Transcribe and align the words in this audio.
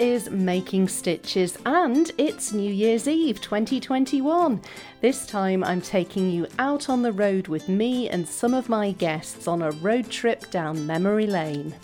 is 0.00 0.30
Making 0.30 0.88
Stitches 0.88 1.58
and 1.66 2.10
it's 2.16 2.54
New 2.54 2.72
Year's 2.72 3.06
Eve 3.06 3.38
2021. 3.38 4.62
This 5.02 5.26
time 5.26 5.62
I'm 5.62 5.82
taking 5.82 6.30
you 6.30 6.46
out 6.58 6.88
on 6.88 7.02
the 7.02 7.12
road 7.12 7.48
with 7.48 7.68
me 7.68 8.08
and 8.08 8.26
some 8.26 8.54
of 8.54 8.70
my 8.70 8.92
guests 8.92 9.46
on 9.46 9.60
a 9.60 9.72
road 9.72 10.08
trip 10.08 10.50
down 10.50 10.86
memory 10.86 11.26
lane. 11.26 11.74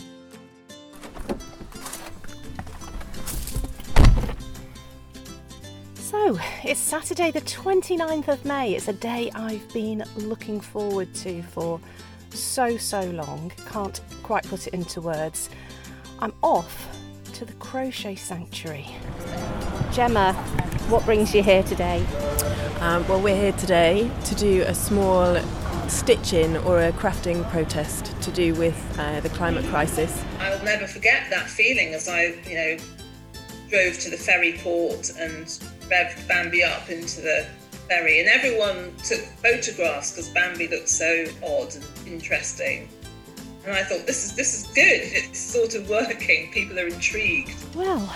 So, 5.96 6.38
it's 6.64 6.80
Saturday, 6.80 7.30
the 7.30 7.42
29th 7.42 8.28
of 8.28 8.42
May. 8.46 8.76
It's 8.76 8.88
a 8.88 8.94
day 8.94 9.30
I've 9.34 9.70
been 9.74 10.02
looking 10.16 10.62
forward 10.62 11.14
to 11.16 11.42
for 11.42 11.78
so, 12.30 12.78
so 12.78 13.02
long. 13.10 13.52
Can't 13.68 14.00
quite 14.22 14.44
put 14.44 14.66
it 14.66 14.72
into 14.72 15.02
words. 15.02 15.50
I'm 16.18 16.32
off 16.42 16.95
to 17.36 17.44
the 17.44 17.52
Crochet 17.54 18.14
Sanctuary. 18.14 18.86
Gemma, 19.92 20.32
what 20.88 21.04
brings 21.04 21.34
you 21.34 21.42
here 21.42 21.62
today? 21.62 21.98
Um, 22.80 23.06
well, 23.08 23.20
we're 23.20 23.36
here 23.36 23.52
today 23.52 24.10
to 24.24 24.34
do 24.36 24.62
a 24.62 24.74
small 24.74 25.38
stitching 25.86 26.56
or 26.56 26.80
a 26.80 26.92
crafting 26.92 27.46
protest 27.50 28.18
to 28.22 28.30
do 28.30 28.54
with 28.54 28.98
uh, 28.98 29.20
the 29.20 29.28
climate 29.28 29.66
crisis. 29.66 30.24
I 30.40 30.48
will 30.48 30.64
never 30.64 30.86
forget 30.86 31.28
that 31.28 31.46
feeling 31.46 31.92
as 31.92 32.08
I, 32.08 32.38
you 32.48 32.54
know, 32.54 32.76
drove 33.68 33.98
to 33.98 34.08
the 34.08 34.16
ferry 34.16 34.58
port 34.62 35.10
and 35.18 35.44
revved 35.90 36.26
Bambi 36.26 36.64
up 36.64 36.88
into 36.88 37.20
the 37.20 37.46
ferry, 37.86 38.18
and 38.18 38.30
everyone 38.30 38.94
took 39.04 39.20
photographs 39.20 40.12
because 40.12 40.30
Bambi 40.30 40.68
looked 40.68 40.88
so 40.88 41.26
odd 41.44 41.74
and 41.74 41.84
interesting. 42.06 42.88
And 43.66 43.74
I 43.74 43.82
thought, 43.82 44.06
this 44.06 44.24
is 44.24 44.36
this 44.36 44.60
is 44.60 44.66
good. 44.68 45.00
It's 45.12 45.40
sort 45.40 45.74
of 45.74 45.88
working. 45.90 46.52
People 46.52 46.78
are 46.78 46.86
intrigued. 46.86 47.56
Well, 47.74 48.14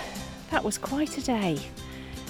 that 0.51 0.63
was 0.63 0.79
quite 0.79 1.19
a 1.19 1.23
day. 1.23 1.59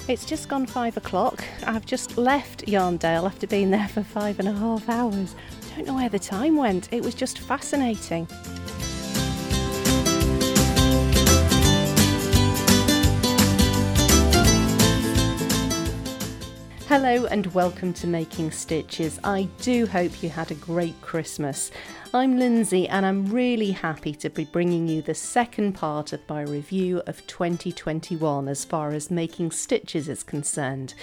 It's 0.08 0.24
just 0.24 0.48
gone 0.48 0.64
five 0.66 0.96
o'clock. 0.96 1.44
I've 1.66 1.84
just 1.84 2.16
left 2.16 2.64
Yarndale 2.66 3.26
after 3.26 3.46
being 3.46 3.70
there 3.70 3.88
for 3.88 4.02
five 4.02 4.38
and 4.38 4.48
a 4.48 4.52
half 4.52 4.88
hours. 4.88 5.36
I 5.70 5.76
don't 5.76 5.86
know 5.86 5.94
where 5.94 6.08
the 6.08 6.18
time 6.18 6.56
went. 6.56 6.90
It 6.92 7.02
was 7.02 7.14
just 7.14 7.40
fascinating. 7.40 8.26
Hello 16.90 17.24
and 17.26 17.46
welcome 17.54 17.92
to 17.92 18.08
Making 18.08 18.50
Stitches. 18.50 19.20
I 19.22 19.44
do 19.60 19.86
hope 19.86 20.24
you 20.24 20.28
had 20.28 20.50
a 20.50 20.56
great 20.56 21.00
Christmas. 21.00 21.70
I'm 22.12 22.36
Lindsay 22.36 22.88
and 22.88 23.06
I'm 23.06 23.26
really 23.26 23.70
happy 23.70 24.12
to 24.14 24.28
be 24.28 24.44
bringing 24.44 24.88
you 24.88 25.00
the 25.00 25.14
second 25.14 25.74
part 25.74 26.12
of 26.12 26.28
my 26.28 26.42
review 26.42 27.00
of 27.06 27.24
2021 27.28 28.48
as 28.48 28.64
far 28.64 28.90
as 28.90 29.08
Making 29.08 29.52
Stitches 29.52 30.08
is 30.08 30.24
concerned. 30.24 30.94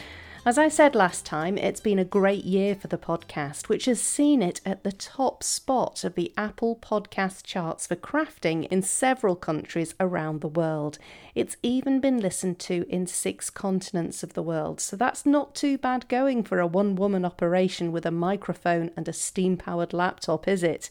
As 0.47 0.57
I 0.57 0.69
said 0.69 0.95
last 0.95 1.25
time, 1.25 1.57
it's 1.57 1.81
been 1.81 1.99
a 1.99 2.05
great 2.05 2.45
year 2.45 2.73
for 2.73 2.87
the 2.87 2.97
podcast, 2.97 3.67
which 3.67 3.83
has 3.83 4.01
seen 4.01 4.41
it 4.41 4.61
at 4.65 4.85
the 4.85 4.93
top 4.93 5.43
spot 5.43 6.05
of 6.05 6.15
the 6.15 6.31
Apple 6.37 6.77
podcast 6.77 7.43
charts 7.43 7.85
for 7.85 7.97
crafting 7.97 8.65
in 8.69 8.81
several 8.81 9.35
countries 9.35 9.93
around 9.99 10.39
the 10.39 10.47
world. 10.47 10.99
It's 11.35 11.57
even 11.63 11.99
been 11.99 12.21
listened 12.21 12.59
to 12.59 12.85
in 12.87 13.07
six 13.07 13.49
continents 13.49 14.23
of 14.23 14.35
the 14.35 14.41
world, 14.41 14.79
so 14.79 14.95
that's 14.95 15.25
not 15.25 15.53
too 15.53 15.77
bad 15.77 16.07
going 16.07 16.43
for 16.43 16.61
a 16.61 16.65
one 16.65 16.95
woman 16.95 17.25
operation 17.25 17.91
with 17.91 18.05
a 18.05 18.11
microphone 18.11 18.91
and 18.95 19.09
a 19.09 19.11
steam 19.11 19.57
powered 19.57 19.91
laptop, 19.91 20.47
is 20.47 20.63
it? 20.63 20.89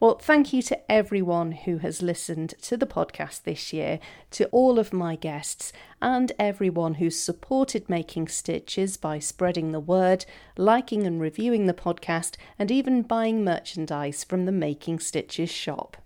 Well, 0.00 0.18
thank 0.18 0.52
you 0.52 0.62
to 0.62 0.90
everyone 0.90 1.52
who 1.52 1.78
has 1.78 2.02
listened 2.02 2.54
to 2.62 2.76
the 2.76 2.86
podcast 2.86 3.42
this 3.42 3.72
year, 3.72 3.98
to 4.32 4.46
all 4.46 4.78
of 4.78 4.92
my 4.92 5.16
guests, 5.16 5.72
and 6.00 6.32
everyone 6.38 6.94
who's 6.94 7.18
supported 7.18 7.88
Making 7.88 8.28
Stitches 8.28 8.96
by 8.96 9.18
spreading 9.18 9.72
the 9.72 9.80
word, 9.80 10.24
liking 10.56 11.06
and 11.06 11.20
reviewing 11.20 11.66
the 11.66 11.74
podcast, 11.74 12.36
and 12.58 12.70
even 12.70 13.02
buying 13.02 13.44
merchandise 13.44 14.24
from 14.24 14.44
the 14.44 14.52
Making 14.52 15.00
Stitches 15.00 15.50
shop. 15.50 15.96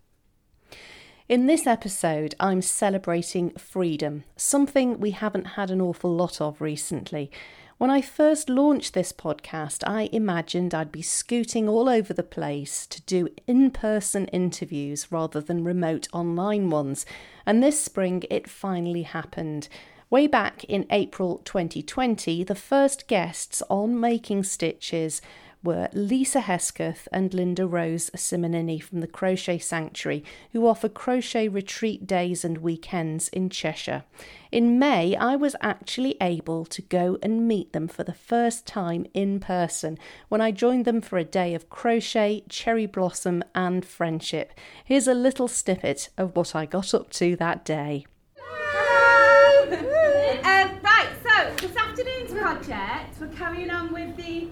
In 1.29 1.47
this 1.47 1.67
episode, 1.67 2.35
I'm 2.41 2.63
celebrating 2.63 3.51
freedom, 3.51 4.25
something 4.37 4.99
we 4.99 5.13
haven't 5.13 5.45
had 5.45 5.71
an 5.71 5.81
awful 5.81 6.15
lot 6.15 6.41
of 6.41 6.61
recently. 6.61 7.31
When 7.79 7.91
I 7.91 8.01
first 8.01 8.49
launched 8.49 8.95
this 8.95 9.13
podcast, 9.13 9.83
I 9.87 10.09
imagined 10.13 10.75
I'd 10.75 10.93
be 10.93 11.03
scooting 11.03 11.69
all 11.69 11.89
over 11.89 12.13
the 12.13 12.23
place 12.23 12.87
to 12.87 13.01
do 13.03 13.29
in 13.47 13.71
person 13.71 14.27
interviews 14.27 15.11
rather 15.11 15.41
than 15.41 15.65
remote 15.65 16.07
online 16.13 16.71
ones. 16.71 17.07
And 17.45 17.63
this 17.63 17.81
spring, 17.81 18.23
it 18.31 18.49
finally 18.49 19.03
happened. 19.03 19.69
Way 20.11 20.27
back 20.27 20.63
in 20.65 20.87
April 20.91 21.39
2020, 21.45 22.45
the 22.45 22.55
first 22.55 23.09
guests 23.09 23.63
on 23.71 23.99
Making 23.99 24.45
Stitches 24.45 25.23
were 25.63 25.89
Lisa 25.93 26.41
Hesketh 26.41 27.07
and 27.13 27.33
Linda 27.33 27.67
Rose 27.67 28.11
Simonini 28.17 28.83
from 28.83 29.01
the 29.01 29.07
Crochet 29.07 29.59
Sanctuary, 29.59 30.25
who 30.53 30.67
offer 30.67 30.89
crochet 30.89 31.49
retreat 31.49 32.07
days 32.07 32.45
and 32.45 32.59
weekends 32.59 33.29
in 33.29 33.49
Cheshire. 33.49 34.05
In 34.51 34.79
May, 34.79 35.17
I 35.17 35.37
was 35.37 35.57
actually 35.61 36.17
able 36.21 36.65
to 36.67 36.83
go 36.83 37.19
and 37.23 37.47
meet 37.47 37.73
them 37.73 37.89
for 37.89 38.05
the 38.05 38.13
first 38.13 38.67
time 38.67 39.07
in 39.15 39.41
person 39.41 39.99
when 40.29 40.41
I 40.41 40.51
joined 40.51 40.85
them 40.85 41.01
for 41.01 41.17
a 41.17 41.25
day 41.25 41.55
of 41.55 41.71
crochet, 41.71 42.45
cherry 42.49 42.87
blossom, 42.87 43.43
and 43.55 43.85
friendship. 43.85 44.53
Here's 44.85 45.09
a 45.09 45.15
little 45.15 45.49
snippet 45.49 46.09
of 46.19 46.37
what 46.37 46.55
I 46.55 46.67
got 46.67 46.93
up 46.93 47.11
to 47.13 47.37
that 47.37 47.65
day. 47.65 48.07
Hello! 48.37 49.73
um, 49.73 50.81
right, 50.83 51.09
so 51.23 51.67
this 51.67 51.77
afternoon's 51.77 52.33
project, 52.33 53.21
we're 53.21 53.29
carrying 53.29 53.71
on 53.71 53.93
with 53.93 54.17
the 54.17 54.49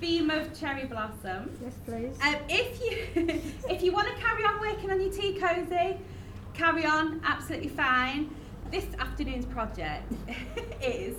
theme 0.00 0.30
of 0.30 0.58
cherry 0.58 0.84
blossom. 0.86 1.50
Yes, 1.62 1.74
please. 1.84 2.16
Um, 2.22 2.36
if 2.48 2.80
you 2.80 3.40
if 3.68 3.82
you 3.82 3.92
want 3.92 4.08
to 4.08 4.14
carry 4.14 4.44
on 4.44 4.60
working 4.60 4.90
on 4.90 5.00
your 5.00 5.12
tea 5.12 5.34
cozy, 5.34 5.98
carry 6.54 6.84
on, 6.86 7.20
absolutely 7.24 7.68
fine. 7.68 8.34
This 8.70 8.86
afternoon's 8.98 9.46
project 9.46 10.12
is 10.82 11.16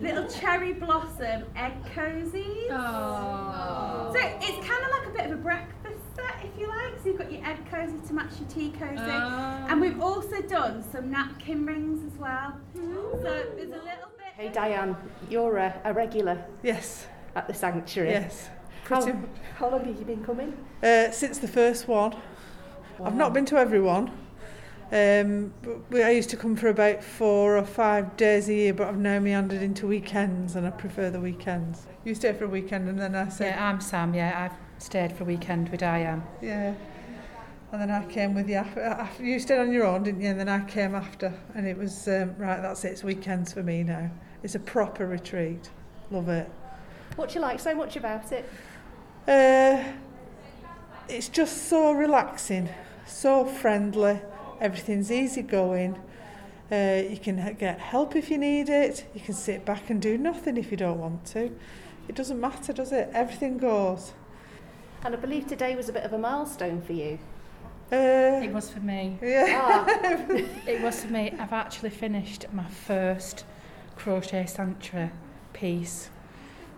little 0.00 0.28
cherry 0.28 0.72
blossom 0.72 1.44
egg 1.56 1.72
cozies. 1.94 2.68
Oh. 2.70 4.12
So 4.14 4.20
it's 4.20 4.66
kind 4.66 4.84
of 4.84 4.90
like 4.90 5.06
a 5.08 5.10
bit 5.10 5.26
of 5.26 5.32
a 5.32 5.42
breakfast 5.42 6.00
set, 6.14 6.44
if 6.44 6.58
you 6.60 6.68
like. 6.68 6.98
So 7.02 7.08
you've 7.08 7.18
got 7.18 7.32
your 7.32 7.44
egg 7.46 7.58
cozy 7.70 7.96
to 8.06 8.14
match 8.14 8.32
your 8.40 8.48
tea 8.48 8.70
cozy, 8.78 9.00
Oh. 9.00 9.66
and 9.68 9.80
we've 9.80 10.00
also 10.00 10.40
done 10.42 10.82
some 10.92 11.10
napkin 11.10 11.66
rings 11.66 12.12
as 12.12 12.18
well. 12.18 12.58
So 12.74 12.80
there's 13.22 13.56
a 13.58 13.60
little 13.62 13.82
bit. 14.16 14.26
Hey 14.36 14.48
Diane, 14.50 14.96
you're 15.30 15.56
a, 15.56 15.80
a 15.84 15.92
regular 15.94 16.44
Yes, 16.62 17.06
at 17.36 17.46
the 17.46 17.54
sanctuary. 17.54 18.10
yes. 18.10 18.48
How, 18.88 19.02
Pretty 19.02 19.18
much. 19.18 19.30
how 19.58 19.70
long 19.70 19.84
have 19.84 19.98
you 19.98 20.04
been 20.04 20.24
coming? 20.24 20.56
Uh, 20.82 21.10
since 21.10 21.38
the 21.38 21.48
first 21.48 21.86
one. 21.86 22.16
I've 23.04 23.14
not 23.14 23.34
been 23.34 23.44
to 23.46 23.58
everyone. 23.58 24.10
Um, 24.90 25.52
but 25.62 25.90
we, 25.90 26.02
I 26.02 26.10
used 26.10 26.30
to 26.30 26.36
come 26.36 26.56
for 26.56 26.68
about 26.68 27.02
four 27.04 27.58
or 27.58 27.64
five 27.64 28.16
days 28.16 28.48
a 28.48 28.54
year, 28.54 28.72
but 28.72 28.86
I've 28.88 28.96
now 28.96 29.18
meandered 29.18 29.60
into 29.60 29.86
weekends 29.86 30.54
and 30.56 30.66
I 30.66 30.70
prefer 30.70 31.10
the 31.10 31.20
weekends. 31.20 31.86
You 32.04 32.14
stay 32.14 32.32
for 32.32 32.44
a 32.44 32.48
weekend 32.48 32.88
and 32.88 32.98
then 32.98 33.14
I 33.14 33.28
said, 33.28 33.54
Yeah, 33.56 33.68
I'm 33.68 33.80
Sam. 33.80 34.14
Yeah, 34.14 34.48
I've 34.48 34.82
stayed 34.82 35.12
for 35.12 35.24
a 35.24 35.26
weekend 35.26 35.68
with 35.68 35.80
Diane. 35.80 36.22
yeah. 36.40 36.74
And 37.72 37.82
then 37.82 37.90
I 37.90 38.06
came 38.06 38.32
with 38.32 38.48
you. 38.48 38.54
After, 38.54 38.80
after, 38.80 39.24
you 39.24 39.40
stayed 39.40 39.58
on 39.58 39.72
your 39.72 39.84
own, 39.84 40.04
didn't 40.04 40.20
you? 40.20 40.28
And 40.30 40.38
then 40.38 40.48
I 40.48 40.64
came 40.64 40.94
after. 40.94 41.34
And 41.56 41.66
it 41.66 41.76
was, 41.76 42.06
um, 42.06 42.34
right, 42.38 42.62
that's 42.62 42.84
it. 42.84 42.92
It's 42.92 43.02
weekends 43.02 43.52
for 43.52 43.64
me 43.64 43.82
now. 43.82 44.08
It's 44.44 44.54
a 44.54 44.60
proper 44.60 45.04
retreat. 45.06 45.68
Love 46.12 46.28
it. 46.28 46.48
What 47.16 47.30
do 47.30 47.34
you 47.36 47.40
like 47.40 47.60
so 47.60 47.74
much 47.74 47.96
about 47.96 48.30
it? 48.32 48.48
Uh, 49.26 49.82
it's 51.08 51.28
just 51.28 51.68
so 51.68 51.92
relaxing, 51.92 52.68
so 53.06 53.44
friendly. 53.44 54.20
Everything's 54.60 55.10
easy 55.10 55.42
going. 55.42 55.98
Uh, 56.70 57.02
you 57.08 57.18
can 57.18 57.54
get 57.58 57.78
help 57.78 58.16
if 58.16 58.30
you 58.30 58.38
need 58.38 58.68
it. 58.68 59.06
You 59.14 59.20
can 59.20 59.34
sit 59.34 59.64
back 59.64 59.88
and 59.90 60.00
do 60.02 60.18
nothing 60.18 60.56
if 60.56 60.70
you 60.70 60.76
don't 60.76 60.98
want 60.98 61.24
to. 61.26 61.50
It 62.08 62.14
doesn't 62.14 62.40
matter, 62.40 62.72
does 62.72 62.92
it? 62.92 63.08
Everything 63.12 63.58
goes. 63.58 64.12
And 65.04 65.14
I 65.14 65.18
believe 65.18 65.46
today 65.46 65.76
was 65.76 65.88
a 65.88 65.92
bit 65.92 66.02
of 66.04 66.12
a 66.12 66.18
milestone 66.18 66.80
for 66.82 66.92
you. 66.92 67.18
Uh, 67.92 68.40
It 68.42 68.52
was 68.52 68.68
for 68.70 68.80
me. 68.80 69.16
yeah. 69.22 69.84
It 70.66 70.80
was 70.82 71.04
for 71.04 71.12
me. 71.12 71.32
I've 71.38 71.52
actually 71.52 71.90
finished 71.90 72.46
my 72.52 72.66
first 72.66 73.44
crochet 73.94 74.46
sanctuary 74.46 75.10
piece, 75.52 76.10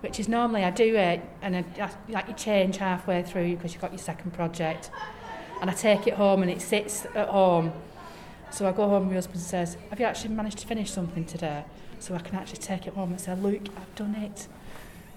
which 0.00 0.20
is 0.20 0.28
normally 0.28 0.64
I 0.64 0.70
do 0.70 0.94
it 0.96 1.20
and 1.42 1.56
I, 1.56 1.64
I, 1.80 1.90
like 2.08 2.28
you 2.28 2.34
change 2.34 2.76
halfway 2.76 3.22
through 3.22 3.56
because 3.56 3.72
you've 3.72 3.82
got 3.82 3.92
your 3.92 3.98
second 3.98 4.32
project, 4.32 4.90
and 5.60 5.68
I 5.70 5.72
take 5.74 6.06
it 6.06 6.14
home 6.14 6.42
and 6.42 6.50
it 6.50 6.60
sits 6.62 7.04
at 7.14 7.28
home. 7.28 7.72
So 8.50 8.66
I 8.66 8.72
go 8.72 8.88
home, 8.88 9.02
and 9.02 9.10
my 9.10 9.14
husband 9.16 9.40
says, 9.40 9.76
"Have 9.90 10.00
you 10.00 10.06
actually 10.06 10.34
managed 10.34 10.58
to 10.58 10.66
finish 10.66 10.90
something 10.90 11.24
today?" 11.24 11.64
So 11.98 12.14
I 12.14 12.18
can 12.18 12.36
actually 12.36 12.58
take 12.58 12.86
it 12.86 12.94
home 12.94 13.10
and 13.10 13.20
say, 13.20 13.34
"Look, 13.34 13.68
I've 13.76 13.94
done 13.94 14.14
it." 14.14 14.46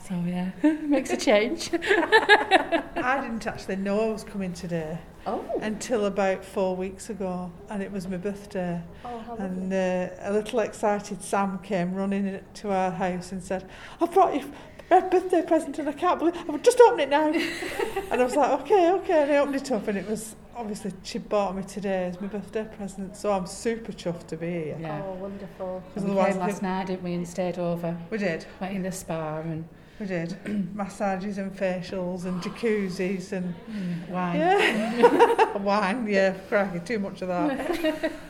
So 0.08 0.16
yeah, 0.26 0.50
makes 0.82 1.12
a 1.12 1.18
change. 1.18 1.70
I 1.74 3.20
didn't 3.22 3.46
actually 3.48 3.78
know 3.78 4.10
I 4.10 4.12
was 4.12 4.24
coming 4.24 4.52
today 4.54 4.98
Oh. 5.28 5.46
until 5.62 6.06
about 6.08 6.44
four 6.44 6.76
weeks 6.76 7.10
ago, 7.12 7.52
and 7.70 7.84
it 7.84 7.92
was 7.92 8.08
my 8.08 8.18
birthday. 8.18 8.82
and 9.38 9.72
uh, 9.72 10.10
a 10.22 10.34
little 10.34 10.60
excited 10.60 11.22
Sam 11.22 11.60
came 11.60 11.94
running 11.94 12.42
to 12.56 12.72
our 12.72 12.90
house 12.92 13.32
and 13.32 13.42
said, 13.44 13.70
"I've 14.02 14.12
brought 14.12 14.34
you 14.36 14.52
a 14.98 15.02
birthday 15.02 15.42
present, 15.42 15.80
and 15.80 15.90
I 15.90 15.94
can't 15.94 16.20
believe 16.20 16.36
I 16.38 16.52
would 16.52 16.64
just 16.64 16.80
open 16.82 17.00
it 17.00 17.10
now." 17.10 17.32
and 17.32 18.22
I 18.22 18.24
was 18.24 18.36
like, 18.36 18.52
"Okay, 18.62 18.92
okay." 18.92 19.24
And 19.24 19.32
I 19.32 19.38
opened 19.38 19.56
it 19.56 19.72
up, 19.72 19.88
and 19.88 19.98
it 19.98 20.08
was 20.10 20.36
obviously 20.56 20.92
she 21.04 21.18
bought 21.18 21.56
me 21.56 21.64
today 21.64 22.06
as 22.06 22.20
my 22.22 22.28
birthday 22.28 22.66
present, 22.78 23.16
so 23.16 23.32
I'm 23.32 23.48
super 23.48 23.92
chuffed 23.92 24.28
to 24.28 24.38
be 24.38 24.48
here. 24.52 24.78
Yeah. 24.80 25.02
Oh, 25.06 25.14
wonderful. 25.14 25.84
We 25.96 26.02
otherwise 26.04 26.34
came 26.34 26.40
last 26.40 26.50
think- 26.52 26.62
night, 26.64 26.88
didn't 26.88 27.04
we, 27.04 27.14
and 27.14 27.28
stayed 27.28 27.58
over. 27.58 27.98
we 28.10 28.18
did, 28.18 28.46
Went 28.60 28.76
in 28.76 28.84
the 28.84 28.92
spa 28.92 29.40
and 29.40 29.68
we 30.00 30.06
did 30.08 30.36
massages 30.76 31.38
and 31.38 31.56
facials 31.56 32.26
and 32.26 32.42
jacuzzis 32.42 33.32
and 33.32 33.54
mm, 33.72 34.10
wine. 34.10 34.40
yeah, 34.40 35.58
wine. 35.58 36.06
Yeah, 36.08 36.34
cracking 36.50 36.84
too 36.84 37.00
much 37.00 37.22
of 37.22 37.30
that. 37.30 37.52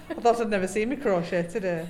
I 0.09 0.13
thought 0.21 0.39
I'd 0.41 0.49
never 0.49 0.67
seen 0.67 0.89
me 0.89 0.95
crochet 0.97 1.43
today. 1.43 1.87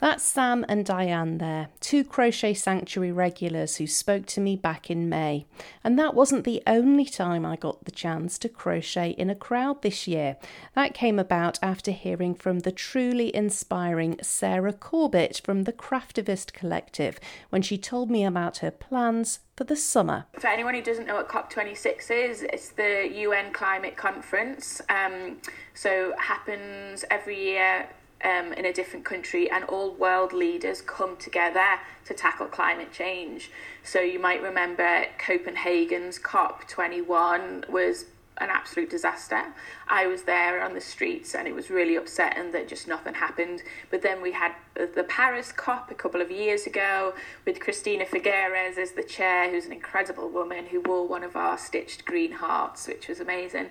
That's 0.00 0.24
Sam 0.24 0.64
and 0.66 0.82
Diane 0.86 1.36
there, 1.36 1.68
two 1.78 2.04
Crochet 2.04 2.54
Sanctuary 2.54 3.12
regulars 3.12 3.76
who 3.76 3.86
spoke 3.86 4.24
to 4.26 4.40
me 4.40 4.56
back 4.56 4.90
in 4.90 5.10
May. 5.10 5.44
And 5.84 5.98
that 5.98 6.14
wasn't 6.14 6.44
the 6.44 6.62
only 6.66 7.04
time 7.04 7.44
I 7.44 7.56
got 7.56 7.84
the 7.84 7.90
chance 7.90 8.38
to 8.38 8.48
crochet 8.48 9.10
in 9.10 9.28
a 9.28 9.34
crowd 9.34 9.82
this 9.82 10.08
year. 10.08 10.38
That 10.74 10.94
came 10.94 11.18
about 11.18 11.58
after 11.62 11.90
hearing 11.90 12.34
from 12.34 12.60
the 12.60 12.72
truly 12.72 13.34
inspiring 13.36 14.16
Sarah 14.22 14.72
Corbett 14.72 15.42
from 15.44 15.64
the 15.64 15.72
Craftivist 15.72 16.54
Collective 16.54 17.20
when 17.50 17.60
she 17.60 17.76
told 17.76 18.10
me 18.10 18.24
about 18.24 18.58
her 18.58 18.70
plans 18.70 19.40
for 19.54 19.64
the 19.64 19.76
summer. 19.76 20.24
For 20.38 20.46
anyone 20.46 20.72
who 20.72 20.82
doesn't 20.82 21.06
know 21.06 21.16
what 21.16 21.28
COP26 21.28 22.10
is, 22.10 22.42
it's 22.42 22.70
the 22.70 23.06
UN 23.16 23.52
climate 23.52 23.98
conference. 23.98 24.80
Um, 24.88 25.36
so 25.74 26.14
happens 26.16 27.04
every 27.10 27.38
year 27.38 27.86
um, 28.24 28.52
in 28.52 28.64
a 28.66 28.72
different 28.72 29.04
country, 29.04 29.50
and 29.50 29.64
all 29.64 29.92
world 29.92 30.32
leaders 30.32 30.82
come 30.82 31.16
together 31.16 31.78
to 32.06 32.14
tackle 32.14 32.46
climate 32.46 32.92
change. 32.92 33.50
So 33.82 34.00
you 34.00 34.18
might 34.18 34.42
remember 34.42 35.04
Copenhagen's 35.18 36.18
COP21 36.18 37.68
was 37.68 38.06
an 38.40 38.48
absolute 38.48 38.88
disaster. 38.88 39.42
I 39.86 40.06
was 40.06 40.22
there 40.22 40.62
on 40.62 40.72
the 40.72 40.80
streets 40.80 41.34
and 41.34 41.46
it 41.46 41.54
was 41.54 41.68
really 41.68 41.96
upsetting 41.96 42.52
that 42.52 42.68
just 42.68 42.88
nothing 42.88 43.14
happened. 43.14 43.62
But 43.90 44.02
then 44.02 44.22
we 44.22 44.32
had 44.32 44.52
the 44.74 45.04
Paris 45.04 45.52
COP 45.52 45.90
a 45.90 45.94
couple 45.94 46.22
of 46.22 46.30
years 46.30 46.66
ago 46.66 47.12
with 47.44 47.60
Christina 47.60 48.06
Figueres 48.06 48.78
as 48.78 48.92
the 48.92 49.02
chair, 49.02 49.50
who's 49.50 49.66
an 49.66 49.72
incredible 49.72 50.28
woman 50.30 50.66
who 50.66 50.80
wore 50.80 51.06
one 51.06 51.22
of 51.22 51.36
our 51.36 51.58
stitched 51.58 52.06
green 52.06 52.32
hearts, 52.32 52.88
which 52.88 53.08
was 53.08 53.20
amazing. 53.20 53.66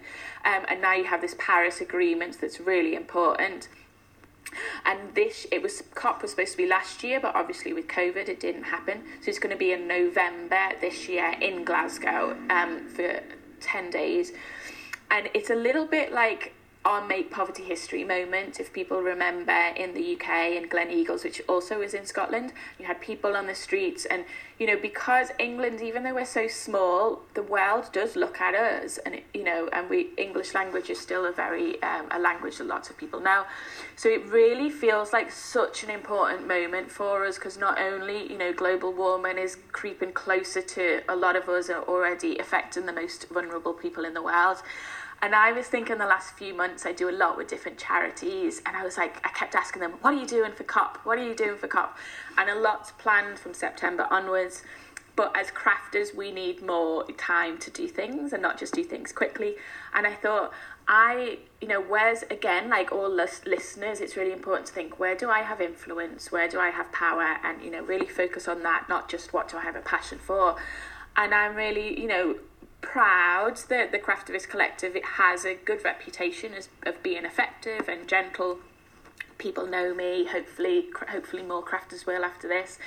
Um, 0.46 0.66
and 0.70 0.82
now 0.82 0.94
you 0.94 1.06
have 1.06 1.22
this 1.22 1.36
Paris 1.40 1.82
Agreement 1.82 2.40
that's 2.40 2.60
really 2.60 2.94
important. 2.94 3.70
And 4.86 5.14
this, 5.16 5.46
it 5.52 5.62
was 5.62 5.84
COP 5.94 6.22
was 6.22 6.32
supposed 6.32 6.52
to 6.52 6.58
be 6.58 6.66
last 6.66 7.04
year, 7.04 7.20
but 7.20 7.36
obviously 7.36 7.74
with 7.74 7.88
COVID, 7.88 8.28
it 8.28 8.40
didn't 8.40 8.64
happen. 8.64 9.04
So 9.22 9.30
it's 9.30 9.40
going 9.40 9.52
to 9.52 9.58
be 9.58 9.72
in 9.72 9.88
November 9.88 10.70
this 10.82 11.08
year 11.08 11.36
in 11.42 11.64
Glasgow 11.64 12.38
um, 12.50 12.88
for 12.88 13.22
ten 13.60 13.90
days, 13.90 14.32
and 15.12 15.30
it's 15.34 15.50
a 15.50 15.56
little 15.56 15.86
bit 15.86 16.12
like 16.14 16.54
our 16.86 17.06
Make 17.06 17.30
Poverty 17.30 17.64
History 17.64 18.06
moment. 18.06 18.60
If 18.60 18.72
people 18.72 19.02
remember 19.02 19.74
in 19.76 19.94
the 19.94 20.14
UK 20.16 20.30
and 20.58 20.72
Gleneagles, 20.72 21.26
which 21.26 21.42
also 21.50 21.82
is 21.82 21.94
in 21.94 22.06
Scotland, 22.06 22.54
you 22.80 22.86
had 22.86 23.02
people 23.02 23.36
on 23.36 23.48
the 23.48 23.56
streets, 23.56 24.06
and 24.06 24.24
you 24.58 24.66
know 24.66 24.78
because 24.78 25.30
England, 25.40 25.82
even 25.82 26.04
though 26.04 26.16
we're 26.16 26.26
so 26.26 26.48
small, 26.48 27.22
the 27.34 27.44
world 27.44 27.90
does 27.92 28.16
look 28.16 28.40
at 28.40 28.56
us, 28.56 28.98
and 29.00 29.16
it, 29.16 29.26
you 29.34 29.44
know, 29.44 29.70
and 29.74 29.90
we 29.90 30.12
English 30.18 30.54
language 30.54 30.90
is 30.90 31.00
still 31.00 31.26
a 31.26 31.34
very 31.34 31.82
um, 31.84 32.08
a 32.12 32.20
language 32.20 32.58
that 32.60 32.68
lots 32.68 32.90
of 32.90 32.98
people 32.98 33.20
know. 33.20 33.44
So 33.98 34.08
it 34.08 34.26
really 34.28 34.70
feels 34.70 35.12
like 35.12 35.32
such 35.32 35.84
an 35.84 35.90
important 35.90 36.48
moment 36.48 36.90
for 36.90 37.26
us 37.26 37.36
because 37.36 37.58
not 37.58 37.80
only 37.80 38.32
you 38.32 38.38
know 38.38 38.54
global 38.54 38.94
warming 38.94 39.38
is 39.38 39.58
creeping 39.74 40.14
closer 40.14 40.62
to 40.62 41.02
a 41.10 41.16
lot 41.16 41.36
of 41.36 41.50
us 41.50 41.70
are 41.70 41.84
already 41.84 42.38
affecting 42.38 42.86
the 42.86 42.94
most 42.94 43.28
vulnerable 43.28 43.74
people 43.74 44.06
in 44.06 44.14
the 44.14 44.24
world. 44.24 44.64
And 45.22 45.36
I 45.36 45.52
was 45.52 45.68
thinking 45.68 45.98
the 45.98 46.06
last 46.06 46.38
few 46.38 46.54
months, 46.54 46.86
I 46.86 46.94
do 46.94 47.10
a 47.10 47.12
lot 47.12 47.36
with 47.36 47.48
different 47.48 47.78
charities, 47.78 48.62
and 48.66 48.78
I 48.78 48.84
was 48.84 48.98
like, 48.98 49.18
I 49.26 49.30
kept 49.30 49.54
asking 49.54 49.82
them, 49.82 49.94
What 50.02 50.14
are 50.14 50.18
you 50.18 50.26
doing 50.26 50.54
for 50.54 50.64
COP? 50.64 50.98
What 51.04 51.18
are 51.18 51.26
you 51.26 51.36
doing 51.36 51.58
for 51.58 51.68
COP? 51.68 51.98
And 52.38 52.50
a 52.50 52.56
lot's 52.56 52.92
planned 52.92 53.40
from 53.40 53.54
September 53.54 54.08
onwards. 54.10 54.64
But 55.18 55.36
as 55.38 55.52
crafters, 55.52 56.16
we 56.16 56.32
need 56.32 56.66
more 56.66 57.06
time 57.18 57.58
to 57.58 57.70
do 57.70 57.90
things 57.90 58.32
and 58.32 58.42
not 58.42 58.58
just 58.58 58.74
do 58.74 58.86
things 58.86 59.12
quickly. 59.12 59.56
And 59.94 60.08
I 60.08 60.14
thought, 60.14 60.54
I, 60.88 61.40
you 61.60 61.68
know, 61.68 61.82
where's 61.82 62.24
again, 62.32 62.70
like 62.70 62.94
all 62.94 63.10
lis- 63.10 63.46
listeners, 63.46 64.00
it's 64.00 64.16
really 64.16 64.32
important 64.32 64.68
to 64.68 64.74
think 64.74 64.98
where 64.98 65.16
do 65.16 65.30
I 65.30 65.42
have 65.42 65.60
influence? 65.60 66.32
Where 66.32 66.48
do 66.48 66.62
I 66.62 66.70
have 66.70 66.90
power? 66.94 67.36
And, 67.44 67.62
you 67.62 67.70
know, 67.70 67.82
really 67.84 68.08
focus 68.08 68.48
on 68.48 68.64
that, 68.64 68.86
not 68.88 69.10
just 69.10 69.34
what 69.34 69.50
do 69.50 69.58
I 69.58 69.62
have 69.62 69.76
a 69.76 69.82
passion 69.82 70.20
for. 70.20 70.56
And 71.18 71.36
I'm 71.36 71.54
really, 71.54 72.00
you 72.00 72.08
know, 72.08 72.36
proud 72.82 73.58
that 73.70 73.92
the 73.92 74.00
Craftivist 74.00 74.50
Collective 74.50 74.96
it 74.96 75.06
has 75.06 75.46
a 75.46 75.56
good 75.56 75.84
reputation 75.84 76.54
as, 76.54 76.70
of 76.84 77.02
being 77.04 77.26
effective 77.26 77.88
and 77.88 78.08
gentle. 78.08 78.60
People 79.38 79.68
know 79.68 79.94
me. 79.94 80.26
Hopefully, 80.26 80.88
hopefully 81.10 81.44
more 81.44 81.64
crafters 81.64 82.06
will 82.06 82.26
after 82.26 82.48
this. 82.48 82.78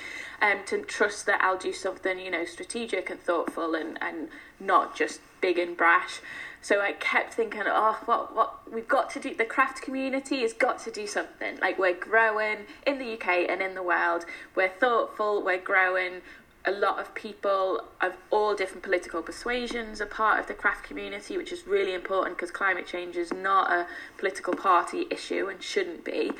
Um, 0.41 0.59
to 0.67 0.83
trust 0.83 1.25
that 1.25 1.41
I'll 1.41 1.57
do 1.57 1.73
something, 1.73 2.19
you 2.19 2.29
know, 2.29 2.45
strategic 2.45 3.09
and 3.09 3.19
thoughtful, 3.19 3.73
and 3.73 3.97
and 4.01 4.29
not 4.59 4.95
just 4.95 5.19
big 5.41 5.57
and 5.57 5.75
brash. 5.75 6.21
So 6.61 6.79
I 6.79 6.93
kept 6.93 7.33
thinking, 7.33 7.63
oh, 7.65 7.99
what 8.05 8.35
what 8.35 8.71
we've 8.71 8.87
got 8.87 9.09
to 9.11 9.19
do. 9.19 9.35
The 9.35 9.45
craft 9.45 9.81
community 9.81 10.41
has 10.41 10.53
got 10.53 10.79
to 10.79 10.91
do 10.91 11.07
something. 11.07 11.57
Like 11.59 11.79
we're 11.79 11.93
growing 11.95 12.59
in 12.87 12.99
the 12.99 13.13
UK 13.13 13.49
and 13.49 13.61
in 13.61 13.73
the 13.75 13.83
world. 13.83 14.25
We're 14.55 14.69
thoughtful. 14.69 15.43
We're 15.43 15.61
growing 15.61 16.21
a 16.65 16.71
lot 16.71 16.99
of 16.99 17.13
people 17.13 17.83
of 18.01 18.13
all 18.31 18.55
different 18.55 18.83
political 18.83 19.21
persuasions 19.21 19.99
are 19.99 20.05
part 20.05 20.39
of 20.39 20.47
the 20.47 20.53
craft 20.53 20.83
community, 20.83 21.37
which 21.37 21.51
is 21.51 21.67
really 21.67 21.93
important 21.93 22.37
because 22.37 22.51
climate 22.51 22.87
change 22.87 23.17
is 23.17 23.33
not 23.33 23.71
a 23.71 23.87
political 24.17 24.53
party 24.53 25.05
issue 25.09 25.47
and 25.47 25.61
shouldn't 25.61 26.05
be. 26.05 26.31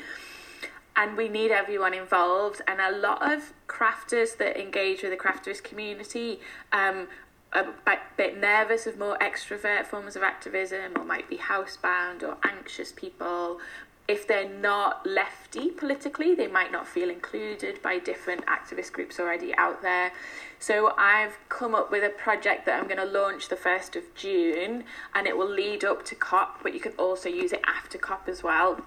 And 0.96 1.16
we 1.16 1.28
need 1.28 1.50
everyone 1.50 1.92
involved. 1.92 2.62
And 2.66 2.80
a 2.80 2.96
lot 2.96 3.30
of 3.30 3.52
crafters 3.68 4.36
that 4.38 4.56
engage 4.58 5.02
with 5.02 5.10
the 5.10 5.16
crafters 5.16 5.62
community 5.62 6.40
um, 6.72 7.08
a 7.54 7.96
bit 8.16 8.40
nervous 8.40 8.86
of 8.86 8.98
more 8.98 9.16
extrovert 9.18 9.86
forms 9.86 10.16
of 10.16 10.22
activism, 10.22 10.92
or 10.96 11.04
might 11.04 11.28
be 11.28 11.36
housebound 11.36 12.22
or 12.22 12.36
anxious 12.44 12.92
people, 12.92 13.60
if 14.06 14.26
they're 14.26 14.48
not 14.48 15.06
lefty 15.06 15.70
politically, 15.70 16.34
they 16.34 16.46
might 16.46 16.70
not 16.70 16.86
feel 16.86 17.08
included 17.08 17.80
by 17.82 17.98
different 17.98 18.44
activist 18.46 18.92
groups 18.92 19.18
already 19.18 19.54
out 19.56 19.80
there. 19.80 20.12
So 20.58 20.92
I've 20.98 21.38
come 21.48 21.74
up 21.74 21.90
with 21.90 22.04
a 22.04 22.10
project 22.10 22.66
that 22.66 22.78
I'm 22.78 22.86
going 22.86 22.98
to 22.98 23.04
launch 23.06 23.48
the 23.48 23.56
1st 23.56 23.96
of 23.96 24.14
June 24.14 24.84
and 25.14 25.26
it 25.26 25.36
will 25.36 25.48
lead 25.48 25.84
up 25.84 26.04
to 26.06 26.14
COP, 26.14 26.62
but 26.62 26.74
you 26.74 26.80
can 26.80 26.92
also 26.98 27.30
use 27.30 27.52
it 27.52 27.62
after 27.66 27.96
COP 27.96 28.28
as 28.28 28.42
well. 28.42 28.80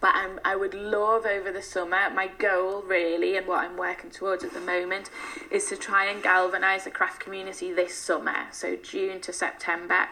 But 0.00 0.14
I'm, 0.14 0.40
I 0.44 0.56
would 0.56 0.74
love 0.74 1.26
over 1.26 1.52
the 1.52 1.62
summer, 1.62 2.10
my 2.10 2.26
goal 2.26 2.82
really, 2.82 3.36
and 3.36 3.46
what 3.46 3.60
I'm 3.60 3.76
working 3.76 4.10
towards 4.10 4.44
at 4.44 4.52
the 4.52 4.60
moment, 4.60 5.10
is 5.50 5.66
to 5.66 5.76
try 5.76 6.06
and 6.06 6.22
galvanise 6.22 6.84
the 6.84 6.90
craft 6.90 7.20
community 7.20 7.72
this 7.72 7.94
summer, 7.94 8.46
so 8.50 8.76
June 8.76 9.20
to 9.20 9.32
September 9.32 10.08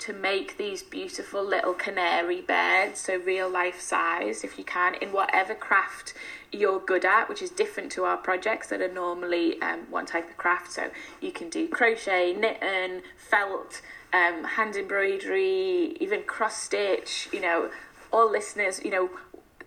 to 0.00 0.12
make 0.12 0.56
these 0.56 0.82
beautiful 0.82 1.44
little 1.44 1.74
canary 1.74 2.40
birds, 2.40 3.00
so 3.00 3.16
real 3.16 3.48
life 3.48 3.80
size, 3.80 4.42
if 4.42 4.58
you 4.58 4.64
can, 4.64 4.94
in 4.94 5.12
whatever 5.12 5.54
craft 5.54 6.14
you're 6.52 6.80
good 6.80 7.04
at, 7.04 7.28
which 7.28 7.42
is 7.42 7.50
different 7.50 7.92
to 7.92 8.04
our 8.04 8.16
projects 8.16 8.68
that 8.68 8.80
are 8.80 8.92
normally 8.92 9.60
um, 9.62 9.80
one 9.90 10.06
type 10.06 10.28
of 10.28 10.36
craft. 10.36 10.72
So 10.72 10.90
you 11.20 11.32
can 11.32 11.48
do 11.48 11.68
crochet, 11.68 12.34
knitting, 12.34 13.02
felt, 13.16 13.82
um, 14.12 14.44
hand 14.44 14.74
embroidery, 14.76 15.96
even 16.00 16.22
cross 16.22 16.56
stitch. 16.56 17.28
You 17.32 17.40
know, 17.40 17.70
all 18.12 18.30
listeners, 18.30 18.80
you 18.84 18.90
know, 18.90 19.10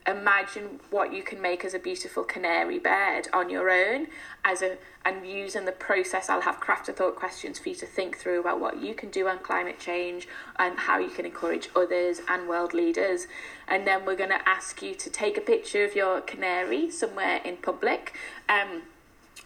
imagine 0.06 0.80
what 0.90 1.14
you 1.14 1.24
can 1.24 1.42
make 1.42 1.64
as 1.64 1.74
a 1.74 1.80
beautiful 1.80 2.24
canary 2.24 2.80
bird 2.80 3.28
on 3.34 3.50
your 3.50 3.70
own 3.70 4.08
as 4.44 4.62
a 4.62 4.78
and 5.06 5.28
using 5.28 5.66
the 5.66 5.72
process 5.72 6.30
I'll 6.30 6.42
have 6.42 6.60
craft 6.60 6.88
crafter 6.88 6.96
thought 6.96 7.16
questions 7.16 7.60
for 7.60 7.70
you 7.70 7.76
to 7.76 7.86
think 7.86 8.18
through 8.18 8.40
about 8.40 8.60
what 8.60 8.82
you 8.82 8.94
can 8.94 9.10
do 9.10 9.28
on 9.28 9.40
climate 9.40 9.80
change 9.80 10.28
and 10.58 10.78
how 10.78 10.98
you 10.98 11.10
can 11.10 11.26
encourage 11.26 11.70
others 11.76 12.22
and 12.28 12.48
world 12.48 12.74
leaders. 12.74 13.28
And 13.68 13.86
then 13.86 14.06
we're 14.06 14.16
going 14.16 14.30
to 14.30 14.48
ask 14.48 14.82
you 14.82 14.96
to 14.96 15.10
take 15.10 15.38
a 15.38 15.42
picture 15.42 15.84
of 15.84 15.96
your 15.96 16.22
canary 16.22 16.90
somewhere 16.90 17.42
in 17.44 17.58
public. 17.58 18.14
Um, 18.48 18.84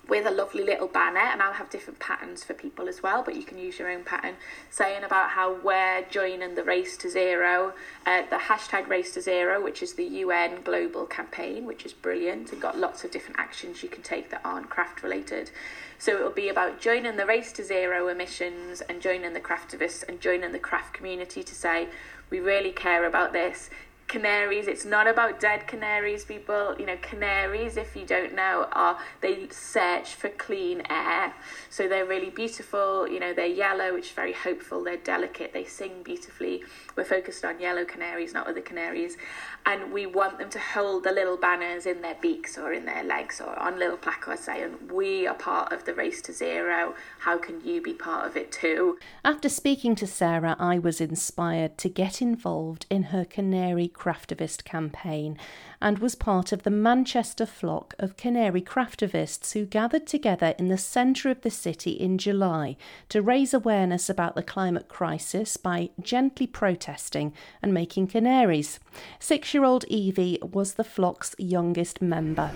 with 0.08 0.26
a 0.26 0.32
lovely 0.32 0.64
little 0.64 0.88
banner, 0.88 1.20
and 1.20 1.42
I'll 1.42 1.54
have 1.54 1.70
different 1.70 2.00
patterns 2.00 2.44
for 2.44 2.54
people 2.54 2.88
as 2.88 3.04
well, 3.04 3.24
but 3.24 3.36
you 3.36 3.44
can 3.44 3.58
use 3.58 3.78
your 3.80 3.90
own 3.90 4.04
pattern, 4.04 4.36
saying 4.70 5.04
about 5.04 5.32
how 5.32 5.54
we're 5.54 6.06
joining 6.10 6.56
the 6.56 6.64
Race 6.64 6.98
to 6.98 7.10
Zero, 7.10 7.74
uh, 8.06 8.24
the 8.30 8.38
hashtag 8.38 8.88
Race 8.88 9.14
to 9.14 9.22
Zero, 9.22 9.64
which 9.64 9.84
is 9.84 9.94
the 9.94 10.06
UN 10.06 10.62
global 10.64 11.06
campaign, 11.06 11.66
which 11.66 11.86
is 11.86 11.94
brilliant 11.94 12.52
and 12.52 12.62
got 12.62 12.78
lots 12.78 13.04
of 13.04 13.12
different 13.12 13.40
actions 13.40 13.84
you 13.84 13.90
can 13.90 14.04
take 14.04 14.30
that 14.30 14.42
aren't 14.44 14.70
craft 14.70 15.04
related. 15.04 15.52
So 16.00 16.16
it 16.18 16.24
will 16.24 16.32
be 16.32 16.50
about 16.50 16.80
joining 16.80 17.18
the 17.18 17.26
Race 17.26 17.52
to 17.54 17.64
Zero 17.64 18.08
emissions 18.08 18.82
and 18.82 19.02
joining 19.02 19.34
the 19.34 19.40
craftivists 19.40 20.08
and 20.08 20.22
joining 20.22 20.52
the 20.52 20.60
craft 20.60 20.94
community 20.94 21.44
to 21.44 21.56
say, 21.56 21.88
we 22.30 22.40
really 22.40 22.72
care 22.72 23.06
about 23.06 23.34
this 23.34 23.70
canaries. 24.08 24.68
It's 24.68 24.86
not 24.86 25.08
about 25.08 25.40
dead 25.40 25.68
canaries 25.68 26.24
people. 26.26 26.76
You 26.80 26.86
know 26.86 26.98
canaries 26.98 27.78
if 27.78 27.96
you 27.96 28.06
don't 28.06 28.34
know 28.36 28.68
are 28.72 28.98
they 29.22 29.48
search 29.50 30.16
for 30.16 30.30
clean 30.30 30.84
air. 30.90 31.34
So 31.70 31.88
they're 31.88 32.06
really 32.06 32.30
beautiful. 32.30 33.08
You 33.08 33.20
know 33.20 33.34
they're 33.34 33.46
yellow 33.46 33.94
which 33.94 34.08
is 34.08 34.12
very 34.12 34.34
hopeful. 34.34 34.84
They're 34.84 34.98
delicate. 34.98 35.54
They 35.54 35.66
sing 35.66 36.04
beautifully. 36.04 36.64
We're 36.96 37.04
focused 37.04 37.44
on 37.46 37.60
yellow 37.60 37.86
canaries 37.86 38.34
not 38.34 38.48
other 38.48 38.62
canaries. 38.62 39.18
And 39.66 39.92
we 39.92 40.06
want 40.06 40.40
them 40.40 40.50
to 40.52 40.60
hold 40.60 41.04
the 41.04 41.12
little 41.12 41.38
banners 41.38 41.86
in 41.86 42.02
their 42.02 42.16
beaks 42.16 42.58
or 42.58 42.72
in 42.72 42.86
their 42.86 43.04
legs 43.04 43.42
or 43.42 43.58
on 43.60 43.78
little 43.78 43.98
placards 43.98 44.42
saying 44.42 44.76
we 44.92 45.28
are 45.28 45.36
part 45.36 45.74
of 45.74 45.84
the 45.86 45.94
race 45.94 46.22
to 46.24 46.34
zero. 46.34 46.96
How 47.20 47.38
can 47.38 47.62
you 47.66 47.82
be 47.82 47.94
part 47.94 48.26
of 48.26 48.38
it 48.38 48.52
too? 48.52 48.98
After 49.26 49.50
speaking 49.50 49.96
to 49.96 50.08
sarah 50.08 50.56
i 50.60 50.80
was 50.80 51.02
inspired 51.02 51.78
to 51.78 51.90
get 51.90 52.22
involved 52.22 52.86
in 52.90 53.04
her 53.04 53.26
canary 53.26 53.88
craftivist 53.98 54.63
campaign 54.63 55.38
and 55.82 56.00
was 56.00 56.16
part 56.16 56.51
of 56.51 56.63
the 56.63 56.70
Manchester 56.70 57.46
flock 57.46 57.94
of 58.00 58.18
Canary 58.18 58.62
craftivists 58.62 59.54
who 59.54 59.66
gathered 59.66 60.08
together 60.08 60.54
in 60.58 60.68
the 60.68 60.77
centre 60.77 61.30
of 61.30 61.42
the 61.42 61.50
city 61.50 61.92
in 61.92 62.18
July 62.18 62.77
to 63.10 63.22
raise 63.22 63.54
awareness 63.54 64.10
about 64.10 64.36
the 64.36 64.44
climate 64.44 64.88
crisis 64.88 65.58
by 65.58 65.89
gently 66.01 66.48
protesting 66.48 67.34
and 67.62 67.74
making 67.74 68.08
canaries. 68.08 68.80
Six 69.20 69.54
year 69.54 69.63
old 69.63 69.86
Evie 69.86 70.39
was 70.42 70.75
the 70.75 70.84
flock's 70.84 71.36
youngest 71.38 72.01
member. 72.01 72.51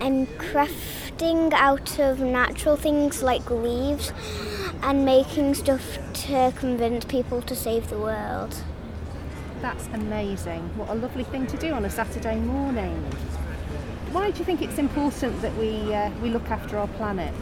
And 0.00 0.26
crafting 0.38 1.52
out 1.52 1.98
of 1.98 2.20
natural 2.20 2.76
things 2.76 3.22
like 3.22 3.50
leaves 3.50 4.12
and 4.82 5.04
making 5.04 5.54
stuff 5.54 5.98
to 6.12 6.52
convince 6.56 7.04
people 7.04 7.42
to 7.42 7.54
save 7.54 7.88
the 7.88 7.98
world. 7.98 8.56
That's 9.60 9.86
amazing. 9.86 10.62
What 10.76 10.90
a 10.90 10.94
lovely 10.94 11.24
thing 11.24 11.46
to 11.48 11.56
do 11.56 11.72
on 11.72 11.84
a 11.84 11.90
Saturday 11.90 12.36
morning. 12.36 12.94
Why 14.12 14.30
do 14.30 14.38
you 14.38 14.44
think 14.44 14.62
it's 14.62 14.78
important 14.78 15.40
that 15.42 15.56
we 15.56 15.92
uh, 15.94 16.10
we 16.22 16.30
look 16.30 16.50
after 16.50 16.78
our 16.78 16.88
planet? 16.88 17.34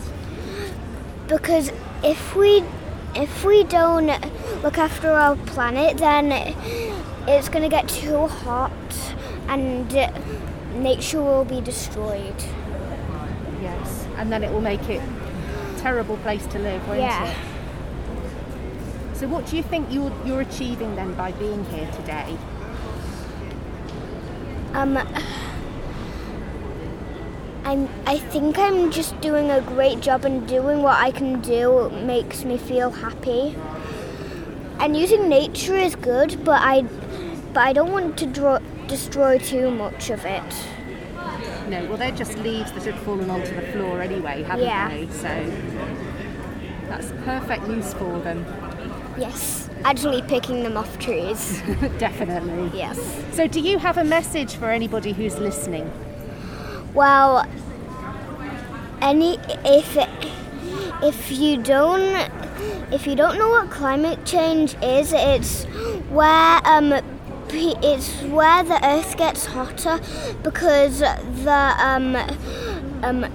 Because 1.29 1.73
if 2.03 2.35
we 2.37 2.65
if 3.15 3.45
we 3.45 3.65
don't 3.65 4.07
look 4.63 4.79
after 4.79 5.11
our 5.11 5.37
planet, 5.37 5.99
then 5.99 6.33
it's 7.29 7.49
going 7.49 7.63
to 7.63 7.69
get 7.69 7.89
too 7.89 8.27
hot 8.27 8.73
and 9.49 9.93
nature 10.83 11.23
will 11.23 11.45
be 11.45 11.61
destroyed. 11.61 12.35
Yes, 13.63 14.07
and 14.17 14.33
then 14.33 14.43
it 14.43 14.53
will 14.53 14.61
make 14.61 14.89
it 14.89 15.03
a 15.03 15.81
terrible 15.81 16.17
place 16.19 16.47
to 16.49 16.59
live, 16.59 16.87
won't 16.89 17.01
yeah. 17.01 17.31
it? 17.31 17.54
So, 19.15 19.29
what 19.29 19.47
do 19.47 19.57
you 19.57 19.63
think 19.63 19.93
you're, 19.93 20.13
you're 20.27 20.41
achieving 20.41 20.97
then 20.97 21.15
by 21.15 21.31
being 21.33 21.65
here 21.67 21.89
today? 21.93 22.37
Um, 24.73 24.97
I'm, 27.65 27.89
I 28.07 28.19
think 28.19 28.59
I'm 28.59 28.91
just 28.91 29.19
doing 29.21 29.51
a 29.51 29.61
great 29.61 30.01
job 30.01 30.25
and 30.25 30.47
doing 30.49 30.83
what 30.83 30.99
I 30.99 31.13
can 31.13 31.41
do 31.41 31.91
makes 31.91 32.45
me 32.45 32.59
feel 32.59 32.91
happy. 32.91 33.57
And 34.81 34.97
using 34.97 35.29
nature 35.29 35.77
is 35.77 35.95
good, 35.95 36.45
but 36.45 36.61
I, 36.61 36.83
but 37.53 37.61
I 37.61 37.73
don't 37.73 37.93
want 37.93 38.19
to 38.19 38.27
draw, 38.27 38.59
destroy 38.89 39.39
too 39.39 39.71
much 39.71 40.11
of 40.11 40.25
it. 40.25 40.43
No, 41.69 41.87
well, 41.87 41.97
they're 41.97 42.11
just 42.11 42.37
leaves 42.39 42.73
that 42.73 42.83
have 42.83 42.99
fallen 43.05 43.31
onto 43.31 43.55
the 43.55 43.63
floor 43.73 44.03
anyway, 44.03 44.43
haven't 44.43 44.67
Yeah. 44.67 44.89
they? 44.89 45.07
So 45.09 45.53
that's 46.89 47.13
perfect 47.25 47.67
use 47.69 47.95
for 47.95 48.19
them. 48.19 48.45
Yes, 49.17 49.71
actually 49.85 50.23
picking 50.23 50.63
them 50.63 50.77
off 50.77 50.99
trees. 50.99 51.63
Definitely. 51.99 52.77
yes. 52.77 52.99
So, 53.33 53.47
do 53.47 53.61
you 53.61 53.79
have 53.79 53.99
a 53.99 54.05
message 54.05 54.55
for 54.57 54.71
anybody 54.71 55.13
who's 55.13 55.39
listening? 55.39 55.91
Well, 56.95 57.47
any 59.01 59.39
if 59.65 59.97
if 61.03 61.31
you 61.31 61.63
don't 61.63 62.31
if 62.93 63.07
you 63.07 63.15
don't 63.15 63.39
know 63.39 63.51
what 63.51 63.71
climate 63.71 64.25
change 64.25 64.77
is, 64.83 65.13
it's 65.13 65.65
where 66.11 66.61
um 66.65 66.95
it's 67.51 68.23
where 68.23 68.65
the 68.65 68.85
Earth 68.85 69.17
gets 69.17 69.47
hotter 69.47 70.01
because 70.43 71.01
the 71.01 71.75
um 71.79 72.17
um 73.03 73.31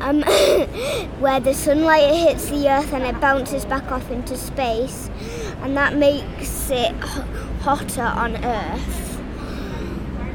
um, 0.00 0.22
where 1.20 1.40
the 1.40 1.54
sunlight 1.54 2.14
hits 2.14 2.50
the 2.50 2.68
earth 2.68 2.92
and 2.92 3.04
it 3.04 3.20
bounces 3.20 3.64
back 3.64 3.90
off 3.90 4.10
into 4.10 4.36
space, 4.36 5.10
and 5.62 5.76
that 5.76 5.94
makes 5.94 6.70
it 6.70 6.94
hotter 7.62 8.02
on 8.02 8.36
Earth, 8.44 9.16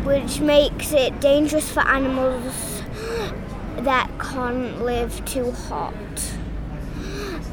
which 0.04 0.40
makes 0.40 0.92
it 0.92 1.20
dangerous 1.20 1.72
for 1.72 1.82
animals 1.82 2.82
that 3.78 4.10
can't 4.20 4.84
live 4.84 5.24
too 5.26 5.52
hot, 5.52 5.94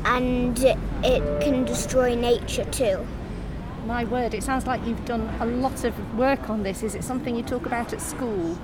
and 0.04 0.58
it 0.58 1.40
can 1.40 1.64
destroy 1.64 2.14
nature 2.14 2.64
too. 2.64 3.06
My 3.86 4.04
word, 4.04 4.34
it 4.34 4.42
sounds 4.42 4.66
like 4.66 4.84
you've 4.86 5.04
done 5.04 5.28
a 5.40 5.46
lot 5.46 5.84
of 5.84 6.18
work 6.18 6.50
on 6.50 6.62
this. 6.62 6.82
Is 6.82 6.94
it 6.94 7.04
something 7.04 7.34
you 7.36 7.42
talk 7.42 7.64
about 7.64 7.92
at 7.92 8.02
school? 8.02 8.58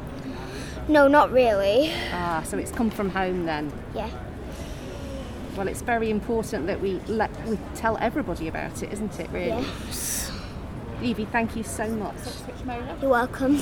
No, 0.87 1.08
not 1.08 1.30
really. 1.32 1.92
Ah, 2.12 2.42
so 2.44 2.58
it's 2.58 2.70
come 2.70 2.90
from 2.90 3.11
home 3.11 3.46
then. 3.46 3.73
Yeah. 3.94 4.11
Well, 5.56 5.68
it's 5.68 5.82
very 5.82 6.11
important 6.11 6.66
that 6.66 6.80
we 6.80 6.94
let 7.06 7.30
we 7.46 7.58
tell 7.76 7.96
everybody 7.99 8.49
about 8.49 8.82
it, 8.82 8.92
isn't 8.92 9.20
it? 9.20 9.30
Really. 9.30 9.62
Yes. 9.87 10.32
Evie, 11.00 11.26
thank 11.26 11.54
you 11.54 11.62
so 11.62 11.87
much. 11.87 12.16
You're 13.00 13.11
welcome. 13.11 13.61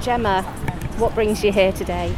Gemma, 0.00 0.42
what 0.96 1.14
brings 1.14 1.44
you 1.44 1.52
here 1.52 1.72
today? 1.72 2.14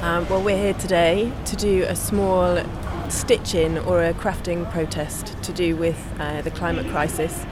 Um, 0.00 0.26
well, 0.30 0.42
we're 0.42 0.56
here 0.56 0.74
today 0.74 1.30
to 1.46 1.56
do 1.56 1.84
a 1.88 1.96
small 1.96 2.62
stitch-in 3.10 3.78
or 3.78 4.04
a 4.04 4.14
crafting 4.14 4.70
protest 4.70 5.36
to 5.42 5.52
do 5.52 5.76
with 5.76 5.98
uh, 6.18 6.40
the 6.42 6.50
climate 6.50 6.86
crisis, 6.88 7.44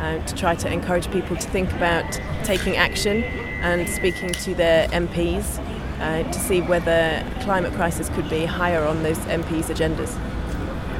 uh, 0.00 0.18
to 0.26 0.34
try 0.34 0.54
to 0.54 0.70
encourage 0.70 1.10
people 1.10 1.36
to 1.36 1.48
think 1.48 1.72
about 1.72 2.20
taking 2.44 2.76
action 2.76 3.22
and 3.62 3.88
speaking 3.88 4.32
to 4.32 4.54
their 4.54 4.88
MPs 4.88 5.60
uh, 6.02 6.24
to 6.24 6.38
see 6.38 6.60
whether 6.60 7.24
climate 7.40 7.72
crisis 7.74 8.08
could 8.10 8.28
be 8.28 8.44
higher 8.44 8.84
on 8.84 9.02
those 9.02 9.18
MPs' 9.18 9.66
agendas. 9.66 10.14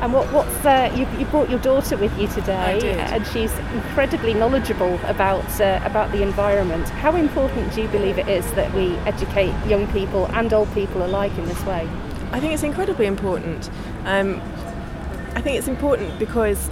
And 0.01 0.13
what, 0.13 0.33
what's 0.33 0.65
uh, 0.65 0.93
you, 0.97 1.07
you 1.19 1.27
brought 1.27 1.51
your 1.51 1.61
daughter 1.61 1.97
with 1.97 2.17
you 2.19 2.27
today, 2.29 2.99
and 2.99 3.25
she's 3.29 3.53
incredibly 3.73 4.35
knowledgeable 4.35 4.99
about 5.05 5.61
uh, 5.61 5.81
about 5.85 6.11
the 6.11 6.23
environment. 6.23 6.89
How 6.89 7.15
important 7.15 7.73
do 7.73 7.83
you 7.83 7.89
believe 7.89 8.19
it 8.19 8.29
is 8.29 8.51
that 8.55 8.73
we 8.75 8.97
educate 9.07 9.55
young 9.67 9.87
people 9.93 10.27
and 10.33 10.53
old 10.53 10.73
people 10.75 11.05
alike 11.05 11.37
in 11.39 11.47
this 11.47 11.65
way? 11.65 11.89
I 12.33 12.41
think 12.41 12.53
it's 12.53 12.65
incredibly 12.65 13.07
important. 13.07 13.71
Um, 14.05 14.41
I 15.35 15.41
think 15.41 15.57
it's 15.57 15.69
important 15.69 16.19
because 16.19 16.69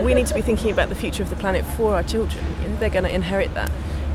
we 0.00 0.14
need 0.14 0.26
to 0.28 0.34
be 0.34 0.40
thinking 0.40 0.70
about 0.70 0.88
the 0.88 0.94
future 0.94 1.22
of 1.22 1.30
the 1.30 1.36
planet 1.36 1.64
for 1.76 1.94
our 1.94 2.02
children. 2.02 2.44
You 2.62 2.68
know, 2.68 2.76
they're 2.76 2.88
going 2.88 3.04
to 3.04 3.14
inherit 3.14 3.52
that. 3.54 3.70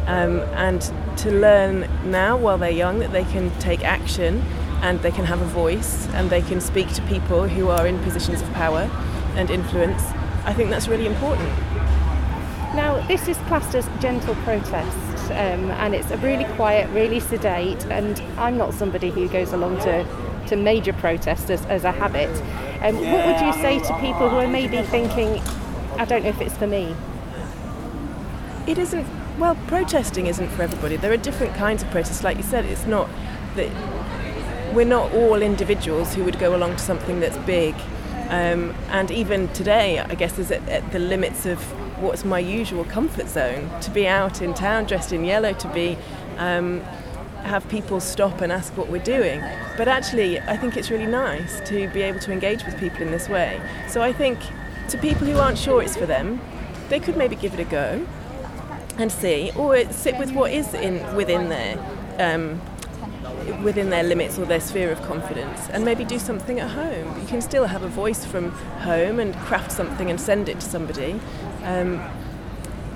Um, 0.08 0.40
and 0.56 0.82
to 1.20 1.32
learn 1.32 1.90
now 2.10 2.36
while 2.36 2.58
they're 2.58 2.70
young 2.70 3.00
that 3.00 3.12
they 3.12 3.24
can 3.24 3.52
take 3.60 3.84
action 3.84 4.42
and 4.82 5.00
they 5.02 5.12
can 5.12 5.26
have 5.26 5.42
a 5.42 5.46
voice 5.46 6.08
and 6.10 6.30
they 6.30 6.42
can 6.42 6.60
speak 6.60 6.92
to 6.94 7.02
people 7.04 7.48
who 7.48 7.70
are 7.70 7.88
in 7.88 7.98
positions 8.04 8.42
of 8.42 8.52
power 8.54 8.90
and 9.36 9.50
influence, 9.50 10.04
I 10.46 10.54
think 10.54 10.70
that's 10.70 10.88
really 10.90 11.06
important. 11.06 11.48
Now, 12.76 13.06
this 13.08 13.28
is 13.28 13.38
classed 13.48 13.76
as 13.76 13.88
gentle 14.02 14.36
protest, 14.44 14.98
um, 15.32 15.70
and 15.72 15.94
it's 15.94 16.10
a 16.10 16.18
really 16.18 16.46
quiet, 16.56 16.90
really 16.90 17.20
sedate. 17.20 17.86
And 17.86 18.20
I'm 18.38 18.58
not 18.58 18.74
somebody 18.74 19.12
who 19.12 19.30
goes 19.30 19.54
along 19.54 19.78
to, 19.82 20.06
to 20.48 20.56
major 20.56 20.92
protests 20.92 21.52
as, 21.52 21.64
as 21.68 21.84
a 21.84 21.92
habit. 21.92 22.30
Um, 22.82 22.96
what 22.96 23.28
would 23.28 23.42
you 23.46 23.54
say 23.62 23.80
to 23.80 24.00
people 24.00 24.28
who 24.28 24.38
are 24.38 24.48
maybe 24.48 24.82
thinking, 24.82 25.40
I 25.98 26.06
don't 26.06 26.24
know 26.24 26.30
if 26.30 26.42
it's 26.42 26.58
for 26.58 26.66
me? 26.68 26.96
It 28.66 28.80
isn't, 28.80 29.06
well, 29.38 29.56
protesting 29.68 30.28
isn't 30.28 30.50
for 30.50 30.62
everybody. 30.62 30.96
There 30.96 31.12
are 31.12 31.18
different 31.18 31.56
kinds 31.56 31.84
of 31.84 31.90
protests. 31.90 32.24
Like 32.24 32.38
you 32.38 32.44
said, 32.44 32.66
it's 32.66 32.86
not 32.86 33.10
that 33.56 33.72
we're 34.74 34.86
not 34.86 35.14
all 35.14 35.42
individuals 35.42 36.14
who 36.14 36.24
would 36.24 36.40
go 36.40 36.56
along 36.56 36.74
to 36.74 36.80
something 36.80 37.20
that's 37.20 37.38
big. 37.40 37.76
Um, 38.30 38.76
and 38.90 39.12
even 39.12 39.48
today, 39.50 40.00
I 40.00 40.16
guess, 40.16 40.38
is 40.40 40.52
at, 40.52 40.68
at 40.70 40.92
the 40.92 41.00
limits 41.00 41.46
of 41.46 41.60
what's 42.02 42.24
my 42.24 42.40
usual 42.40 42.84
comfort 42.86 43.28
zone. 43.28 43.70
To 43.82 43.92
be 43.92 44.08
out 44.08 44.42
in 44.42 44.54
town 44.54 44.86
dressed 44.86 45.12
in 45.12 45.26
yellow, 45.26 45.54
to 45.54 45.68
be 45.70 45.98
um, 46.38 46.82
have 47.44 47.68
people 47.70 48.00
stop 48.00 48.42
and 48.42 48.52
ask 48.52 48.76
what 48.78 48.90
we're 48.90 49.04
doing. 49.04 49.42
But 49.78 49.88
actually, 49.88 50.40
I 50.40 50.58
think 50.58 50.78
it's 50.78 50.90
really 50.92 51.08
nice 51.08 51.60
to 51.70 51.88
be 51.90 52.02
able 52.04 52.20
to 52.20 52.32
engage 52.32 52.66
with 52.66 52.78
people 52.80 53.02
in 53.02 53.12
this 53.12 53.30
way. 53.30 53.60
So 53.88 54.02
I 54.02 54.14
think 54.14 54.40
to 54.90 54.98
people 54.98 55.26
who 55.26 55.38
aren't 55.38 55.58
sure 55.58 55.82
it's 55.82 55.98
for 55.98 56.06
them, 56.06 56.40
they 56.90 57.00
could 57.00 57.18
maybe 57.18 57.36
give 57.36 57.54
it 57.54 57.60
a 57.60 57.66
go 57.66 58.06
and 58.98 59.12
see, 59.12 59.52
or 59.56 59.92
sit 59.92 60.18
with 60.18 60.32
what 60.32 60.52
is 60.52 60.74
in 60.74 61.16
within 61.16 61.50
their 61.50 61.78
um, 62.20 62.62
within 63.64 63.90
their 63.90 64.04
limits 64.04 64.38
or 64.38 64.46
their 64.46 64.60
sphere 64.60 64.92
of 64.92 65.02
confidence, 65.04 65.70
and 65.70 65.84
maybe 65.84 66.06
do 66.06 66.20
something 66.20 66.60
at 66.60 66.72
home. 66.72 67.20
You 67.20 67.28
can 67.28 67.42
still 67.42 67.66
have 67.66 67.84
a 67.84 67.88
voice 67.88 68.26
from 68.26 68.52
home 68.52 69.20
and 69.20 69.36
craft 69.36 69.72
something 69.72 70.10
and 70.10 70.20
send 70.20 70.50
it 70.50 70.60
to 70.60 70.66
somebody. 70.66 71.20
Um, 71.64 72.02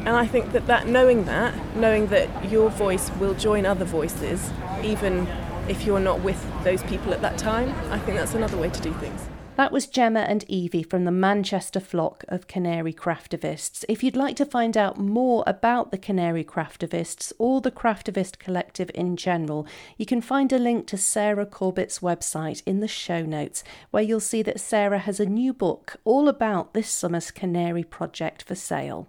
and 0.06 0.16
I 0.16 0.25
think 0.25 0.54
that, 0.54 0.68
that 0.68 0.88
knowing 0.88 1.25
that, 1.25 1.54
knowing 1.75 2.08
that 2.08 2.50
your 2.50 2.70
voice 2.70 3.12
will 3.20 3.34
join 3.34 3.66
other 3.66 3.84
voices, 3.84 4.51
even 4.82 5.27
if 5.68 5.86
you're 5.86 6.00
not 6.00 6.22
with 6.22 6.42
those 6.63 6.82
people 6.84 7.13
at 7.13 7.22
that 7.22 7.38
time, 7.38 7.75
I 7.92 8.00
think 8.00 8.18
that's 8.18 8.34
another 8.34 8.58
way 8.58 8.70
to 8.70 8.82
do 8.82 8.94
things. 8.94 9.27
That 9.58 9.72
was 9.72 9.88
Gemma 9.88 10.20
and 10.20 10.46
Evie 10.48 10.84
from 10.84 11.06
the 11.06 11.12
Manchester 11.12 11.80
flock 11.80 12.24
of 12.28 12.46
Canary 12.46 12.94
Craftivists. 12.94 13.84
If 13.90 14.04
you'd 14.04 14.16
like 14.16 14.36
to 14.36 14.46
find 14.46 14.78
out 14.78 15.00
more 15.00 15.44
about 15.48 15.90
the 15.90 15.98
Canary 15.98 16.44
Craftivists 16.44 17.34
or 17.40 17.60
the 17.60 17.72
Craftivist 17.72 18.38
Collective 18.38 18.92
in 18.94 19.18
general, 19.18 19.66
you 19.98 20.06
can 20.06 20.22
find 20.22 20.54
a 20.54 20.60
link 20.60 20.86
to 20.88 20.98
Sarah 20.98 21.48
Corbett's 21.48 22.02
website 22.02 22.62
in 22.68 22.82
the 22.82 22.88
show 22.88 23.24
notes, 23.24 23.64
where 23.90 24.04
you'll 24.04 24.20
see 24.20 24.44
that 24.44 24.60
Sarah 24.60 25.00
has 25.00 25.20
a 25.20 25.26
new 25.26 25.54
book 25.54 25.96
all 26.04 26.30
about 26.30 26.76
this 26.76 26.92
summer's 26.92 27.32
Canary 27.32 27.84
project 27.84 28.44
for 28.44 28.54
sale. 28.54 29.08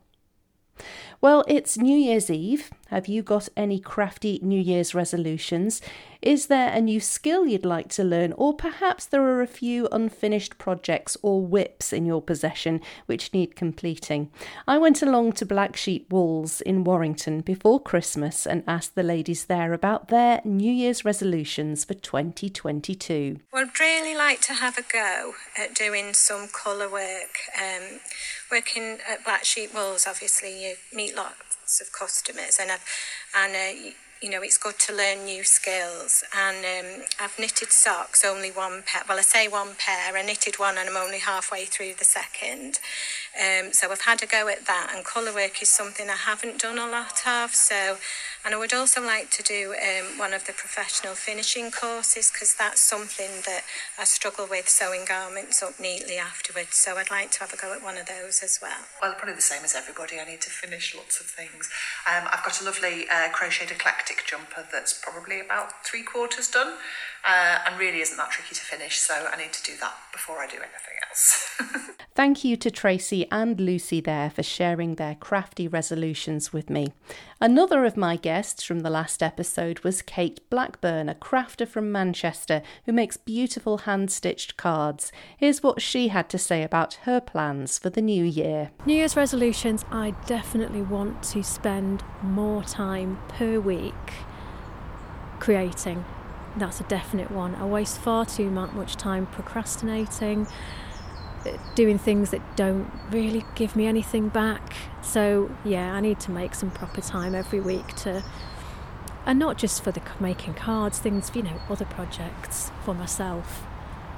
Well, 1.21 1.45
it's 1.47 1.77
New 1.77 1.99
Year's 1.99 2.31
Eve. 2.31 2.71
Have 2.89 3.07
you 3.07 3.23
got 3.23 3.51
any 3.55 3.79
crafty 3.79 4.41
New 4.43 4.61
Year's 4.61 4.95
resolutions? 4.95 5.83
Is 6.23 6.47
there 6.47 6.73
a 6.73 6.81
new 6.81 7.01
skill 7.01 7.47
you'd 7.47 7.67
like 7.67 7.89
to 7.91 8.03
learn, 8.03 8.33
or 8.33 8.55
perhaps 8.55 9.05
there 9.05 9.23
are 9.23 9.43
a 9.43 9.47
few 9.47 9.89
unfinished 9.93 10.57
projects 10.57 11.17
or 11.23 11.47
WIPs 11.47 11.93
in 11.93 12.07
your 12.07 12.23
possession 12.23 12.81
which 13.05 13.35
need 13.35 13.55
completing? 13.55 14.31
I 14.67 14.79
went 14.79 15.03
along 15.03 15.33
to 15.35 15.47
Black 15.47 15.77
Sheep 15.77 16.11
Wools 16.11 16.63
in 16.63 16.83
Warrington 16.83 17.43
before 17.43 17.79
Christmas 17.79 18.47
and 18.47 18.65
asked 18.67 18.95
the 18.95 19.03
ladies 19.03 19.45
there 19.45 19.75
about 19.75 20.09
their 20.09 20.41
New 20.45 20.73
Year's 20.73 21.05
resolutions 21.05 21.85
for 21.85 21.95
2022. 21.95 23.39
Well, 23.53 23.67
I'd 23.67 23.79
really 23.79 24.17
like 24.17 24.41
to 24.43 24.55
have 24.55 24.79
a 24.79 24.83
go 24.91 25.35
at 25.59 25.75
doing 25.75 26.15
some 26.15 26.49
colour 26.49 26.89
work. 26.91 27.37
Um, 27.55 28.01
working 28.51 28.99
at 29.09 29.25
Black 29.25 29.45
Sheep 29.45 29.75
Wools, 29.75 30.07
obviously, 30.07 30.65
you 30.65 30.75
meet 30.93 31.15
lots 31.69 31.83
of 31.83 31.93
customers, 31.93 32.59
and 32.59 32.71
I've, 32.71 32.85
and 33.37 33.55
uh, 33.55 33.91
you 34.23 34.31
know, 34.31 34.41
it's 34.41 34.57
good 34.57 34.79
to 34.79 34.95
learn 34.97 35.27
new 35.27 35.45
skills. 35.45 36.25
And 36.35 36.65
um, 36.65 37.05
I've 37.21 37.39
knitted 37.39 37.73
socks, 37.73 38.25
only 38.25 38.51
one 38.51 38.83
pair. 38.87 39.03
Well, 39.07 39.19
I 39.19 39.21
say 39.21 39.49
one 39.49 39.77
pair. 39.79 40.17
I 40.17 40.23
knitted 40.23 40.59
one, 40.59 40.79
and 40.79 40.89
I'm 40.89 40.97
only 40.97 41.19
halfway 41.19 41.67
through 41.67 41.95
the 41.99 42.07
second. 42.07 42.81
Um, 43.37 43.73
so 43.73 43.91
I've 43.91 44.03
had 44.03 44.23
a 44.23 44.27
go 44.27 44.49
at 44.49 44.67
that. 44.67 44.93
And 44.95 45.05
colour 45.05 45.33
work 45.33 45.61
is 45.63 45.69
something 45.69 46.09
I 46.09 46.17
haven't 46.17 46.61
done 46.61 46.79
a 46.79 46.87
lot 46.87 47.27
of. 47.27 47.55
So 47.55 47.99
and 48.45 48.55
I 48.55 48.59
would 48.59 48.73
also 48.73 49.03
like 49.05 49.31
to 49.33 49.43
do 49.43 49.75
um, 49.75 50.17
one 50.17 50.33
of 50.33 50.47
the 50.47 50.53
professional 50.53 51.15
finishing 51.15 51.71
courses 51.71 52.31
because 52.33 52.55
that's 52.55 52.81
something 52.81 53.43
that 53.45 53.63
I 53.99 54.05
struggle 54.05 54.47
with 54.49 54.69
sewing 54.69 55.05
garments 55.07 55.63
up 55.63 55.81
neatly 55.81 56.17
afterwards. 56.19 56.77
So 56.77 56.97
I'd 56.97 57.11
like 57.11 57.33
to 57.33 57.41
have 57.41 57.53
a 57.53 57.57
go 57.57 57.75
at 57.75 57.83
one 57.83 57.99
of 57.99 58.07
those 58.07 58.43
as 58.43 58.59
well. 58.63 58.87
Well, 59.03 59.15
probably 59.15 59.35
the 59.35 59.43
same 59.43 59.65
as 59.65 59.75
everybody. 59.75 60.21
I 60.21 60.25
need 60.25 60.41
to 60.43 60.51
finish 60.51 60.95
lots 60.95 61.21
of 61.21 61.27
things. 61.27 61.69
Um, 62.07 62.29
I've 62.33 62.45
got 62.45 62.61
a 62.63 62.65
lovely 62.65 63.07
uh, 63.11 63.29
crocheted 63.31 63.73
eclectic 63.73 64.25
jumper 64.25 64.67
that's 64.71 64.95
probably 64.95 65.41
about 65.41 65.85
three 65.85 66.03
quarters 66.03 66.49
done 66.49 66.75
uh, 67.27 67.59
and 67.67 67.79
really 67.79 68.01
isn't 68.01 68.17
that 68.17 68.31
tricky 68.31 68.55
to 68.55 68.61
finish. 68.61 68.99
So 68.99 69.29
I 69.33 69.37
need 69.37 69.53
to 69.53 69.63
do 69.63 69.77
that 69.81 69.95
before 70.13 70.39
I 70.39 70.47
do 70.47 70.57
anything 70.57 70.95
else. 71.09 71.57
Thank 72.15 72.45
you 72.45 72.57
to 72.57 72.71
Tracy 72.71 73.31
and 73.31 73.61
Lucy 73.61 74.01
there 74.01 74.31
for 74.31 74.43
sharing 74.43 74.97
their 74.97 75.15
crafty 75.15 75.69
resolutions 75.69 76.53
with 76.53 76.69
me. 76.69 76.89
Another 77.41 77.85
of 77.85 77.97
my 77.97 78.17
guests 78.17 78.65
from 78.65 78.81
the 78.81 78.91
last 78.91 79.23
episode 79.23 79.81
was 79.81 80.03
Kate 80.03 80.41
Blackburn, 80.51 81.09
a 81.09 81.15
crafter 81.15 81.67
from 81.67 81.93
Manchester 81.93 82.63
who 82.87 82.93
makes 82.93 83.17
beautiful 83.17 83.79
hand 83.79 84.11
stitched 84.11 84.57
cards. 84.57 85.13
Here's 85.37 85.63
what 85.63 85.81
she 85.81 86.09
had 86.09 86.29
to 86.31 86.39
say 86.39 86.63
about 86.63 86.95
her 87.03 87.21
plans 87.21 87.79
for 87.79 87.91
the 87.91 88.03
new 88.03 88.25
year. 88.25 88.71
New 88.85 88.95
Year's 88.95 89.17
resolutions 89.17 89.85
I 89.91 90.11
definitely 90.27 90.83
want 90.83 91.23
to 91.25 91.45
spend 91.45 92.03
more 92.23 92.65
time 92.65 93.19
per 93.29 93.61
week 93.61 93.95
creating. 95.39 96.05
That's 96.59 96.81
a 96.81 96.85
definite 96.85 97.31
one. 97.31 97.55
I 97.55 97.65
waste 97.65 97.99
far 97.99 98.27
too 98.27 98.51
much 98.51 98.97
time 98.97 99.27
procrastinating 99.27 100.47
doing 101.75 101.99
things 101.99 102.31
that 102.31 102.57
don't 102.57 102.91
really 103.11 103.45
give 103.55 103.77
me 103.77 103.87
anything 103.87 104.29
back. 104.29 104.75
So, 105.03 105.51
yeah, 105.65 105.95
I 105.95 106.01
need 106.01 106.21
to 106.21 106.31
make 106.31 106.55
some 106.55 106.71
proper 106.71 107.01
time 107.01 107.35
every 107.35 107.61
week 107.61 107.95
to, 107.97 108.25
and 109.25 109.39
not 109.39 109.59
just 109.59 109.83
for 109.83 109.93
the 109.93 110.03
making 110.21 110.55
cards, 110.55 110.99
things, 110.99 111.31
you 111.35 111.43
know, 111.43 111.61
other 111.69 111.85
projects 111.85 112.71
for 112.85 112.95
myself. 112.95 113.67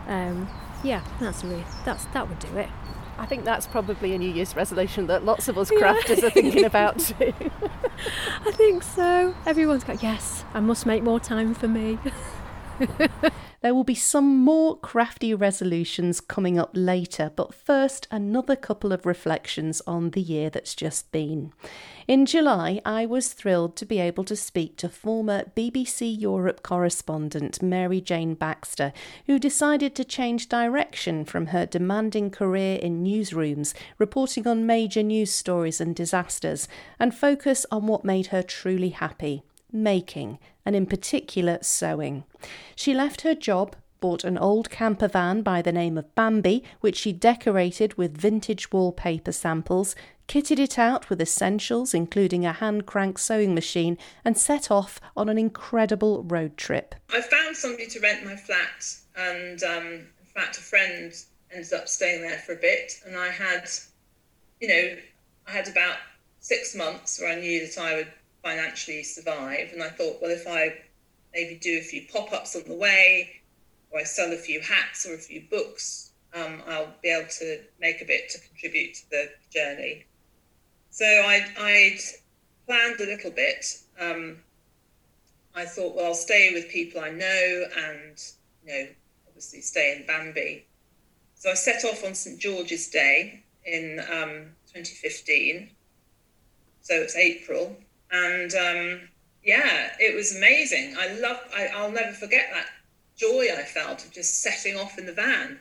Um, 0.07 0.49
yeah, 0.83 1.05
that's 1.21 1.45
really, 1.45 1.65
that's, 1.85 2.07
that 2.07 2.29
would 2.29 2.39
do 2.39 2.57
it. 2.57 2.69
I 3.21 3.27
think 3.27 3.45
that's 3.45 3.67
probably 3.67 4.15
a 4.15 4.19
New 4.19 4.31
Year's 4.31 4.57
resolution 4.57 5.07
that 5.09 5.27
lots 5.27 5.47
of 5.49 5.59
us 5.59 5.71
crafters 5.71 6.23
yeah. 6.23 6.27
are 6.29 6.31
thinking 6.31 6.65
about 6.73 6.99
too. 6.99 7.35
I 8.47 8.51
think 8.53 8.83
so. 8.83 9.35
Everyone's 9.45 9.85
got, 9.85 10.03
yes, 10.03 10.43
I 10.55 10.61
must 10.61 10.87
make 10.87 11.03
more 11.03 11.21
time 11.21 11.53
for 11.53 11.69
me. 11.69 11.99
There 13.63 13.75
will 13.75 13.85
be 13.85 13.95
some 13.95 14.39
more 14.39 14.79
crafty 14.79 15.35
resolutions 15.35 16.19
coming 16.19 16.59
up 16.59 16.71
later, 16.73 17.31
but 17.37 17.53
first, 17.53 18.09
another 18.11 18.57
couple 18.57 18.91
of 18.91 19.05
reflections 19.05 19.83
on 19.87 20.13
the 20.13 20.23
year 20.23 20.49
that's 20.49 20.75
just 20.75 21.13
been. 21.13 21.53
In 22.11 22.27
July, 22.27 22.81
I 22.85 23.07
was 23.07 23.33
thrilled 23.33 23.77
to 23.77 23.87
be 23.87 24.01
able 24.01 24.25
to 24.25 24.35
speak 24.35 24.77
to 24.79 24.89
former 24.89 25.45
BBC 25.57 26.21
Europe 26.21 26.61
correspondent 26.65 27.63
Mary 27.63 28.01
Jane 28.01 28.35
Baxter, 28.35 28.93
who 29.27 29.39
decided 29.39 29.95
to 29.95 30.03
change 30.03 30.49
direction 30.49 31.25
from 31.25 31.47
her 31.55 31.67
demanding 31.67 32.33
career 32.33 32.81
in 32.83 33.05
newsrooms, 33.05 33.75
reporting 33.97 34.49
on 34.49 34.67
major 34.67 35.05
news 35.05 35.31
stories 35.31 35.81
and 35.81 35.95
disasters, 35.95 36.67
and 36.99 37.15
focus 37.15 37.65
on 37.71 37.87
what 37.87 38.05
made 38.05 38.27
her 38.35 38.43
truly 38.43 38.89
happy 38.89 39.45
making, 39.71 40.41
and 40.67 40.75
in 40.75 40.87
particular 40.87 41.59
sewing. 41.63 42.25
She 42.75 42.93
left 42.93 43.21
her 43.21 43.37
job, 43.37 43.77
bought 44.01 44.25
an 44.25 44.37
old 44.37 44.69
camper 44.69 45.07
van 45.07 45.43
by 45.43 45.63
the 45.63 45.71
name 45.71 45.97
of 45.97 46.13
Bambi, 46.17 46.65
which 46.81 46.97
she 46.97 47.13
decorated 47.13 47.95
with 47.95 48.19
vintage 48.19 48.73
wallpaper 48.73 49.31
samples, 49.31 49.95
kitted 50.31 50.61
it 50.61 50.79
out 50.79 51.11
with 51.11 51.21
essentials, 51.21 51.93
including 51.93 52.47
a 52.47 52.53
hand 52.53 52.87
crank 52.87 53.19
sewing 53.19 53.53
machine, 53.53 53.99
and 54.25 54.39
set 54.39 54.71
off 54.71 55.01
on 55.17 55.29
an 55.29 55.37
incredible 55.37 56.23
road 56.23 56.57
trip. 56.57 56.95
I 57.13 57.21
found 57.21 57.57
somebody 57.57 57.89
to 57.89 57.99
rent 57.99 58.25
my 58.25 58.37
flat, 58.37 58.95
and 59.17 59.61
um, 59.65 59.87
in 59.87 60.27
fact, 60.33 60.57
a 60.57 60.61
friend 60.61 61.13
ended 61.53 61.73
up 61.73 61.89
staying 61.89 62.23
there 62.23 62.39
for 62.39 62.53
a 62.53 62.57
bit, 62.61 62.93
and 63.05 63.17
I 63.17 63.27
had, 63.27 63.69
you 64.61 64.69
know, 64.69 64.97
I 65.49 65.51
had 65.51 65.67
about 65.67 65.97
six 66.39 66.77
months 66.77 67.21
where 67.21 67.33
I 67.33 67.41
knew 67.41 67.67
that 67.67 67.77
I 67.77 67.97
would 67.97 68.13
financially 68.45 69.03
survive. 69.03 69.71
And 69.73 69.83
I 69.83 69.89
thought, 69.89 70.23
well, 70.23 70.31
if 70.31 70.47
I 70.47 70.77
maybe 71.35 71.57
do 71.57 71.79
a 71.79 71.83
few 71.83 72.03
pop 72.13 72.33
ups 72.33 72.55
on 72.55 72.63
the 72.69 72.75
way, 72.77 73.31
or 73.91 73.99
I 73.99 74.05
sell 74.05 74.33
a 74.33 74.37
few 74.37 74.61
hats 74.61 75.07
or 75.07 75.15
a 75.15 75.19
few 75.19 75.43
books, 75.51 76.13
um, 76.35 76.63
I'll 76.69 76.95
be 77.03 77.09
able 77.09 77.29
to 77.41 77.63
make 77.81 78.01
a 78.01 78.05
bit 78.05 78.31
to 78.31 78.39
contribute 78.39 78.95
to 78.95 79.11
the 79.11 79.29
journey. 79.53 80.07
So 80.91 81.05
I'd, 81.05 81.47
I'd 81.59 81.99
planned 82.67 83.01
a 83.01 83.07
little 83.07 83.31
bit. 83.31 83.79
Um, 83.99 84.39
I 85.55 85.65
thought, 85.65 85.97
well, 85.97 86.07
I'll 86.07 86.15
stay 86.15 86.53
with 86.53 86.69
people 86.69 87.01
I 87.01 87.11
know 87.11 87.65
and, 87.77 88.23
you 88.65 88.73
know, 88.73 88.89
obviously 89.27 89.61
stay 89.61 89.97
in 89.97 90.07
Bambi. 90.07 90.67
So 91.35 91.51
I 91.51 91.55
set 91.55 91.85
off 91.85 92.05
on 92.05 92.15
St. 92.15 92.39
George's 92.39 92.89
Day 92.89 93.43
in 93.65 94.01
um, 94.01 94.53
2015. 94.73 95.71
So 96.83 96.95
it's 96.95 97.17
April 97.17 97.77
and 98.11 98.53
um, 98.55 99.09
yeah, 99.45 99.91
it 99.99 100.15
was 100.15 100.37
amazing. 100.37 100.97
I 100.99 101.13
love. 101.15 101.39
I, 101.55 101.69
I'll 101.69 101.91
never 101.91 102.13
forget 102.13 102.47
that 102.53 102.67
joy 103.17 103.49
I 103.57 103.63
felt 103.63 104.05
of 104.05 104.11
just 104.11 104.43
setting 104.43 104.77
off 104.77 104.99
in 104.99 105.07
the 105.07 105.13
van, 105.13 105.59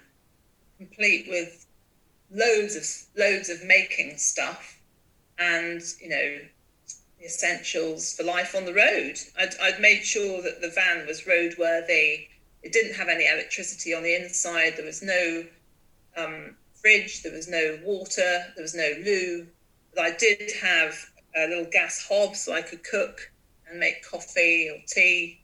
complete 0.77 1.27
with 1.29 1.65
loads 2.31 2.75
of 2.75 2.85
loads 3.19 3.49
of 3.49 3.63
making 3.63 4.17
stuff, 4.17 4.78
and 5.39 5.81
you 6.01 6.09
know 6.09 6.37
the 7.19 7.25
essentials 7.25 8.13
for 8.13 8.23
life 8.23 8.55
on 8.55 8.65
the 8.65 8.73
road. 8.73 9.17
I'd, 9.37 9.55
I'd 9.61 9.79
made 9.81 10.03
sure 10.03 10.41
that 10.41 10.61
the 10.61 10.69
van 10.69 11.05
was 11.05 11.23
roadworthy. 11.23 12.27
It 12.63 12.71
didn't 12.71 12.95
have 12.95 13.09
any 13.09 13.27
electricity 13.27 13.93
on 13.93 14.03
the 14.03 14.15
inside. 14.15 14.73
There 14.77 14.85
was 14.85 15.01
no 15.01 15.45
um, 16.17 16.55
fridge. 16.81 17.23
There 17.23 17.33
was 17.33 17.47
no 17.49 17.79
water. 17.83 18.45
There 18.55 18.63
was 18.63 18.75
no 18.75 18.89
loo. 19.03 19.47
But 19.95 20.05
I 20.05 20.11
did 20.11 20.51
have 20.61 20.95
a 21.35 21.47
little 21.47 21.67
gas 21.71 22.05
hob 22.07 22.35
so 22.35 22.53
I 22.53 22.61
could 22.61 22.83
cook 22.83 23.31
and 23.69 23.79
make 23.79 24.03
coffee 24.03 24.69
or 24.69 24.81
tea. 24.87 25.41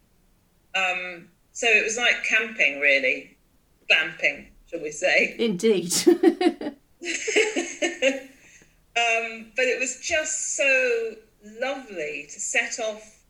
Um, 0.74 1.28
so 1.52 1.66
it 1.66 1.84
was 1.84 1.96
like 1.96 2.24
camping, 2.24 2.80
really, 2.80 3.36
glamping, 3.90 4.48
shall 4.70 4.80
we 4.80 4.90
say? 4.90 5.36
Indeed. 5.38 5.92
Um, 8.96 9.52
but 9.54 9.66
it 9.66 9.78
was 9.78 10.00
just 10.00 10.56
so 10.56 11.14
lovely 11.60 12.26
to 12.32 12.40
set 12.40 12.78
off 12.80 13.20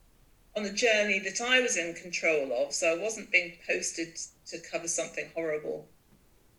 on 0.56 0.64
a 0.64 0.72
journey 0.72 1.18
that 1.18 1.40
I 1.40 1.60
was 1.60 1.76
in 1.76 1.94
control 1.94 2.52
of. 2.52 2.72
So 2.72 2.94
I 2.94 3.02
wasn't 3.02 3.32
being 3.32 3.54
posted 3.68 4.16
to 4.46 4.58
cover 4.70 4.88
something 4.88 5.28
horrible. 5.34 5.86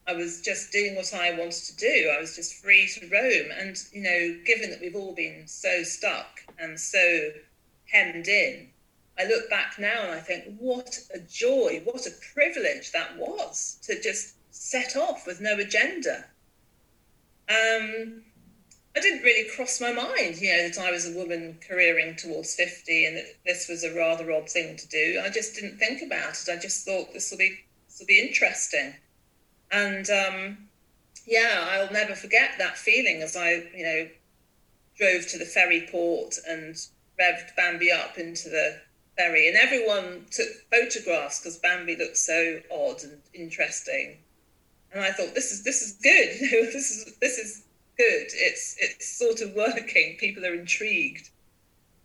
I 0.08 0.14
was 0.14 0.42
just 0.42 0.72
doing 0.72 0.96
what 0.96 1.14
I 1.14 1.32
wanted 1.32 1.64
to 1.66 1.76
do. 1.78 2.14
I 2.16 2.20
was 2.20 2.36
just 2.36 2.64
free 2.64 2.90
to 2.96 3.08
roam. 3.08 3.52
And, 3.58 3.78
you 3.92 4.02
know, 4.04 4.40
given 4.46 4.70
that 4.72 4.80
we've 4.82 4.96
all 4.96 5.16
been 5.16 5.48
so 5.48 5.84
stuck 5.84 6.42
and 6.60 6.80
so 6.80 7.32
hemmed 7.92 8.28
in, 8.28 8.68
I 9.18 9.26
look 9.26 9.50
back 9.50 9.80
now 9.80 10.04
and 10.04 10.12
I 10.12 10.20
think, 10.20 10.58
what 10.60 11.00
a 11.14 11.20
joy, 11.20 11.82
what 11.84 12.06
a 12.06 12.12
privilege 12.34 12.92
that 12.92 13.18
was 13.18 13.80
to 13.84 14.00
just 14.02 14.36
set 14.52 14.96
off 14.96 15.26
with 15.26 15.42
no 15.42 15.56
agenda. 15.56 16.26
Um, 17.50 18.22
I 18.98 19.00
didn't 19.00 19.22
really 19.22 19.48
cross 19.48 19.80
my 19.80 19.94
mind, 19.94 20.42
you 20.42 20.52
know, 20.52 20.70
that 20.70 20.80
I 20.80 20.90
was 20.90 21.08
a 21.08 21.16
woman 21.16 21.60
careering 21.68 22.16
towards 22.16 22.56
50 22.56 23.06
and 23.06 23.18
that 23.18 23.26
this 23.46 23.68
was 23.70 23.84
a 23.84 23.94
rather 23.94 24.32
odd 24.32 24.50
thing 24.50 24.76
to 24.76 24.88
do. 24.88 25.22
I 25.24 25.30
just 25.30 25.54
didn't 25.54 25.78
think 25.78 26.02
about 26.02 26.32
it. 26.32 26.50
I 26.52 26.58
just 26.58 26.84
thought 26.84 27.14
this 27.14 27.30
will 27.30 27.38
be 27.38 27.60
this 27.88 28.00
will 28.00 28.08
be 28.08 28.20
interesting. 28.20 28.96
And 29.72 30.10
um, 30.10 30.58
yeah, 31.28 31.68
I'll 31.70 31.94
never 31.94 32.16
forget 32.16 32.52
that 32.58 32.76
feeling 32.76 33.22
as 33.22 33.38
I, 33.38 33.66
you 33.76 33.84
know, 33.84 34.08
drove 34.98 35.28
to 35.28 35.38
the 35.38 35.46
ferry 35.46 35.88
port 35.92 36.36
and 36.48 36.74
revved 37.22 37.56
Bambi 37.56 37.92
up 37.92 38.18
into 38.18 38.50
the 38.50 38.80
ferry, 39.16 39.48
and 39.48 39.58
everyone 39.58 40.26
took 40.32 40.48
photographs 40.72 41.40
because 41.40 41.58
Bambi 41.60 41.96
looked 41.96 42.18
so 42.18 42.62
odd 42.72 43.04
and 43.04 43.22
interesting. 43.36 44.18
And 44.92 45.04
I 45.04 45.12
thought, 45.12 45.36
this 45.36 45.52
is 45.52 45.64
this 45.64 45.84
is 45.84 45.94
good. 46.02 46.30
this 46.74 46.90
is 46.90 47.18
this 47.20 47.38
is 47.38 47.64
good. 47.98 48.28
It's 48.34 48.76
it's 48.80 49.08
sort 49.08 49.42
of 49.42 49.54
working. 49.56 50.18
People 50.20 50.46
are 50.46 50.54
intrigued, 50.54 51.30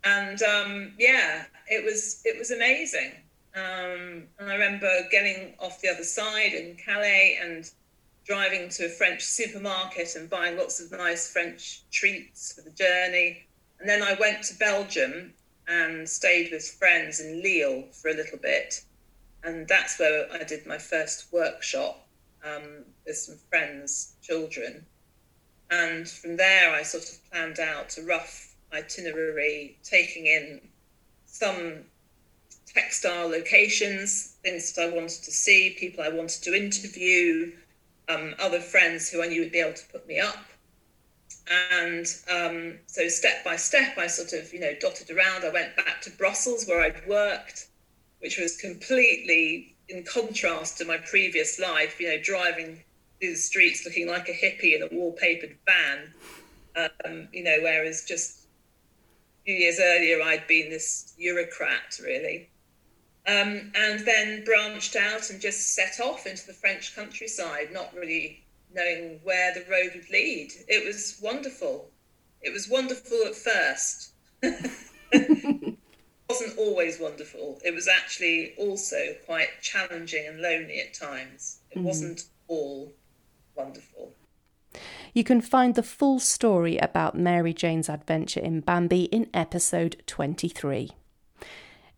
and 0.03 0.41
um, 0.41 0.93
yeah, 0.97 1.45
it 1.67 1.83
was 1.83 2.21
it 2.25 2.37
was 2.37 2.51
amazing. 2.51 3.11
Um, 3.55 4.23
and 4.39 4.49
I 4.49 4.53
remember 4.53 4.89
getting 5.11 5.53
off 5.59 5.79
the 5.81 5.89
other 5.89 6.03
side 6.03 6.53
in 6.53 6.75
Calais 6.75 7.37
and 7.39 7.69
driving 8.25 8.69
to 8.69 8.85
a 8.85 8.89
French 8.89 9.23
supermarket 9.23 10.15
and 10.15 10.29
buying 10.29 10.57
lots 10.57 10.79
of 10.79 10.91
nice 10.91 11.31
French 11.31 11.83
treats 11.91 12.53
for 12.53 12.61
the 12.61 12.71
journey. 12.71 13.45
And 13.79 13.87
then 13.87 14.01
I 14.01 14.15
went 14.19 14.43
to 14.45 14.57
Belgium 14.57 15.33
and 15.67 16.07
stayed 16.07 16.51
with 16.51 16.67
friends 16.67 17.19
in 17.19 17.41
Lille 17.43 17.83
for 17.91 18.09
a 18.09 18.13
little 18.13 18.39
bit. 18.39 18.83
And 19.43 19.67
that's 19.67 19.99
where 19.99 20.27
I 20.31 20.43
did 20.43 20.65
my 20.65 20.77
first 20.77 21.31
workshop 21.31 22.07
um, 22.43 22.85
with 23.05 23.17
some 23.17 23.35
friends' 23.49 24.13
children. 24.21 24.85
And 25.81 26.07
from 26.07 26.37
there, 26.37 26.71
I 26.71 26.83
sort 26.83 27.09
of 27.09 27.31
planned 27.31 27.59
out 27.59 27.97
a 27.97 28.03
rough 28.03 28.53
itinerary, 28.71 29.77
taking 29.83 30.27
in 30.27 30.61
some 31.25 31.85
textile 32.67 33.27
locations, 33.27 34.35
things 34.43 34.71
that 34.73 34.83
I 34.83 34.95
wanted 34.95 35.23
to 35.23 35.31
see, 35.31 35.75
people 35.79 36.03
I 36.03 36.09
wanted 36.09 36.43
to 36.43 36.53
interview, 36.53 37.53
um, 38.07 38.35
other 38.39 38.59
friends 38.59 39.09
who 39.09 39.23
I 39.23 39.27
knew 39.27 39.41
would 39.41 39.51
be 39.51 39.59
able 39.59 39.73
to 39.73 39.87
put 39.91 40.07
me 40.07 40.19
up. 40.19 40.45
And 41.71 42.05
um, 42.29 42.79
so 42.85 43.07
step 43.07 43.43
by 43.43 43.55
step, 43.55 43.97
I 43.97 44.07
sort 44.07 44.33
of, 44.33 44.53
you 44.53 44.59
know, 44.59 44.73
dotted 44.79 45.09
around. 45.09 45.43
I 45.43 45.49
went 45.49 45.75
back 45.75 46.01
to 46.03 46.11
Brussels 46.11 46.67
where 46.67 46.81
I'd 46.81 47.07
worked, 47.07 47.67
which 48.19 48.37
was 48.37 48.57
completely 48.57 49.75
in 49.89 50.03
contrast 50.03 50.77
to 50.77 50.85
my 50.85 50.97
previous 50.97 51.59
life, 51.59 51.99
you 51.99 52.09
know, 52.09 52.21
driving 52.21 52.83
through 53.23 53.31
the 53.31 53.37
streets 53.37 53.85
looking 53.85 54.07
like 54.07 54.27
a 54.27 54.33
hippie 54.33 54.75
in 54.75 54.83
a 54.83 54.87
wallpapered 54.89 55.55
van. 55.65 56.13
Um, 57.05 57.29
you 57.31 57.43
know, 57.43 57.57
whereas 57.61 58.03
just 58.03 58.39
a 58.39 59.45
few 59.45 59.55
years 59.55 59.79
earlier 59.81 60.21
I'd 60.21 60.45
been 60.47 60.69
this 60.69 61.13
Eurocrat, 61.17 62.03
really. 62.03 62.49
Um, 63.25 63.71
and 63.75 64.05
then 64.05 64.43
branched 64.43 64.97
out 64.97 65.29
and 65.29 65.39
just 65.39 65.73
set 65.73 66.01
off 66.01 66.27
into 66.27 66.45
the 66.45 66.53
French 66.53 66.93
countryside, 66.95 67.71
not 67.71 67.95
really 67.95 68.43
knowing 68.75 69.21
where 69.23 69.53
the 69.53 69.63
road 69.71 69.91
would 69.95 70.09
lead. 70.09 70.51
It 70.67 70.85
was 70.85 71.17
wonderful. 71.21 71.89
It 72.41 72.51
was 72.51 72.67
wonderful 72.67 73.21
at 73.25 73.35
first. 73.35 74.11
it 74.41 75.77
wasn't 76.27 76.57
always 76.57 76.99
wonderful. 76.99 77.61
It 77.63 77.73
was 77.73 77.87
actually 77.87 78.53
also 78.57 79.15
quite 79.25 79.61
challenging 79.61 80.27
and 80.27 80.41
lonely 80.41 80.81
at 80.81 80.93
times. 80.93 81.59
It 81.71 81.77
mm. 81.77 81.83
wasn't 81.83 82.25
all 82.49 82.91
wonderful. 83.55 84.13
You 85.13 85.23
can 85.23 85.41
find 85.41 85.75
the 85.75 85.83
full 85.83 86.19
story 86.19 86.77
about 86.77 87.15
Mary 87.15 87.53
Jane's 87.53 87.89
adventure 87.89 88.39
in 88.39 88.61
Bambi 88.61 89.03
in 89.03 89.29
episode 89.33 90.01
23. 90.07 90.91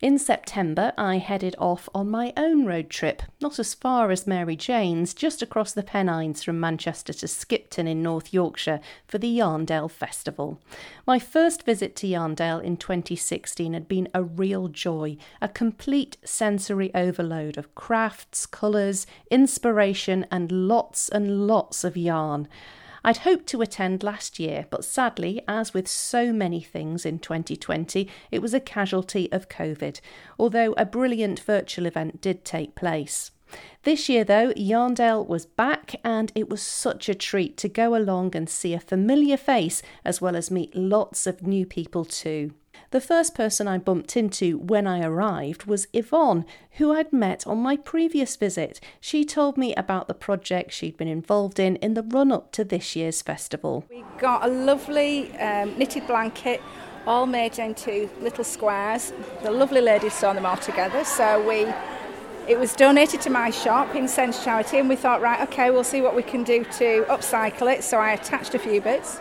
In 0.01 0.19
September, 0.19 0.91
I 0.97 1.19
headed 1.19 1.55
off 1.57 1.87
on 1.95 2.09
my 2.11 2.33
own 2.35 2.65
road 2.65 2.89
trip, 2.89 3.21
not 3.39 3.59
as 3.59 3.73
far 3.73 4.11
as 4.11 4.27
Mary 4.27 4.57
Jane's, 4.57 5.13
just 5.13 5.41
across 5.41 5.71
the 5.71 5.83
Pennines 5.83 6.43
from 6.43 6.59
Manchester 6.59 7.13
to 7.13 7.27
Skipton 7.29 7.87
in 7.87 8.03
North 8.03 8.33
Yorkshire 8.33 8.81
for 9.07 9.19
the 9.19 9.37
Yarndale 9.37 9.89
Festival. 9.89 10.59
My 11.07 11.17
first 11.17 11.63
visit 11.63 11.95
to 11.95 12.07
Yarndale 12.07 12.61
in 12.61 12.75
2016 12.75 13.71
had 13.73 13.87
been 13.87 14.09
a 14.13 14.21
real 14.21 14.67
joy, 14.67 15.15
a 15.41 15.47
complete 15.47 16.17
sensory 16.25 16.93
overload 16.93 17.57
of 17.57 17.73
crafts, 17.73 18.45
colours, 18.45 19.07
inspiration, 19.31 20.25
and 20.29 20.51
lots 20.51 21.07
and 21.07 21.47
lots 21.47 21.85
of 21.85 21.95
yarn. 21.95 22.49
I'd 23.05 23.17
hoped 23.17 23.45
to 23.49 23.61
attend 23.61 24.01
last 24.01 24.39
year, 24.39 24.65
but 24.71 24.83
sadly, 24.83 25.43
as 25.47 25.75
with 25.75 25.87
so 25.87 26.33
many 26.33 26.59
things 26.59 27.05
in 27.05 27.19
2020, 27.19 28.09
it 28.31 28.41
was 28.41 28.51
a 28.51 28.59
casualty 28.59 29.31
of 29.31 29.47
COVID, 29.47 30.01
although 30.39 30.73
a 30.75 30.87
brilliant 30.87 31.39
virtual 31.39 31.85
event 31.85 32.19
did 32.19 32.43
take 32.43 32.73
place. 32.73 33.29
This 33.83 34.09
year, 34.09 34.23
though, 34.23 34.53
Yarndale 34.53 35.27
was 35.27 35.45
back, 35.45 35.97
and 36.03 36.31
it 36.33 36.49
was 36.49 36.63
such 36.63 37.07
a 37.07 37.13
treat 37.13 37.57
to 37.57 37.69
go 37.69 37.95
along 37.95 38.35
and 38.35 38.49
see 38.49 38.73
a 38.73 38.79
familiar 38.79 39.37
face 39.37 39.83
as 40.03 40.19
well 40.19 40.35
as 40.35 40.49
meet 40.49 40.75
lots 40.75 41.27
of 41.27 41.45
new 41.45 41.67
people 41.67 42.05
too. 42.05 42.55
The 42.91 43.01
first 43.01 43.35
person 43.35 43.67
I 43.67 43.77
bumped 43.77 44.15
into 44.15 44.57
when 44.57 44.87
I 44.87 45.03
arrived 45.03 45.65
was 45.65 45.87
Yvonne, 45.93 46.45
who 46.73 46.93
I'd 46.93 47.11
met 47.11 47.45
on 47.47 47.57
my 47.57 47.77
previous 47.77 48.35
visit. 48.35 48.79
She 48.99 49.25
told 49.25 49.57
me 49.57 49.73
about 49.75 50.07
the 50.07 50.13
project 50.13 50.71
she'd 50.71 50.97
been 50.97 51.07
involved 51.07 51.59
in 51.59 51.75
in 51.77 51.93
the 51.93 52.03
run 52.03 52.31
up 52.31 52.51
to 52.53 52.63
this 52.63 52.95
year's 52.95 53.21
festival. 53.21 53.85
We 53.89 54.03
got 54.19 54.45
a 54.45 54.47
lovely 54.47 55.35
um, 55.37 55.77
knitted 55.77 56.07
blanket 56.07 56.61
all 57.07 57.25
made 57.25 57.59
into 57.59 58.09
little 58.21 58.43
squares. 58.43 59.13
The 59.43 59.51
lovely 59.51 59.81
ladies 59.81 60.13
sewn 60.13 60.35
them 60.35 60.45
all 60.45 60.57
together, 60.57 61.03
so 61.03 61.45
we 61.47 61.71
it 62.47 62.59
was 62.59 62.73
donated 62.75 63.21
to 63.21 63.31
my 63.31 63.49
shop 63.49 63.95
in 63.95 64.07
Sense 64.07 64.43
Charity, 64.43 64.77
and 64.77 64.87
we 64.87 64.95
thought, 64.95 65.19
right, 65.19 65.41
okay, 65.41 65.71
we'll 65.71 65.83
see 65.83 66.01
what 66.01 66.15
we 66.15 66.21
can 66.21 66.43
do 66.43 66.63
to 66.63 67.03
upcycle 67.09 67.73
it. 67.73 67.83
So 67.83 67.97
I 67.97 68.11
attached 68.11 68.53
a 68.53 68.59
few 68.59 68.81
bits 68.81 69.19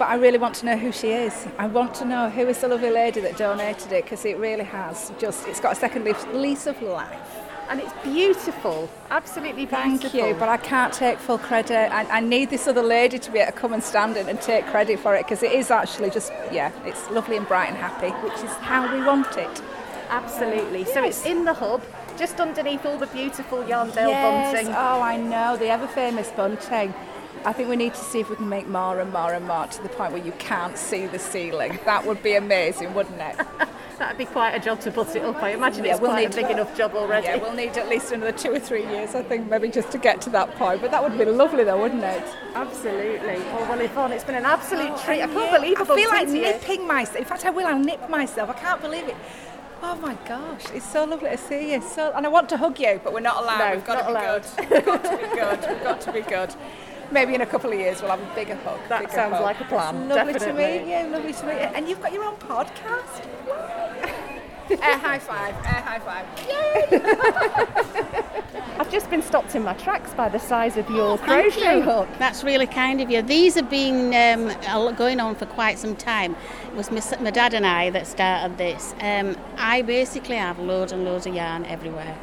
but 0.00 0.08
I 0.08 0.14
really 0.14 0.38
want 0.38 0.54
to 0.56 0.64
know 0.64 0.78
who 0.78 0.92
she 0.92 1.08
is. 1.08 1.46
I 1.58 1.66
want 1.66 1.94
to 1.96 2.06
know 2.06 2.30
who 2.30 2.48
is 2.48 2.58
the 2.62 2.68
lovely 2.68 2.88
lady 2.88 3.20
that 3.20 3.36
donated 3.36 3.92
it 3.92 4.04
because 4.04 4.24
it 4.24 4.38
really 4.38 4.64
has 4.64 5.12
just, 5.18 5.46
it's 5.46 5.60
got 5.60 5.72
a 5.72 5.74
second 5.74 6.04
lease 6.32 6.66
of 6.66 6.80
life. 6.80 7.20
And 7.68 7.80
it's 7.80 7.92
beautiful, 8.02 8.88
absolutely 9.10 9.66
beautiful. 9.66 10.08
Thank 10.08 10.14
you, 10.14 10.34
but 10.38 10.48
I 10.48 10.56
can't 10.56 10.90
take 10.94 11.18
full 11.18 11.36
credit. 11.36 11.92
I, 11.92 12.16
I 12.16 12.20
need 12.20 12.48
this 12.48 12.66
other 12.66 12.82
lady 12.82 13.18
to 13.18 13.30
be 13.30 13.40
able 13.40 13.52
to 13.52 13.58
come 13.58 13.74
and 13.74 13.84
stand 13.84 14.16
in 14.16 14.26
and 14.26 14.40
take 14.40 14.64
credit 14.68 15.00
for 15.00 15.14
it 15.14 15.26
because 15.26 15.42
it 15.42 15.52
is 15.52 15.70
actually 15.70 16.08
just, 16.08 16.32
yeah, 16.50 16.72
it's 16.86 17.10
lovely 17.10 17.36
and 17.36 17.46
bright 17.46 17.68
and 17.68 17.76
happy, 17.76 18.08
which 18.26 18.42
is 18.42 18.50
how 18.62 18.90
we 18.96 19.04
want 19.04 19.36
it. 19.36 19.62
Absolutely. 20.08 20.80
Yes. 20.80 20.94
So 20.94 21.04
it's 21.04 21.26
in 21.26 21.44
the 21.44 21.52
hub, 21.52 21.82
just 22.16 22.40
underneath 22.40 22.86
all 22.86 22.96
the 22.96 23.06
beautiful 23.08 23.58
Yarndale 23.58 24.08
yes. 24.08 24.54
bunting. 24.54 24.74
Oh, 24.74 25.02
I 25.02 25.18
know, 25.18 25.58
the 25.58 25.68
ever 25.68 25.86
famous 25.88 26.30
bunting. 26.30 26.94
I 27.44 27.52
think 27.54 27.70
we 27.70 27.76
need 27.76 27.94
to 27.94 28.00
see 28.00 28.20
if 28.20 28.28
we 28.28 28.36
can 28.36 28.48
make 28.48 28.68
more 28.68 29.00
and 29.00 29.12
more 29.12 29.32
and 29.32 29.46
more 29.46 29.66
to 29.66 29.82
the 29.82 29.88
point 29.88 30.12
where 30.12 30.22
you 30.22 30.32
can't 30.32 30.76
see 30.76 31.06
the 31.06 31.18
ceiling. 31.18 31.78
That 31.86 32.06
would 32.06 32.22
be 32.22 32.34
amazing, 32.34 32.92
wouldn't 32.92 33.20
it? 33.20 33.46
That'd 33.98 34.18
be 34.18 34.24
quite 34.24 34.52
a 34.52 34.60
job 34.60 34.80
to 34.80 34.90
put 34.90 35.14
it 35.14 35.22
up. 35.22 35.42
I 35.42 35.50
imagine 35.50 35.84
yeah, 35.84 35.92
it's 35.92 36.00
we'll 36.00 36.10
quite 36.10 36.30
need 36.30 36.38
a 36.38 36.42
big 36.42 36.50
enough 36.50 36.74
job 36.74 36.94
already. 36.94 37.26
Yeah, 37.26 37.36
we'll 37.36 37.52
need 37.52 37.76
at 37.76 37.88
least 37.88 38.12
another 38.12 38.32
two 38.32 38.50
or 38.50 38.58
three 38.58 38.82
years, 38.86 39.14
I 39.14 39.22
think, 39.22 39.50
maybe 39.50 39.68
just 39.68 39.90
to 39.92 39.98
get 39.98 40.22
to 40.22 40.30
that 40.30 40.54
point. 40.56 40.80
But 40.80 40.90
that 40.90 41.02
would 41.02 41.18
be 41.18 41.24
lovely, 41.26 41.64
though, 41.64 41.80
wouldn't 41.80 42.02
it? 42.02 42.22
Absolutely. 42.54 43.36
Oh 43.52 43.66
well, 43.68 43.80
Yvonne, 43.80 44.12
it's 44.12 44.24
been 44.24 44.36
an 44.36 44.46
absolute 44.46 44.90
oh, 44.90 45.02
treat. 45.04 45.22
I 45.22 45.26
can't 45.26 45.54
believe 45.54 45.80
it. 45.80 45.90
I 45.90 45.96
feel 45.96 46.08
like 46.08 46.28
nipping 46.28 46.86
myself. 46.86 47.16
In 47.16 47.24
fact, 47.24 47.44
I 47.44 47.50
will. 47.50 47.66
I'll 47.66 47.78
nip 47.78 48.08
myself. 48.08 48.48
I 48.48 48.54
can't 48.54 48.80
believe 48.80 49.06
it. 49.06 49.16
Oh 49.82 49.96
my 49.96 50.14
gosh, 50.26 50.64
it's 50.72 50.90
so 50.90 51.04
lovely 51.04 51.30
to 51.30 51.38
see 51.38 51.72
you. 51.72 51.82
So, 51.82 52.12
and 52.14 52.24
I 52.24 52.28
want 52.30 52.48
to 52.50 52.56
hug 52.56 52.78
you, 52.80 53.00
but 53.04 53.12
we're 53.12 53.20
not 53.20 53.42
allowed. 53.42 53.68
No, 53.68 53.74
We've 53.74 53.84
got 53.84 54.00
to 54.00 54.04
be 54.06 54.10
allowed. 54.10 54.46
good. 54.56 54.70
We've 54.70 54.84
got 54.84 55.04
to 55.04 55.16
be 55.16 55.22
good. 55.34 55.74
We've 55.74 55.84
got 55.84 56.00
to 56.00 56.12
be 56.12 56.20
good 56.22 56.54
maybe 57.10 57.34
in 57.34 57.40
a 57.40 57.46
couple 57.46 57.72
of 57.72 57.78
years 57.78 58.00
we'll 58.00 58.10
have 58.10 58.20
a 58.20 58.34
bigger 58.34 58.56
hug. 58.56 58.80
That 58.88 59.00
bigger 59.02 59.12
sounds 59.12 59.34
hug. 59.34 59.42
like 59.42 59.60
a 59.60 59.64
plan. 59.64 60.08
Lovely 60.08 60.32
definitely. 60.32 60.78
to 60.78 60.84
meet 60.84 61.02
you. 61.02 61.08
Lovely 61.10 61.32
to 61.32 61.46
meet 61.46 61.54
you. 61.54 61.68
And 61.74 61.88
you've 61.88 62.00
got 62.00 62.12
your 62.12 62.24
own 62.24 62.36
podcast. 62.36 63.26
air 64.70 64.98
high 64.98 65.18
five, 65.18 65.54
air 65.66 65.82
high 65.82 65.98
five. 65.98 66.26
Yay! 66.48 67.00
I've 68.78 68.90
just 68.90 69.10
been 69.10 69.22
stopped 69.22 69.54
in 69.54 69.62
my 69.62 69.74
tracks 69.74 70.14
by 70.14 70.28
the 70.28 70.38
size 70.38 70.76
of 70.76 70.88
your 70.88 71.18
crochet 71.18 71.78
you. 71.78 71.82
hook. 71.82 72.08
That's 72.18 72.42
really 72.44 72.66
kind 72.66 73.00
of 73.00 73.10
you. 73.10 73.20
These 73.20 73.54
have 73.56 73.68
been 73.68 74.14
um, 74.14 74.94
going 74.94 75.20
on 75.20 75.34
for 75.34 75.46
quite 75.46 75.78
some 75.78 75.96
time. 75.96 76.34
It 76.68 76.74
was 76.74 76.90
my, 76.90 77.02
my 77.20 77.30
dad 77.30 77.52
and 77.52 77.66
I 77.66 77.90
that 77.90 78.06
started 78.06 78.56
this. 78.58 78.94
Um, 79.00 79.36
I 79.56 79.82
basically 79.82 80.36
have 80.36 80.58
loads 80.58 80.92
and 80.92 81.04
loads 81.04 81.26
of 81.26 81.34
yarn 81.34 81.64
everywhere, 81.66 82.16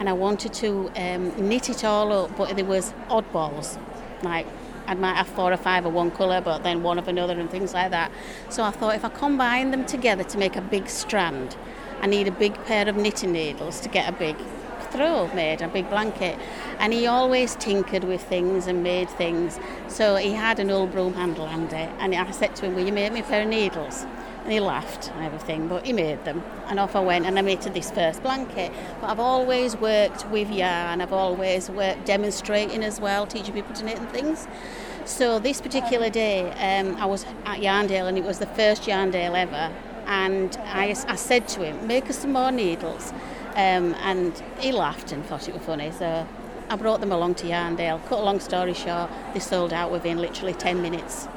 and 0.00 0.08
I 0.08 0.12
wanted 0.12 0.52
to 0.54 0.90
um, 0.96 1.48
knit 1.48 1.68
it 1.70 1.84
all 1.84 2.12
up, 2.12 2.36
but 2.36 2.56
there 2.56 2.64
was 2.64 2.92
oddballs, 3.08 3.78
like 4.22 4.46
I 4.86 4.94
might 4.94 5.16
have 5.16 5.28
four 5.28 5.52
or 5.52 5.56
five 5.56 5.86
of 5.86 5.92
one 5.92 6.10
colour, 6.10 6.40
but 6.40 6.62
then 6.62 6.82
one 6.82 6.98
of 6.98 7.08
another 7.08 7.38
and 7.38 7.50
things 7.50 7.72
like 7.74 7.90
that. 7.90 8.10
So 8.48 8.64
I 8.64 8.70
thought 8.70 8.94
if 8.94 9.04
I 9.04 9.08
combine 9.08 9.70
them 9.70 9.84
together 9.84 10.24
to 10.24 10.38
make 10.38 10.56
a 10.56 10.60
big 10.60 10.88
strand, 10.88 11.56
I 12.00 12.06
need 12.06 12.26
a 12.26 12.32
big 12.32 12.54
pair 12.64 12.88
of 12.88 12.96
knitting 12.96 13.32
needles 13.32 13.80
to 13.80 13.88
get 13.88 14.08
a 14.08 14.12
big 14.12 14.36
throw 14.90 15.28
made, 15.34 15.62
a 15.62 15.68
big 15.68 15.88
blanket. 15.88 16.38
And 16.78 16.92
he 16.92 17.06
always 17.06 17.56
tinkered 17.56 18.04
with 18.04 18.22
things 18.22 18.66
and 18.66 18.82
made 18.82 19.08
things. 19.08 19.58
So 19.88 20.16
he 20.16 20.32
had 20.32 20.58
an 20.58 20.70
old 20.70 20.92
broom 20.92 21.14
handle 21.14 21.46
handy, 21.46 21.88
and 21.98 22.14
I 22.14 22.30
said 22.30 22.56
to 22.56 22.66
him, 22.66 22.74
Will 22.74 22.84
you 22.84 22.92
make 22.92 23.12
me 23.12 23.20
a 23.20 23.22
pair 23.22 23.42
of 23.42 23.48
needles? 23.48 24.04
And 24.44 24.52
he 24.52 24.58
laughed 24.58 25.10
and 25.14 25.24
everything, 25.24 25.68
but 25.68 25.86
he 25.86 25.92
made 25.92 26.24
them. 26.24 26.42
And 26.66 26.80
off 26.80 26.96
I 26.96 27.00
went 27.00 27.26
and 27.26 27.38
I 27.38 27.42
made 27.42 27.62
this 27.62 27.90
first 27.90 28.22
blanket. 28.22 28.72
But 29.00 29.10
I've 29.10 29.20
always 29.20 29.76
worked 29.76 30.28
with 30.30 30.50
yarn, 30.50 31.00
I've 31.00 31.12
always 31.12 31.70
worked 31.70 32.06
demonstrating 32.06 32.82
as 32.82 33.00
well, 33.00 33.26
teaching 33.26 33.54
people 33.54 33.74
to 33.74 33.84
knit 33.84 33.98
and 33.98 34.08
things. 34.10 34.48
So 35.04 35.38
this 35.38 35.60
particular 35.60 36.10
day, 36.10 36.50
um, 36.52 36.96
I 36.96 37.06
was 37.06 37.24
at 37.44 37.60
Yarndale 37.60 38.08
and 38.08 38.18
it 38.18 38.24
was 38.24 38.38
the 38.38 38.46
first 38.46 38.82
Yarndale 38.82 39.36
ever. 39.36 39.72
And 40.06 40.56
I, 40.64 40.94
I 41.06 41.16
said 41.16 41.48
to 41.48 41.64
him, 41.64 41.86
make 41.86 42.10
us 42.10 42.18
some 42.18 42.32
more 42.32 42.50
needles. 42.50 43.12
Um, 43.54 43.94
and 44.02 44.42
he 44.58 44.72
laughed 44.72 45.12
and 45.12 45.24
thought 45.26 45.48
it 45.48 45.54
was 45.54 45.62
funny. 45.62 45.92
So 45.92 46.26
I 46.68 46.76
brought 46.76 47.00
them 47.00 47.12
along 47.12 47.34
to 47.36 47.46
Yarndale. 47.46 48.04
Cut 48.06 48.20
a 48.20 48.22
long 48.22 48.40
story 48.40 48.74
short, 48.74 49.10
they 49.34 49.40
sold 49.40 49.72
out 49.72 49.92
within 49.92 50.18
literally 50.18 50.54
10 50.54 50.80
minutes. 50.80 51.28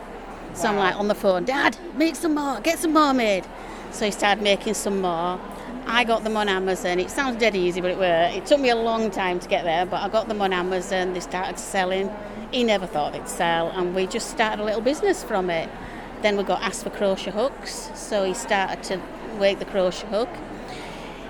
So 0.56 0.70
I'm 0.70 0.78
like 0.78 0.96
on 0.96 1.10
the 1.10 1.15
phone, 1.15 1.44
Dad, 1.44 1.78
make 1.96 2.15
some 2.15 2.36
more, 2.36 2.62
get 2.62 2.80
some 2.80 2.94
more 2.94 3.13
made. 3.13 3.46
So 3.91 4.06
he 4.06 4.12
started 4.12 4.41
making 4.41 4.74
some 4.74 5.02
more. 5.02 5.39
I 5.86 6.04
got 6.06 6.24
them 6.24 6.38
on 6.38 6.48
Amazon. 6.48 7.00
It 7.00 7.12
sounds 7.12 7.38
dead 7.38 7.56
easy, 7.56 7.82
but 7.82 7.91
it 7.91 7.98
were. 7.98 8.32
It 8.34 8.46
took 8.46 8.60
me 8.60 8.70
a 8.70 8.76
long 8.76 9.12
time 9.12 9.39
to 9.41 9.48
get 9.50 9.65
there, 9.65 9.86
but 9.86 10.02
I 10.02 10.10
got 10.10 10.30
them 10.30 10.41
on 10.41 10.54
Amazon. 10.54 11.13
They 11.13 11.20
started 11.20 11.60
selling. 11.60 12.10
He 12.52 12.63
never 12.63 12.88
thought 12.88 13.13
they'd 13.13 13.28
sell, 13.28 13.70
and 13.70 13.94
we 13.94 14.08
just 14.08 14.30
started 14.30 14.62
a 14.62 14.65
little 14.65 14.82
business 14.82 15.24
from 15.24 15.50
it. 15.50 15.70
Then 16.22 16.38
we 16.38 16.44
got 16.44 16.62
asked 16.62 16.84
for 16.84 16.89
crochet 16.89 17.32
hooks, 17.32 17.91
so 17.94 18.24
he 18.24 18.34
started 18.34 18.82
to 18.84 19.02
work 19.38 19.60
the 19.60 19.65
crochet 19.65 20.08
hook. 20.08 20.30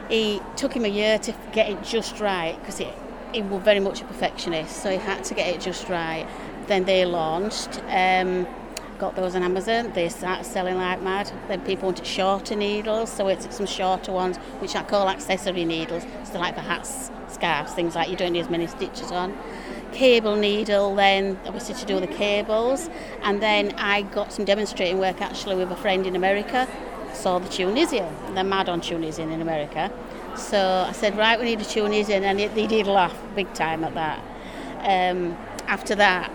He 0.08 0.40
took 0.56 0.74
him 0.74 0.86
a 0.86 0.90
year 0.90 1.18
to 1.20 1.34
get 1.52 1.70
it 1.70 1.84
just 1.84 2.20
right 2.20 2.58
because 2.60 2.78
he, 2.78 2.88
he 3.34 3.42
was 3.42 3.64
very 3.64 3.80
much 3.80 4.02
a 4.02 4.06
perfectionist, 4.06 4.84
so 4.84 4.92
he 4.92 4.98
had 4.98 5.24
to 5.26 5.34
get 5.34 5.48
it 5.48 5.62
just 5.62 5.90
right. 5.90 6.28
Then 6.68 6.86
they 6.86 7.06
launched. 7.06 7.82
Um, 7.90 8.48
got 8.98 9.16
those 9.16 9.36
on 9.36 9.44
Amazon. 9.44 9.92
They 9.94 10.10
start 10.10 10.46
selling 10.46 10.78
like 10.78 11.02
mad. 11.02 11.32
Then 11.48 11.62
people 11.62 11.88
wanted 11.88 12.06
shorter 12.06 12.56
needles, 12.56 13.12
so 13.12 13.28
it's 13.28 13.56
some 13.56 13.66
shorter 13.66 14.12
ones, 14.12 14.38
which 14.60 14.76
I 14.76 14.84
call 14.84 15.10
accessory 15.10 15.66
needles. 15.66 16.06
So 16.32 16.40
like 16.40 16.56
for 16.56 16.62
hats, 16.62 17.12
scarves, 17.28 17.74
things 17.74 17.96
like 17.96 18.10
you 18.10 18.16
don't 18.16 18.34
need 18.34 18.42
as 18.42 18.50
many 18.50 18.68
stitches 18.68 19.12
on. 19.12 19.38
Cable 19.92 20.36
needle, 20.36 20.96
then 20.96 21.40
obviously 21.46 21.76
to 21.76 21.86
do 21.86 22.00
the 22.00 22.08
cables, 22.08 22.90
and 23.24 23.42
then 23.42 23.74
I 23.78 24.02
got 24.02 24.34
some 24.34 24.44
demonstrating 24.44 24.98
work 24.98 25.22
actually 25.22 25.56
with 25.56 25.72
a 25.72 25.76
friend 25.76 26.06
in 26.06 26.16
America. 26.16 26.68
Saw 27.14 27.40
the 27.40 27.48
Tunisian. 27.48 28.14
They're 28.34 28.44
mad 28.44 28.68
on 28.68 28.82
Tunisian 28.82 29.32
in 29.32 29.42
America. 29.42 29.90
So 30.36 30.86
I 30.86 30.92
said, 30.92 31.18
right, 31.18 31.40
we 31.40 31.46
need 31.46 31.62
a 31.62 31.64
Tunisian, 31.64 32.26
and 32.26 32.38
they 32.40 32.68
did 32.68 32.88
laugh 32.88 33.16
big 33.36 33.54
time 33.54 33.86
at 33.86 33.94
that. 33.94 34.20
Um, 34.80 35.38
after 35.68 35.96
that, 35.96 36.30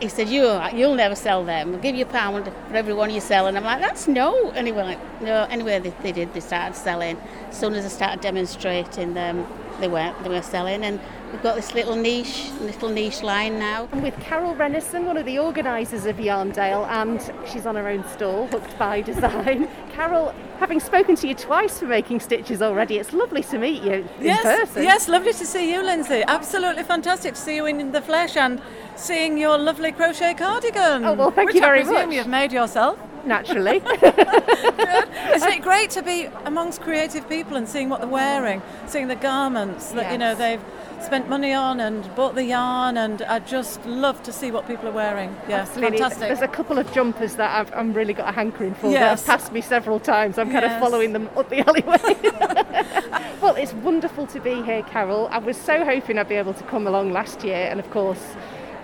he 0.00 0.08
said, 0.08 0.28
you, 0.28 0.44
uh, 0.44 0.70
you'll 0.74 0.94
never 0.94 1.14
sell 1.14 1.44
them. 1.44 1.70
We'll 1.70 1.80
give 1.80 1.94
you 1.94 2.04
a 2.04 2.08
pound 2.08 2.50
for 2.68 2.74
every 2.74 2.94
one 2.94 3.10
you 3.10 3.20
sell. 3.20 3.46
And 3.46 3.56
I'm 3.56 3.64
like, 3.64 3.80
that's 3.80 4.08
no. 4.08 4.50
And 4.52 4.66
he 4.66 4.72
went, 4.72 4.88
like, 4.88 5.22
no. 5.22 5.46
Anyway, 5.50 5.78
they, 5.78 5.90
they 6.02 6.12
did. 6.12 6.32
They 6.32 6.40
started 6.40 6.74
selling. 6.74 7.18
As 7.48 7.58
soon 7.58 7.74
as 7.74 7.84
I 7.84 7.88
started 7.88 8.20
demonstrating 8.20 9.14
them, 9.14 9.46
they 9.78 9.88
were, 9.88 10.14
they 10.22 10.30
were 10.30 10.42
selling. 10.42 10.84
And 10.84 11.00
we've 11.32 11.42
got 11.42 11.56
this 11.56 11.74
little 11.74 11.96
niche, 11.96 12.50
little 12.60 12.88
niche 12.88 13.22
line 13.22 13.58
now. 13.58 13.88
I'm 13.92 14.02
with 14.02 14.18
Carol 14.20 14.54
Renison, 14.54 15.04
one 15.04 15.16
of 15.16 15.26
the 15.26 15.38
organisers 15.38 16.06
of 16.06 16.16
Yarndale, 16.16 16.86
and 16.88 17.20
she's 17.50 17.66
on 17.66 17.76
her 17.76 17.88
own 17.88 18.06
stall, 18.08 18.46
Hooked 18.48 18.78
by 18.78 19.00
Design. 19.00 19.68
Carol, 19.92 20.34
having 20.58 20.80
spoken 20.80 21.16
to 21.16 21.28
you 21.28 21.34
twice 21.34 21.78
for 21.78 21.86
making 21.86 22.20
stitches 22.20 22.62
already, 22.62 22.98
it's 22.98 23.12
lovely 23.12 23.42
to 23.44 23.58
meet 23.58 23.82
you 23.82 23.92
in 23.92 24.08
yes, 24.20 24.42
person. 24.42 24.82
Yes, 24.82 25.08
lovely 25.08 25.32
to 25.32 25.46
see 25.46 25.72
you, 25.72 25.82
Lindsay. 25.82 26.22
Absolutely 26.26 26.82
fantastic 26.82 27.34
to 27.34 27.40
see 27.40 27.56
you 27.56 27.66
in 27.66 27.92
the 27.92 28.02
flesh 28.02 28.36
and 28.36 28.60
seeing 28.96 29.38
your 29.38 29.58
lovely 29.58 29.92
crochet 29.92 30.34
cardigan. 30.34 31.04
Oh, 31.04 31.14
well, 31.14 31.30
thank 31.30 31.54
you 31.54 31.60
very 31.60 31.80
I 31.80 31.84
presume 31.84 32.08
much. 32.08 32.16
you've 32.16 32.26
made 32.26 32.52
yourself. 32.52 32.98
Naturally. 33.24 33.76
Isn't 35.36 35.52
it 35.52 35.62
great 35.62 35.90
to 35.90 36.02
be 36.02 36.24
amongst 36.46 36.80
creative 36.80 37.28
people 37.28 37.56
and 37.56 37.68
seeing 37.68 37.90
what 37.90 38.00
they're 38.00 38.08
wearing, 38.08 38.62
seeing 38.86 39.08
the 39.08 39.16
garments 39.16 39.92
that 39.92 40.10
you 40.10 40.16
know 40.16 40.34
they've 40.34 40.62
spent 41.02 41.28
money 41.28 41.52
on 41.52 41.80
and 41.80 42.14
bought 42.14 42.34
the 42.34 42.44
yarn, 42.44 42.96
and 42.96 43.22
I 43.22 43.38
just 43.40 43.84
love 43.86 44.22
to 44.24 44.32
see 44.32 44.50
what 44.50 44.66
people 44.66 44.88
are 44.88 44.92
wearing. 44.92 45.34
Yeah, 45.48 45.62
Absolutely. 45.62 45.98
fantastic. 45.98 46.28
There's 46.28 46.40
a 46.42 46.48
couple 46.48 46.78
of 46.78 46.92
jumpers 46.92 47.36
that 47.36 47.50
I've, 47.58 47.72
I'm 47.74 47.92
really 47.92 48.12
got 48.12 48.28
a 48.28 48.32
hankering 48.32 48.74
for 48.74 48.90
that 48.92 49.18
have 49.18 49.26
passed 49.26 49.52
me 49.52 49.60
several 49.60 49.98
times. 50.00 50.38
I'm 50.38 50.50
kind 50.50 50.62
Yes. 50.64 50.74
of 50.74 50.80
following 50.80 51.12
them 51.12 51.28
up 51.36 51.48
the 51.48 51.60
alleyway. 51.66 53.36
well, 53.40 53.54
it's 53.56 53.72
wonderful 53.74 54.26
to 54.28 54.40
be 54.40 54.62
here, 54.62 54.82
Carol. 54.82 55.28
I 55.30 55.38
was 55.38 55.56
so 55.56 55.84
hoping 55.84 56.18
I'd 56.18 56.28
be 56.28 56.34
able 56.36 56.54
to 56.54 56.64
come 56.64 56.86
along 56.86 57.12
last 57.12 57.42
year, 57.44 57.66
and 57.70 57.80
of 57.80 57.90
course, 57.90 58.22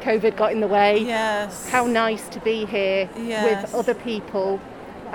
COVID 0.00 0.37
got 0.37 0.52
in 0.52 0.61
the 0.61 0.68
way. 0.68 0.98
Yes. 0.98 1.68
How 1.68 1.87
nice 1.87 2.29
to 2.29 2.40
be 2.40 2.64
here 2.66 3.09
Yes. 3.16 3.64
with 3.64 3.74
other 3.74 3.94
people 3.94 4.61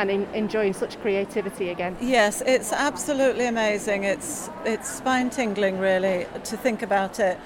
and 0.01 0.09
in, 0.09 0.23
enjoying 0.33 0.73
such 0.73 0.99
creativity 1.01 1.69
again. 1.69 1.95
Yes, 2.01 2.41
it's 2.45 2.73
absolutely 2.73 3.45
amazing. 3.45 4.03
It's 4.03 4.49
it's 4.65 4.89
spine 4.89 5.29
tingling 5.29 5.77
really 5.77 6.25
to 6.43 6.57
think 6.57 6.81
about 6.81 7.19
it. 7.19 7.39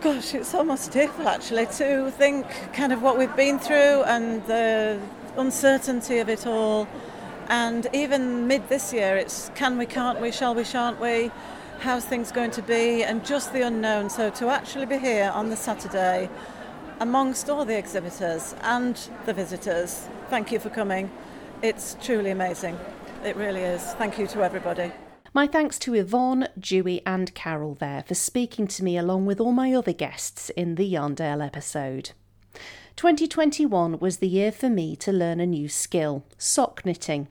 Gosh, 0.00 0.34
it's 0.34 0.54
almost 0.54 0.92
tearful 0.92 1.26
actually 1.26 1.66
to 1.78 2.10
think 2.12 2.46
kind 2.72 2.92
of 2.92 3.02
what 3.02 3.18
we've 3.18 3.34
been 3.34 3.58
through 3.58 4.04
and 4.04 4.46
the 4.46 5.00
uncertainty 5.36 6.18
of 6.18 6.28
it 6.28 6.46
all. 6.46 6.86
And 7.48 7.88
even 7.92 8.46
mid 8.46 8.68
this 8.68 8.92
year, 8.92 9.16
it's 9.16 9.50
can 9.56 9.76
we, 9.76 9.86
can't 9.86 10.20
we, 10.20 10.30
shall 10.30 10.54
we, 10.54 10.62
shan't 10.62 11.00
we? 11.00 11.32
How's 11.80 12.04
things 12.04 12.30
going 12.30 12.52
to 12.52 12.62
be? 12.62 13.02
And 13.02 13.24
just 13.24 13.52
the 13.52 13.62
unknown. 13.62 14.08
So 14.10 14.30
to 14.30 14.48
actually 14.48 14.86
be 14.86 14.98
here 14.98 15.32
on 15.34 15.50
the 15.50 15.56
Saturday 15.56 16.30
amongst 17.00 17.50
all 17.50 17.64
the 17.64 17.76
exhibitors 17.76 18.54
and 18.62 18.96
the 19.26 19.32
visitors, 19.32 20.08
thank 20.30 20.52
you 20.52 20.60
for 20.60 20.70
coming. 20.70 21.10
It's 21.62 21.96
truly 22.02 22.30
amazing. 22.30 22.78
It 23.24 23.34
really 23.34 23.62
is. 23.62 23.82
Thank 23.94 24.18
you 24.18 24.26
to 24.28 24.42
everybody. 24.42 24.92
My 25.32 25.46
thanks 25.46 25.78
to 25.80 25.94
Yvonne, 25.94 26.48
Dewey, 26.58 27.00
and 27.06 27.34
Carol 27.34 27.74
there 27.74 28.04
for 28.06 28.14
speaking 28.14 28.66
to 28.68 28.84
me 28.84 28.96
along 28.98 29.26
with 29.26 29.40
all 29.40 29.52
my 29.52 29.72
other 29.72 29.92
guests 29.92 30.50
in 30.50 30.74
the 30.74 30.92
Yarndale 30.92 31.44
episode. 31.44 32.12
2021 32.96 33.98
was 33.98 34.18
the 34.18 34.28
year 34.28 34.52
for 34.52 34.68
me 34.68 34.96
to 34.96 35.12
learn 35.12 35.40
a 35.40 35.46
new 35.46 35.68
skill 35.68 36.24
sock 36.38 36.84
knitting. 36.84 37.28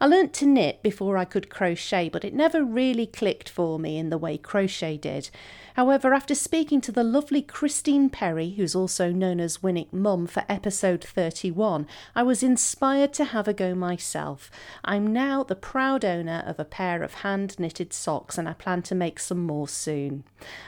I 0.00 0.06
learnt 0.06 0.32
to 0.34 0.46
knit 0.46 0.82
before 0.82 1.16
I 1.16 1.24
could 1.24 1.50
crochet, 1.50 2.08
but 2.08 2.24
it 2.24 2.34
never 2.34 2.64
really 2.64 3.06
clicked 3.06 3.48
for 3.48 3.78
me 3.78 3.96
in 3.96 4.10
the 4.10 4.18
way 4.18 4.38
crochet 4.38 4.96
did. 4.96 5.30
However, 5.78 6.12
after 6.12 6.34
speaking 6.34 6.80
to 6.80 6.90
the 6.90 7.04
lovely 7.04 7.40
Christine 7.40 8.10
Perry, 8.10 8.54
who's 8.56 8.74
also 8.74 9.12
known 9.12 9.38
as 9.38 9.58
Winwick 9.58 9.92
Mum, 9.92 10.26
for 10.26 10.44
episode 10.48 11.04
31, 11.04 11.86
I 12.16 12.24
was 12.24 12.42
inspired 12.42 13.12
to 13.12 13.26
have 13.26 13.46
a 13.46 13.54
go 13.54 13.76
myself. 13.76 14.50
I'm 14.84 15.12
now 15.12 15.44
the 15.44 15.54
proud 15.54 16.04
owner 16.04 16.42
of 16.44 16.58
a 16.58 16.64
pair 16.64 17.04
of 17.04 17.22
hand 17.22 17.60
knitted 17.60 17.92
socks 17.92 18.36
and 18.36 18.48
I 18.48 18.54
plan 18.54 18.82
to 18.82 18.96
make 18.96 19.20
some 19.20 19.46
more 19.46 19.68
soon. 19.68 20.24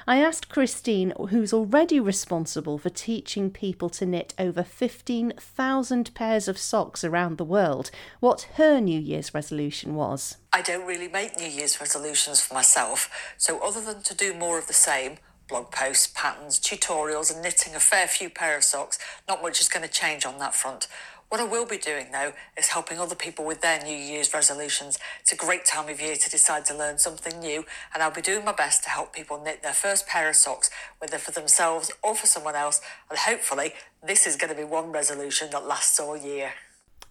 I 0.07 0.19
asked 0.19 0.49
Christine, 0.49 1.13
who's 1.31 1.53
already 1.53 1.99
responsible 1.99 2.79
for 2.79 2.91
teaching 2.91 3.51
people 3.51 3.91
to 3.91 4.07
knit 4.07 4.33
over 4.39 4.63
15,000 4.63 6.15
pairs 6.15 6.47
of 6.47 6.57
socks 6.57 7.03
around 7.03 7.37
the 7.37 7.45
world, 7.45 7.91
what 8.21 8.47
her 8.55 8.79
New 8.79 9.01
Year's 9.01 9.35
resolution 9.35 9.97
was. 9.97 10.37
I 10.53 10.63
don't 10.63 10.85
really 10.85 11.07
make 11.07 11.39
New 11.39 11.47
Year's 11.47 11.81
resolutions 11.81 12.41
for 12.41 12.55
myself, 12.55 13.35
so 13.37 13.61
other 13.61 13.81
than 13.81 14.03
to 14.03 14.15
do 14.17 14.35
more 14.35 14.59
of 14.59 14.67
the 14.67 14.73
same, 14.73 15.00
blog 15.49 15.71
posts, 15.73 16.13
patterns, 16.15 16.61
tutorials, 16.61 17.33
and 17.33 17.43
knitting 17.43 17.75
a 17.75 17.81
fair 17.81 18.07
few 18.07 18.31
pair 18.31 18.57
of 18.57 18.65
socks, 18.65 18.99
not 19.29 19.43
much 19.43 19.61
is 19.61 19.69
going 19.69 19.87
to 19.87 19.93
change 19.93 20.25
on 20.25 20.39
that 20.39 20.55
front. 20.55 20.87
What 21.29 21.41
I 21.41 21.45
will 21.45 21.67
be 21.67 21.79
doing 21.79 22.09
though 22.11 22.33
is 22.59 22.69
helping 22.69 22.99
other 22.99 23.15
people 23.15 23.45
with 23.45 23.61
their 23.61 23.81
New 23.83 23.97
Year's 23.97 24.35
resolutions. 24.35 24.99
It's 25.21 25.31
a 25.31 25.37
great 25.37 25.65
time 25.65 25.89
of 25.89 26.01
year 26.01 26.17
to 26.17 26.31
decide 26.31 26.65
to 26.67 26.77
learn 26.77 26.99
something 26.99 27.39
new, 27.39 27.65
and 27.95 28.03
I'll 28.03 28.11
be 28.11 28.21
doing 28.21 28.45
my 28.45 28.53
best 28.53 28.83
to 28.85 28.91
help 28.91 29.13
people 29.13 29.41
knit 29.41 29.63
their 29.63 29.73
first 29.73 30.09
pair 30.09 30.29
of 30.29 30.35
socks, 30.35 30.71
whether 30.99 31.19
for 31.19 31.31
themselves 31.31 31.93
or 32.03 32.17
for 32.17 32.27
someone 32.27 32.57
else, 32.57 32.81
and 33.09 33.19
hopefully, 33.19 33.75
this 34.03 34.27
is 34.27 34.35
going 34.35 34.51
to 34.53 34.57
be 34.57 34.65
one 34.65 34.91
resolution 34.91 35.51
that 35.53 35.67
lasts 35.67 36.01
all 36.01 36.17
year. 36.17 36.53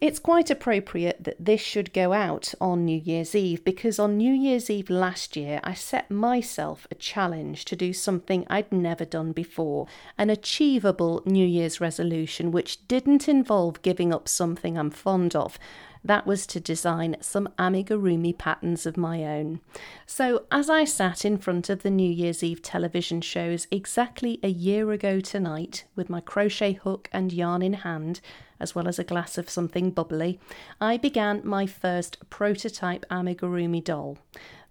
It's 0.02 0.18
quite 0.20 0.50
appropriate 0.50 1.26
that 1.26 1.44
this 1.44 1.60
should 1.60 1.92
go 1.92 2.14
out 2.14 2.54
on 2.62 2.86
New 2.86 2.98
Year's 2.98 3.36
Eve 3.36 3.66
because 3.66 4.00
on 4.00 4.16
New 4.16 4.32
Year's 4.34 4.70
Eve 4.70 4.90
last 4.90 5.36
year 5.36 5.60
I 5.62 5.74
set 5.74 6.10
myself 6.10 6.88
a 6.90 6.96
challenge 6.96 7.66
to 7.66 7.76
do 7.76 7.92
something 7.92 8.48
I'd 8.50 8.72
never 8.72 9.04
done 9.04 9.34
before, 9.34 9.88
an 10.18 10.30
achievable 10.30 11.22
New 11.26 11.46
Year's 11.46 11.82
resolution 11.82 12.50
which 12.50 12.88
didn't 12.88 13.28
involve 13.28 13.82
giving 13.82 14.14
up 14.14 14.30
something 14.30 14.78
I'm 14.78 14.90
fond 14.90 15.36
of. 15.36 15.60
That 16.02 16.26
was 16.26 16.48
to 16.48 16.62
design 16.62 17.18
some 17.20 17.50
amigurumi 17.60 18.38
patterns 18.38 18.86
of 18.86 18.96
my 18.96 19.26
own. 19.26 19.60
So, 20.06 20.46
as 20.50 20.70
I 20.70 20.86
sat 20.86 21.26
in 21.26 21.38
front 21.38 21.70
of 21.70 21.84
the 21.84 21.92
New 21.92 22.10
Year's 22.10 22.42
Eve 22.42 22.62
television 22.62 23.20
shows 23.20 23.68
exactly 23.70 24.40
a 24.42 24.48
year 24.48 24.94
ago 24.94 25.20
tonight, 25.20 25.84
with 25.98 26.10
my 26.10 26.22
crochet 26.22 26.72
hook 26.72 27.10
and 27.12 27.34
yarn 27.34 27.62
in 27.62 27.74
hand, 27.74 28.22
as 28.60 28.76
well 28.76 28.88
as 28.88 29.00
a 29.00 29.04
glass 29.04 29.38
of 29.38 29.50
something 29.50 29.92
bubbly, 29.92 30.40
I 30.82 30.98
began 30.98 31.42
my 31.44 31.66
first 31.66 32.18
prototype 32.30 33.06
amigurumi 33.10 33.84
doll. 33.84 34.18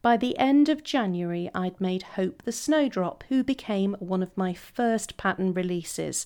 By 0.00 0.16
the 0.16 0.38
end 0.38 0.68
of 0.68 0.84
January, 0.84 1.50
I'd 1.54 1.80
made 1.80 2.02
Hope 2.02 2.42
the 2.42 2.52
Snowdrop, 2.52 3.24
who 3.28 3.42
became 3.42 3.96
one 3.98 4.22
of 4.22 4.36
my 4.36 4.54
first 4.54 5.16
pattern 5.16 5.52
releases. 5.52 6.24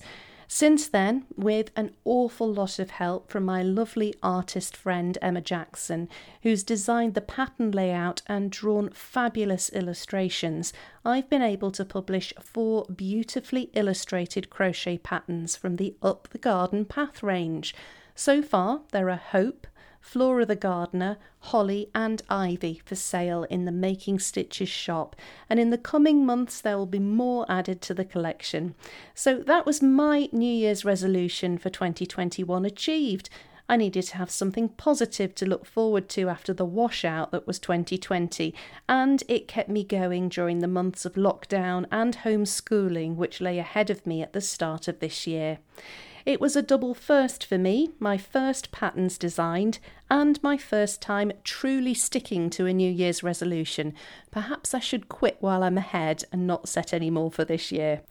Since 0.55 0.87
then, 0.89 1.25
with 1.35 1.71
an 1.75 1.95
awful 2.05 2.53
lot 2.53 2.77
of 2.77 2.91
help 2.91 3.31
from 3.31 3.43
my 3.43 3.63
lovely 3.63 4.13
artist 4.21 4.77
friend 4.77 5.17
Emma 5.19 5.41
Jackson, 5.41 6.07
who's 6.43 6.61
designed 6.61 7.15
the 7.15 7.21
pattern 7.21 7.71
layout 7.71 8.21
and 8.27 8.51
drawn 8.51 8.91
fabulous 8.91 9.71
illustrations, 9.71 10.71
I've 11.03 11.27
been 11.27 11.41
able 11.41 11.71
to 11.71 11.83
publish 11.83 12.35
four 12.39 12.85
beautifully 12.85 13.71
illustrated 13.73 14.51
crochet 14.51 14.99
patterns 14.99 15.55
from 15.55 15.77
the 15.77 15.95
Up 16.03 16.27
the 16.29 16.37
Garden 16.37 16.85
Path 16.85 17.23
range. 17.23 17.73
So 18.13 18.43
far, 18.43 18.81
there 18.91 19.09
are 19.09 19.15
Hope, 19.15 19.65
Flora 20.03 20.45
the 20.45 20.57
Gardener, 20.57 21.17
Holly, 21.39 21.89
and 21.95 22.21
Ivy 22.29 22.81
for 22.85 22.93
sale 22.93 23.45
in 23.45 23.63
the 23.63 23.71
Making 23.71 24.19
Stitches 24.19 24.67
shop, 24.67 25.15
and 25.49 25.61
in 25.61 25.69
the 25.69 25.77
coming 25.77 26.25
months 26.25 26.59
there 26.59 26.77
will 26.77 26.85
be 26.85 26.99
more 26.99 27.45
added 27.49 27.81
to 27.83 27.93
the 27.93 28.03
collection. 28.03 28.75
So 29.15 29.39
that 29.39 29.65
was 29.65 29.81
my 29.81 30.27
New 30.33 30.53
Year's 30.53 30.83
resolution 30.83 31.57
for 31.57 31.69
2021 31.69 32.65
achieved. 32.65 33.29
I 33.69 33.77
needed 33.77 34.03
to 34.03 34.17
have 34.17 34.29
something 34.29 34.69
positive 34.69 35.33
to 35.35 35.45
look 35.45 35.65
forward 35.65 36.09
to 36.09 36.27
after 36.27 36.53
the 36.53 36.65
washout 36.65 37.31
that 37.31 37.47
was 37.47 37.57
2020, 37.57 38.53
and 38.89 39.23
it 39.29 39.47
kept 39.47 39.69
me 39.69 39.85
going 39.85 40.27
during 40.27 40.59
the 40.59 40.67
months 40.67 41.05
of 41.05 41.13
lockdown 41.13 41.85
and 41.91 42.17
homeschooling 42.17 43.15
which 43.15 43.39
lay 43.39 43.57
ahead 43.57 43.89
of 43.89 44.05
me 44.05 44.21
at 44.21 44.33
the 44.33 44.41
start 44.41 44.89
of 44.89 44.99
this 44.99 45.25
year. 45.25 45.59
It 46.25 46.39
was 46.39 46.55
a 46.55 46.61
double 46.61 46.93
first 46.93 47.45
for 47.45 47.57
me, 47.57 47.91
my 47.99 48.17
first 48.17 48.71
patterns 48.71 49.17
designed, 49.17 49.79
and 50.09 50.41
my 50.41 50.55
first 50.55 51.01
time 51.01 51.33
truly 51.43 51.93
sticking 51.93 52.49
to 52.51 52.65
a 52.65 52.73
New 52.73 52.89
Year's 52.89 53.23
resolution. 53.23 53.93
Perhaps 54.31 54.73
I 54.73 54.79
should 54.79 55.09
quit 55.09 55.35
while 55.41 55.63
I'm 55.63 55.77
ahead 55.77 56.23
and 56.31 56.47
not 56.47 56.69
set 56.69 56.93
any 56.93 57.09
more 57.09 57.29
for 57.29 57.43
this 57.43 57.73
year. 57.73 58.01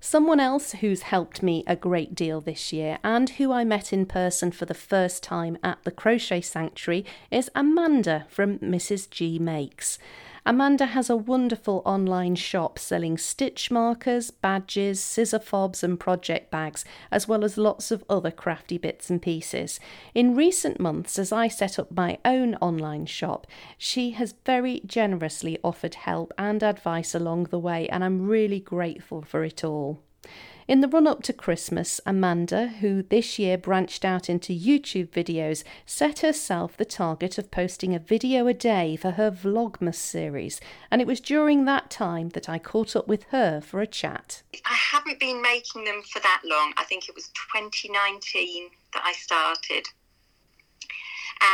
Someone 0.00 0.40
else 0.40 0.72
who's 0.72 1.02
helped 1.02 1.42
me 1.42 1.62
a 1.66 1.76
great 1.76 2.14
deal 2.14 2.40
this 2.40 2.72
year 2.72 2.98
and 3.02 3.30
who 3.30 3.52
I 3.52 3.64
met 3.64 3.92
in 3.92 4.04
person 4.04 4.50
for 4.50 4.66
the 4.66 4.74
first 4.74 5.22
time 5.22 5.56
at 5.62 5.82
the 5.84 5.92
Crochet 5.92 6.42
Sanctuary 6.42 7.06
is 7.30 7.50
Amanda 7.54 8.26
from 8.28 8.58
Mrs. 8.58 9.08
G 9.08 9.38
Makes. 9.38 9.98
Amanda 10.46 10.84
has 10.84 11.08
a 11.08 11.16
wonderful 11.16 11.80
online 11.86 12.34
shop 12.34 12.78
selling 12.78 13.16
stitch 13.16 13.70
markers, 13.70 14.30
badges, 14.30 15.00
scissor 15.00 15.38
fobs, 15.38 15.82
and 15.82 15.98
project 15.98 16.50
bags, 16.50 16.84
as 17.10 17.26
well 17.26 17.44
as 17.44 17.56
lots 17.56 17.90
of 17.90 18.04
other 18.10 18.30
crafty 18.30 18.76
bits 18.76 19.08
and 19.08 19.22
pieces. 19.22 19.80
In 20.14 20.36
recent 20.36 20.78
months, 20.78 21.18
as 21.18 21.32
I 21.32 21.48
set 21.48 21.78
up 21.78 21.90
my 21.90 22.18
own 22.26 22.56
online 22.56 23.06
shop, 23.06 23.46
she 23.78 24.10
has 24.10 24.34
very 24.44 24.82
generously 24.84 25.58
offered 25.64 25.94
help 25.94 26.30
and 26.36 26.62
advice 26.62 27.14
along 27.14 27.44
the 27.44 27.58
way, 27.58 27.88
and 27.88 28.04
I'm 28.04 28.26
really 28.26 28.60
grateful 28.60 29.22
for 29.22 29.44
it 29.44 29.64
all. 29.64 30.02
In 30.66 30.80
the 30.80 30.88
run 30.88 31.06
up 31.06 31.22
to 31.24 31.34
Christmas, 31.34 32.00
Amanda, 32.06 32.68
who 32.68 33.02
this 33.02 33.38
year 33.38 33.58
branched 33.58 34.02
out 34.02 34.30
into 34.30 34.58
YouTube 34.58 35.08
videos, 35.08 35.62
set 35.84 36.20
herself 36.20 36.74
the 36.74 36.86
target 36.86 37.36
of 37.36 37.50
posting 37.50 37.94
a 37.94 37.98
video 37.98 38.46
a 38.46 38.54
day 38.54 38.96
for 38.96 39.12
her 39.12 39.30
Vlogmas 39.30 39.96
series, 39.96 40.62
and 40.90 41.02
it 41.02 41.06
was 41.06 41.20
during 41.20 41.66
that 41.66 41.90
time 41.90 42.30
that 42.30 42.48
I 42.48 42.58
caught 42.58 42.96
up 42.96 43.06
with 43.06 43.24
her 43.24 43.60
for 43.60 43.82
a 43.82 43.86
chat. 43.86 44.42
I 44.64 44.72
haven't 44.72 45.20
been 45.20 45.42
making 45.42 45.84
them 45.84 46.02
for 46.10 46.20
that 46.20 46.40
long. 46.46 46.72
I 46.78 46.84
think 46.84 47.10
it 47.10 47.14
was 47.14 47.28
2019 47.52 48.70
that 48.94 49.02
I 49.04 49.12
started. 49.12 49.88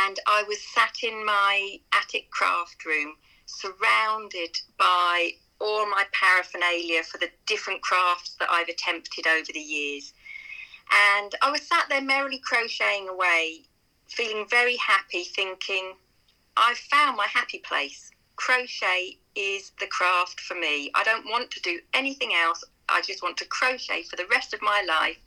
And 0.05 0.17
I 0.25 0.43
was 0.47 0.61
sat 0.73 1.03
in 1.03 1.25
my 1.25 1.79
attic 1.91 2.31
craft 2.31 2.85
room 2.85 3.15
surrounded 3.45 4.57
by 4.77 5.31
all 5.61 5.85
my 5.85 6.05
paraphernalia 6.11 7.03
for 7.03 7.17
the 7.17 7.29
different 7.45 7.81
crafts 7.81 8.35
that 8.39 8.49
I've 8.49 8.69
attempted 8.69 9.27
over 9.27 9.51
the 9.53 9.59
years. 9.59 10.13
And 10.91 11.33
I 11.41 11.51
was 11.51 11.61
sat 11.61 11.85
there 11.89 12.01
merrily 12.01 12.39
crocheting 12.39 13.07
away, 13.07 13.61
feeling 14.07 14.45
very 14.49 14.75
happy, 14.77 15.23
thinking, 15.23 15.93
I've 16.57 16.77
found 16.77 17.15
my 17.15 17.27
happy 17.27 17.59
place. 17.59 18.11
Crochet 18.35 19.17
is 19.35 19.71
the 19.79 19.87
craft 19.87 20.39
for 20.41 20.55
me. 20.55 20.91
I 20.95 21.03
don't 21.03 21.25
want 21.25 21.51
to 21.51 21.61
do 21.61 21.79
anything 21.93 22.33
else. 22.33 22.63
I 22.89 23.01
just 23.01 23.23
want 23.23 23.37
to 23.37 23.45
crochet 23.45 24.03
for 24.03 24.17
the 24.17 24.27
rest 24.29 24.53
of 24.53 24.61
my 24.61 24.83
life, 24.87 25.17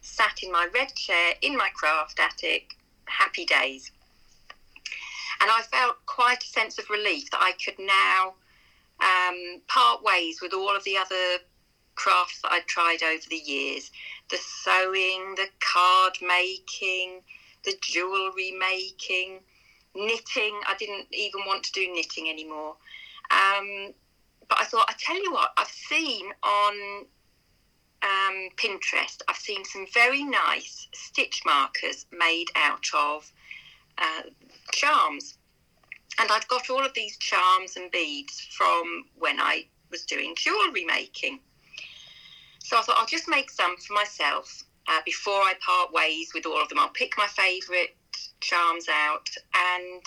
sat 0.00 0.42
in 0.42 0.50
my 0.50 0.68
red 0.74 0.94
chair 0.94 1.34
in 1.42 1.56
my 1.56 1.68
craft 1.74 2.18
attic, 2.18 2.74
happy 3.04 3.44
days. 3.44 3.92
And 5.40 5.50
I 5.50 5.62
felt 5.62 6.04
quite 6.06 6.42
a 6.42 6.46
sense 6.46 6.78
of 6.78 6.90
relief 6.90 7.30
that 7.30 7.40
I 7.40 7.52
could 7.64 7.78
now 7.78 8.34
um, 9.02 9.60
part 9.68 10.02
ways 10.02 10.40
with 10.40 10.52
all 10.54 10.74
of 10.74 10.84
the 10.84 10.96
other 10.96 11.42
crafts 11.94 12.40
that 12.42 12.52
I'd 12.52 12.66
tried 12.66 13.02
over 13.02 13.24
the 13.28 13.36
years 13.36 13.90
the 14.30 14.38
sewing, 14.38 15.34
the 15.36 15.48
card 15.60 16.16
making, 16.22 17.20
the 17.64 17.74
jewellery 17.82 18.52
making, 18.58 19.40
knitting. 19.94 20.58
I 20.66 20.74
didn't 20.78 21.08
even 21.12 21.42
want 21.46 21.64
to 21.64 21.72
do 21.72 21.92
knitting 21.92 22.30
anymore. 22.30 22.76
Um, 23.30 23.92
but 24.48 24.58
I 24.58 24.64
thought, 24.64 24.86
I 24.88 24.94
tell 24.98 25.22
you 25.22 25.32
what, 25.32 25.50
I've 25.58 25.68
seen 25.68 26.30
on 26.42 27.04
um, 28.02 28.48
Pinterest, 28.56 29.22
I've 29.28 29.36
seen 29.36 29.64
some 29.64 29.86
very 29.92 30.22
nice 30.24 30.88
stitch 30.92 31.42
markers 31.44 32.06
made 32.10 32.46
out 32.56 32.86
of 32.94 33.30
uh, 33.98 34.22
charms. 34.72 35.38
And 36.18 36.30
I'd 36.30 36.46
got 36.48 36.70
all 36.70 36.84
of 36.84 36.94
these 36.94 37.16
charms 37.18 37.76
and 37.76 37.90
beads 37.90 38.40
from 38.56 39.04
when 39.16 39.40
I 39.40 39.66
was 39.90 40.04
doing 40.04 40.34
jewellery 40.36 40.84
making. 40.84 41.40
So 42.58 42.78
I 42.78 42.82
thought 42.82 42.96
I'll 42.98 43.06
just 43.06 43.28
make 43.28 43.50
some 43.50 43.76
for 43.78 43.94
myself 43.94 44.62
uh, 44.88 45.00
before 45.04 45.40
I 45.40 45.54
part 45.64 45.92
ways 45.92 46.32
with 46.34 46.46
all 46.46 46.60
of 46.62 46.68
them. 46.68 46.78
I'll 46.78 46.88
pick 46.88 47.14
my 47.16 47.26
favourite 47.26 47.96
charms 48.40 48.86
out 48.88 49.28
and 49.54 50.02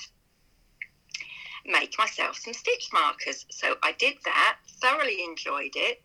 make 1.65 1.98
myself 1.98 2.38
some 2.38 2.54
stitch 2.54 2.89
markers. 2.94 3.46
So 3.50 3.76
I 3.84 3.94
did 3.94 4.15
that, 4.26 4.58
thoroughly 4.82 5.24
enjoyed 5.24 5.76
it, 5.76 6.04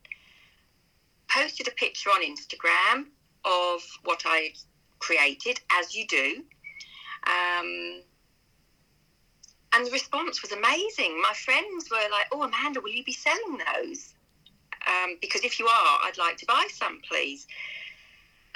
posted 1.29 1.69
a 1.69 1.73
picture 1.73 2.11
on 2.11 2.23
Instagram 2.23 3.07
of 3.45 3.83
what 4.05 4.23
I 4.25 4.53
created, 4.99 5.61
as 5.73 5.95
you 5.95 6.07
do. 6.07 6.45
Um, 7.27 8.03
and 9.73 9.87
the 9.87 9.91
response 9.91 10.43
was 10.43 10.53
amazing. 10.53 11.21
My 11.21 11.33
friends 11.35 11.91
were 11.91 12.09
like, 12.11 12.27
"Oh, 12.33 12.43
Amanda, 12.43 12.81
will 12.81 12.91
you 12.91 13.05
be 13.05 13.13
selling 13.13 13.59
those? 13.75 14.15
Um, 14.87 15.17
because 15.21 15.45
if 15.45 15.59
you 15.59 15.67
are, 15.67 15.99
I'd 16.03 16.19
like 16.19 16.37
to 16.39 16.47
buy 16.47 16.67
some, 16.73 17.01
please." 17.09 17.47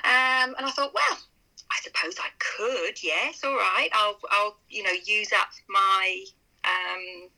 Um, 0.03 0.55
and 0.59 0.67
I 0.67 0.71
thought, 0.71 0.93
well, 0.93 1.19
I 1.71 1.77
suppose 1.83 2.17
I 2.19 2.29
could. 2.39 3.03
Yes, 3.03 3.43
all 3.43 3.57
right. 3.57 3.89
I'll, 3.93 4.19
I'll, 4.31 4.57
you 4.69 4.83
know, 4.83 4.93
use 5.05 5.33
up 5.33 5.49
my 5.69 6.25
um, 6.65 7.31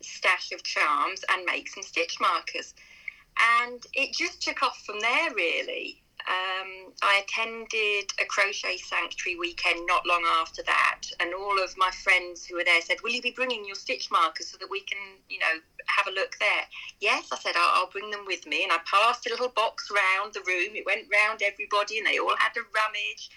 stash 0.00 0.52
of 0.52 0.62
charms 0.62 1.22
and 1.30 1.44
make 1.44 1.68
some 1.68 1.82
stitch 1.82 2.16
markers. 2.20 2.74
And 3.60 3.84
it 3.92 4.14
just 4.14 4.42
took 4.42 4.62
off 4.62 4.82
from 4.86 5.00
there, 5.00 5.34
really 5.34 6.01
um, 6.28 6.92
I 7.02 7.22
attended 7.24 8.12
a 8.20 8.24
crochet 8.24 8.76
sanctuary 8.76 9.36
weekend 9.38 9.86
not 9.86 10.06
long 10.06 10.24
after 10.40 10.62
that, 10.62 11.00
and 11.20 11.34
all 11.34 11.62
of 11.62 11.76
my 11.76 11.90
friends 11.90 12.44
who 12.44 12.56
were 12.56 12.64
there 12.64 12.80
said, 12.80 12.98
"Will 13.02 13.10
you 13.10 13.22
be 13.22 13.32
bringing 13.32 13.64
your 13.64 13.74
stitch 13.74 14.10
markers 14.10 14.48
so 14.48 14.56
that 14.58 14.70
we 14.70 14.82
can, 14.82 14.98
you 15.28 15.38
know, 15.40 15.60
have 15.86 16.06
a 16.06 16.10
look 16.10 16.36
there?" 16.38 16.64
Yes, 17.00 17.28
I 17.32 17.38
said, 17.38 17.54
"I'll, 17.56 17.82
I'll 17.82 17.90
bring 17.90 18.10
them 18.10 18.24
with 18.26 18.46
me," 18.46 18.62
and 18.62 18.72
I 18.72 18.78
passed 18.84 19.26
a 19.26 19.30
little 19.30 19.48
box 19.48 19.90
round 19.90 20.34
the 20.34 20.40
room. 20.46 20.76
It 20.76 20.86
went 20.86 21.08
round 21.12 21.42
everybody, 21.42 21.98
and 21.98 22.06
they 22.06 22.18
all 22.18 22.36
had 22.36 22.52
a 22.56 22.62
rummage. 22.72 23.30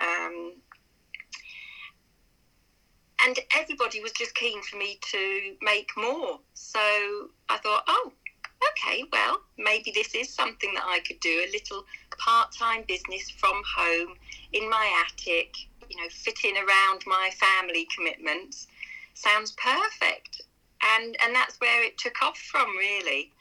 Um, 0.00 0.54
and 3.24 3.38
everybody 3.56 4.00
was 4.00 4.12
just 4.12 4.34
keen 4.34 4.62
for 4.62 4.76
me 4.76 4.98
to 5.10 5.56
make 5.62 5.90
more. 5.96 6.38
So 6.54 6.80
I 7.48 7.58
thought, 7.58 7.84
oh, 7.88 8.12
okay, 8.72 9.04
well, 9.12 9.40
maybe 9.58 9.90
this 9.90 10.14
is 10.14 10.32
something 10.32 10.72
that 10.74 10.84
I 10.86 11.00
could 11.00 11.20
do 11.20 11.44
a 11.46 11.52
little 11.52 11.84
part 12.18 12.52
time 12.52 12.84
business 12.86 13.30
from 13.30 13.62
home 13.76 14.14
in 14.52 14.68
my 14.68 15.04
attic, 15.06 15.56
you 15.88 15.96
know, 15.96 16.08
fitting 16.10 16.56
around 16.56 17.02
my 17.06 17.30
family 17.38 17.86
commitments. 17.94 18.68
Sounds 19.14 19.52
perfect. 19.52 20.42
And, 20.82 21.16
and 21.24 21.34
that's 21.34 21.58
where 21.60 21.82
it 21.82 21.98
took 21.98 22.22
off 22.22 22.38
from, 22.38 22.76
really. 22.76 23.32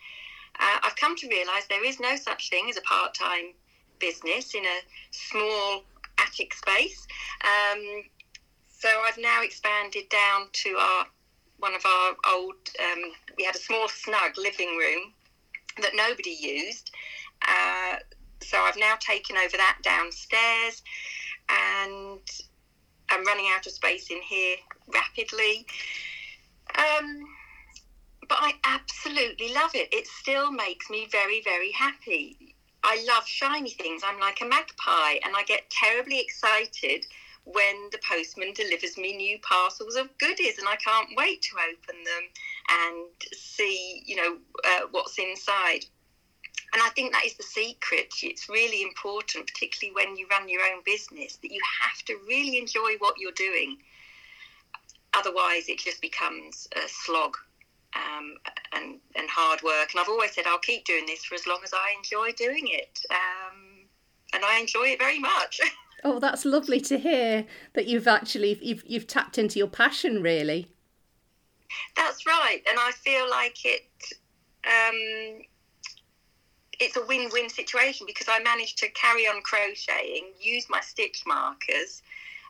Uh, 0.59 0.79
I've 0.83 0.95
come 0.95 1.17
to 1.17 1.27
realise 1.27 1.65
there 1.69 1.85
is 1.85 1.99
no 1.99 2.15
such 2.15 2.49
thing 2.49 2.69
as 2.69 2.77
a 2.77 2.81
part 2.81 3.13
time 3.13 3.53
business 3.99 4.55
in 4.55 4.63
a 4.65 4.79
small 5.11 5.83
attic 6.17 6.53
space. 6.53 7.05
Um, 7.43 8.03
so 8.69 8.89
I've 9.05 9.17
now 9.17 9.41
expanded 9.41 10.07
down 10.09 10.47
to 10.51 10.77
our 10.77 11.07
one 11.59 11.73
of 11.73 11.85
our 11.85 12.15
old. 12.33 12.55
Um, 12.79 13.11
we 13.37 13.43
had 13.43 13.55
a 13.55 13.59
small 13.59 13.87
snug 13.87 14.37
living 14.37 14.77
room 14.77 15.13
that 15.81 15.91
nobody 15.95 16.31
used. 16.39 16.91
Uh, 17.47 17.97
so 18.41 18.59
I've 18.59 18.77
now 18.77 18.95
taken 18.99 19.37
over 19.37 19.57
that 19.57 19.77
downstairs, 19.83 20.83
and 21.49 22.21
I'm 23.09 23.25
running 23.25 23.47
out 23.55 23.65
of 23.65 23.73
space 23.73 24.09
in 24.09 24.21
here 24.21 24.57
rapidly. 24.93 25.65
Um, 26.77 27.23
but 28.27 28.39
I 28.41 28.53
absolutely 28.63 29.53
love 29.53 29.71
it. 29.75 29.89
It 29.93 30.07
still 30.07 30.51
makes 30.51 30.89
me 30.89 31.07
very, 31.11 31.41
very 31.43 31.71
happy. 31.71 32.55
I 32.83 33.03
love 33.07 33.25
shiny 33.27 33.71
things. 33.71 34.03
I'm 34.05 34.19
like 34.19 34.41
a 34.41 34.45
magpie, 34.45 35.19
and 35.23 35.35
I 35.35 35.43
get 35.47 35.69
terribly 35.69 36.19
excited 36.19 37.05
when 37.45 37.89
the 37.91 37.99
postman 38.09 38.53
delivers 38.53 38.97
me 38.97 39.15
new 39.15 39.39
parcels 39.39 39.95
of 39.95 40.15
goodies, 40.17 40.57
and 40.57 40.67
I 40.67 40.75
can't 40.77 41.09
wait 41.15 41.41
to 41.43 41.55
open 41.57 42.03
them 42.03 42.23
and 42.69 43.07
see, 43.33 44.03
you 44.05 44.15
know, 44.15 44.37
uh, 44.63 44.87
what's 44.91 45.17
inside. 45.19 45.85
And 46.73 46.81
I 46.81 46.89
think 46.89 47.13
that 47.13 47.25
is 47.25 47.35
the 47.35 47.43
secret. 47.43 48.13
It's 48.23 48.49
really 48.49 48.81
important, 48.81 49.47
particularly 49.47 49.93
when 49.93 50.17
you 50.17 50.27
run 50.29 50.49
your 50.49 50.61
own 50.61 50.81
business, 50.83 51.37
that 51.37 51.51
you 51.51 51.61
have 51.81 52.03
to 52.05 52.17
really 52.27 52.57
enjoy 52.57 52.95
what 52.99 53.15
you're 53.19 53.31
doing. 53.31 53.77
Otherwise, 55.13 55.69
it 55.69 55.79
just 55.79 56.01
becomes 56.01 56.67
a 56.75 56.89
slog 56.89 57.37
um, 57.95 58.35
and, 58.73 58.99
and 59.15 59.29
hard 59.29 59.61
work. 59.61 59.91
And 59.93 60.01
I've 60.01 60.09
always 60.09 60.33
said 60.33 60.45
I'll 60.47 60.57
keep 60.57 60.83
doing 60.83 61.05
this 61.05 61.23
for 61.23 61.35
as 61.35 61.47
long 61.47 61.59
as 61.63 61.73
I 61.73 61.95
enjoy 61.95 62.31
doing 62.33 62.67
it. 62.67 62.99
Um, 63.11 63.87
and 64.33 64.43
I 64.43 64.59
enjoy 64.59 64.87
it 64.89 64.99
very 64.99 65.19
much. 65.19 65.61
Oh, 66.03 66.19
that's 66.19 66.45
lovely 66.45 66.79
to 66.81 66.97
hear 66.97 67.45
that 67.73 67.87
you've 67.87 68.07
actually 68.07 68.59
you've 68.61 68.83
you've 68.85 69.07
tapped 69.07 69.37
into 69.37 69.59
your 69.59 69.67
passion 69.67 70.21
really. 70.21 70.67
That's 71.95 72.25
right, 72.25 72.61
and 72.69 72.77
I 72.79 72.91
feel 72.91 73.29
like 73.29 73.65
it. 73.65 73.87
Um, 74.65 75.41
it's 76.77 76.97
a 76.97 77.05
win-win 77.05 77.49
situation 77.49 78.05
because 78.05 78.27
I 78.29 78.39
managed 78.39 78.77
to 78.79 78.89
carry 78.89 79.27
on 79.27 79.41
crocheting, 79.41 80.33
use 80.41 80.65
my 80.69 80.81
stitch 80.81 81.23
markers. 81.25 82.01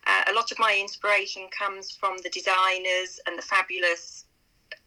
Uh, 0.08 0.24
a 0.30 0.34
lot 0.34 0.52
of 0.52 0.58
my 0.58 0.78
inspiration 0.80 1.48
comes 1.58 1.92
from 1.92 2.18
the 2.24 2.30
designers 2.30 3.20
and 3.28 3.38
the 3.38 3.44
fabulous 3.44 4.26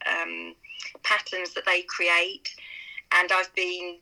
um, 0.07 0.55
patterns 1.03 1.55
that 1.55 1.65
they 1.67 1.83
create, 1.83 2.49
and 3.13 3.31
I've 3.33 3.55
been 3.55 3.99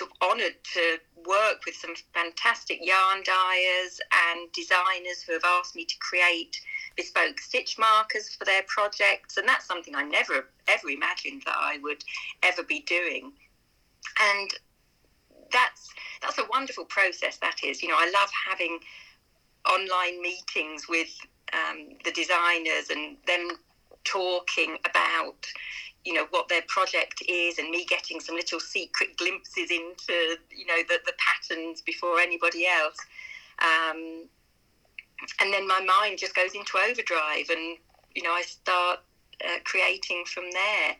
of 0.00 0.08
honoured 0.22 0.54
to 0.74 0.98
work 1.26 1.64
with 1.66 1.74
some 1.74 1.94
fantastic 2.14 2.78
yarn 2.82 3.22
dyers 3.24 4.00
and 4.30 4.50
designers 4.52 5.22
who 5.26 5.32
have 5.32 5.44
asked 5.44 5.76
me 5.76 5.84
to 5.84 5.94
create 5.98 6.60
bespoke 6.96 7.40
stitch 7.40 7.78
markers 7.78 8.34
for 8.34 8.44
their 8.44 8.62
projects, 8.66 9.36
and 9.36 9.48
that's 9.48 9.66
something 9.66 9.94
I 9.94 10.02
never 10.02 10.48
ever 10.68 10.88
imagined 10.88 11.42
that 11.46 11.56
I 11.58 11.78
would 11.82 12.04
ever 12.42 12.62
be 12.62 12.80
doing. 12.80 13.32
And 14.20 14.50
that's 15.52 15.88
that's 16.22 16.38
a 16.38 16.46
wonderful 16.50 16.84
process. 16.84 17.38
That 17.38 17.56
is, 17.64 17.82
you 17.82 17.88
know, 17.88 17.96
I 17.98 18.10
love 18.14 18.30
having 18.48 18.78
online 19.68 20.22
meetings 20.22 20.88
with 20.88 21.10
um, 21.52 21.88
the 22.04 22.12
designers 22.12 22.90
and 22.90 23.16
them 23.26 23.48
talking 24.04 24.78
about 24.88 25.46
you 26.04 26.14
know 26.14 26.26
what 26.30 26.48
their 26.48 26.62
project 26.68 27.22
is 27.28 27.58
and 27.58 27.70
me 27.70 27.84
getting 27.84 28.20
some 28.20 28.34
little 28.34 28.60
secret 28.60 29.16
glimpses 29.16 29.70
into 29.70 30.38
you 30.50 30.66
know 30.66 30.78
the, 30.88 30.98
the 31.06 31.12
patterns 31.18 31.82
before 31.82 32.18
anybody 32.18 32.66
else. 32.66 32.96
Um, 33.60 34.28
and 35.40 35.52
then 35.52 35.68
my 35.68 35.80
mind 35.80 36.18
just 36.18 36.34
goes 36.34 36.54
into 36.54 36.78
overdrive 36.78 37.50
and 37.50 37.76
you 38.14 38.22
know 38.22 38.32
i 38.32 38.42
start 38.42 39.00
uh, 39.44 39.58
creating 39.64 40.24
from 40.26 40.44
there. 40.52 40.96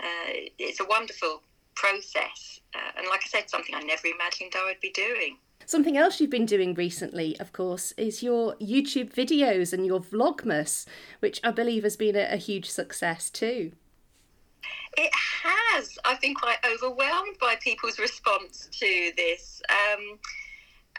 Uh, 0.00 0.50
it's 0.58 0.80
a 0.80 0.84
wonderful 0.84 1.42
process. 1.74 2.60
Uh, 2.74 2.98
and 2.98 3.06
like 3.08 3.22
i 3.24 3.28
said 3.28 3.50
something 3.50 3.74
i 3.74 3.80
never 3.80 4.06
imagined 4.06 4.52
i 4.56 4.64
would 4.64 4.80
be 4.80 4.90
doing. 4.90 5.36
Something 5.66 5.96
else 5.96 6.20
you've 6.20 6.28
been 6.28 6.44
doing 6.44 6.74
recently, 6.74 7.40
of 7.40 7.52
course, 7.54 7.92
is 7.96 8.22
your 8.22 8.54
YouTube 8.56 9.14
videos 9.14 9.72
and 9.72 9.86
your 9.86 9.98
Vlogmas, 9.98 10.84
which 11.20 11.40
I 11.42 11.52
believe 11.52 11.84
has 11.84 11.96
been 11.96 12.16
a, 12.16 12.28
a 12.30 12.36
huge 12.36 12.68
success 12.68 13.30
too. 13.30 13.72
It 14.96 15.10
has. 15.14 15.98
I've 16.04 16.20
been 16.20 16.34
quite 16.34 16.58
overwhelmed 16.64 17.36
by 17.40 17.56
people's 17.56 17.98
response 17.98 18.68
to 18.72 19.12
this. 19.16 19.60
Um, 19.68 20.18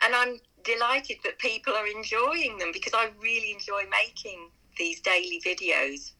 and 0.04 0.14
I'm 0.14 0.40
delighted 0.64 1.18
that 1.24 1.40
people 1.40 1.74
are 1.74 1.88
enjoying 1.88 2.58
them 2.58 2.72
because 2.74 2.94
I 2.94 3.10
really 3.22 3.54
enjoy 3.54 3.84
making 3.90 4.50
these 4.78 5.00
daily 5.00 5.42
videos. 5.46 6.12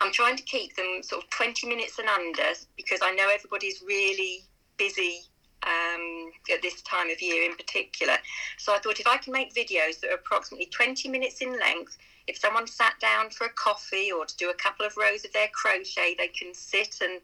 I'm 0.00 0.12
trying 0.12 0.36
to 0.36 0.42
keep 0.42 0.74
them 0.76 1.02
sort 1.02 1.24
of 1.24 1.30
20 1.30 1.68
minutes 1.68 1.98
and 1.98 2.08
under 2.08 2.54
because 2.76 3.00
I 3.02 3.12
know 3.12 3.28
everybody's 3.28 3.82
really 3.86 4.44
busy 4.78 5.20
um, 5.64 6.30
at 6.52 6.62
this 6.62 6.82
time 6.82 7.10
of 7.10 7.20
year 7.20 7.48
in 7.48 7.56
particular. 7.56 8.14
So 8.58 8.74
I 8.74 8.78
thought 8.78 8.98
if 8.98 9.06
I 9.06 9.18
can 9.18 9.32
make 9.32 9.54
videos 9.54 10.00
that 10.00 10.10
are 10.10 10.14
approximately 10.14 10.66
20 10.66 11.08
minutes 11.08 11.40
in 11.40 11.58
length, 11.58 11.98
if 12.26 12.38
someone 12.38 12.66
sat 12.66 12.94
down 13.00 13.30
for 13.30 13.46
a 13.46 13.52
coffee 13.52 14.12
or 14.12 14.24
to 14.24 14.36
do 14.36 14.50
a 14.50 14.54
couple 14.54 14.86
of 14.86 14.96
rows 14.96 15.24
of 15.24 15.32
their 15.32 15.48
crochet, 15.48 16.14
they 16.16 16.28
can 16.28 16.54
sit 16.54 16.98
and 17.02 17.20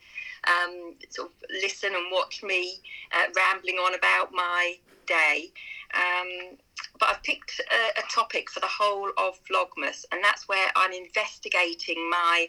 um, 0.46 0.94
sort 1.10 1.30
of 1.30 1.34
listen 1.62 1.94
and 1.94 2.06
watch 2.12 2.42
me 2.42 2.80
uh, 3.12 3.30
rambling 3.36 3.76
on 3.76 3.94
about 3.94 4.32
my 4.32 4.76
day. 5.06 5.50
Um, 5.94 6.58
but 6.98 7.08
I've 7.08 7.22
picked 7.22 7.60
a, 7.60 8.00
a, 8.00 8.02
topic 8.10 8.50
for 8.50 8.60
the 8.60 8.66
whole 8.66 9.10
of 9.16 9.38
Vlogmas, 9.50 10.04
and 10.12 10.22
that's 10.22 10.46
where 10.46 10.68
I'm 10.76 10.92
investigating 10.92 12.10
my 12.10 12.48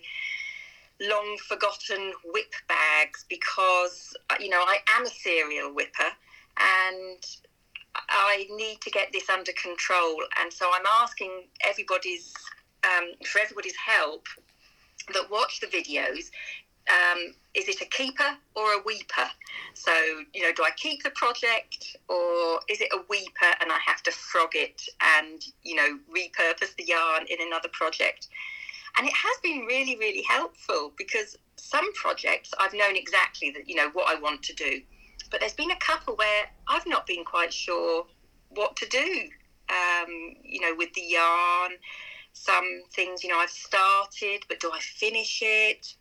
long 1.01 1.37
forgotten 1.47 2.11
WIP 2.25 2.53
bags 2.67 3.25
because, 3.29 4.13
uh, 4.29 4.35
you 4.39 4.49
know, 4.49 4.61
I 4.61 4.79
am 4.89 5.05
a 5.05 5.09
serial 5.09 5.73
whipper 5.73 6.11
and 6.57 7.25
I 7.95 8.47
need 8.51 8.81
to 8.81 8.91
get 8.91 9.11
this 9.11 9.29
under 9.29 9.51
control. 9.53 10.17
And 10.39 10.51
so 10.51 10.69
I'm 10.73 10.85
asking 11.01 11.47
everybody's, 11.67 12.33
um, 12.83 13.11
for 13.25 13.39
everybody's 13.39 13.75
help 13.75 14.27
that 15.13 15.29
watch 15.29 15.59
the 15.59 15.67
videos. 15.67 16.29
Um, 16.89 17.35
is 17.53 17.67
it 17.67 17.81
a 17.81 17.85
keeper 17.85 18.37
or 18.55 18.73
a 18.73 18.81
weeper? 18.83 19.29
So, 19.73 19.91
you 20.33 20.41
know, 20.41 20.51
do 20.55 20.63
I 20.63 20.71
keep 20.75 21.03
the 21.03 21.11
project 21.11 21.97
or 22.07 22.59
is 22.67 22.81
it 22.81 22.89
a 22.93 23.01
weeper 23.09 23.51
and 23.61 23.71
I 23.71 23.77
have 23.85 24.01
to 24.03 24.11
frog 24.11 24.49
it 24.53 24.81
and, 25.17 25.41
you 25.63 25.75
know, 25.75 25.99
repurpose 26.09 26.75
the 26.77 26.85
yarn 26.85 27.25
in 27.29 27.37
another 27.45 27.69
project? 27.69 28.27
And 28.97 29.07
it 29.07 29.13
has 29.13 29.37
been 29.43 29.65
really, 29.65 29.97
really 29.97 30.23
helpful 30.27 30.93
because 30.97 31.37
some 31.57 31.93
projects 31.93 32.51
I've 32.59 32.73
known 32.73 32.95
exactly 32.95 33.51
that, 33.51 33.67
you 33.69 33.75
know, 33.75 33.89
what 33.93 34.07
I 34.09 34.19
want 34.19 34.41
to 34.43 34.53
do. 34.53 34.81
But 35.29 35.39
there's 35.39 35.53
been 35.53 35.71
a 35.71 35.77
couple 35.77 36.15
where 36.15 36.49
I've 36.67 36.87
not 36.87 37.05
been 37.05 37.23
quite 37.23 37.53
sure 37.53 38.05
what 38.49 38.75
to 38.77 38.87
do, 38.87 39.29
um, 39.69 40.35
you 40.43 40.59
know, 40.61 40.73
with 40.75 40.93
the 40.93 41.01
yarn. 41.01 41.71
Some 42.33 42.83
things, 42.93 43.23
you 43.23 43.29
know, 43.29 43.37
I've 43.37 43.49
started, 43.49 44.43
but 44.47 44.59
do 44.59 44.71
I 44.73 44.79
finish 44.79 45.41
it? 45.43 45.93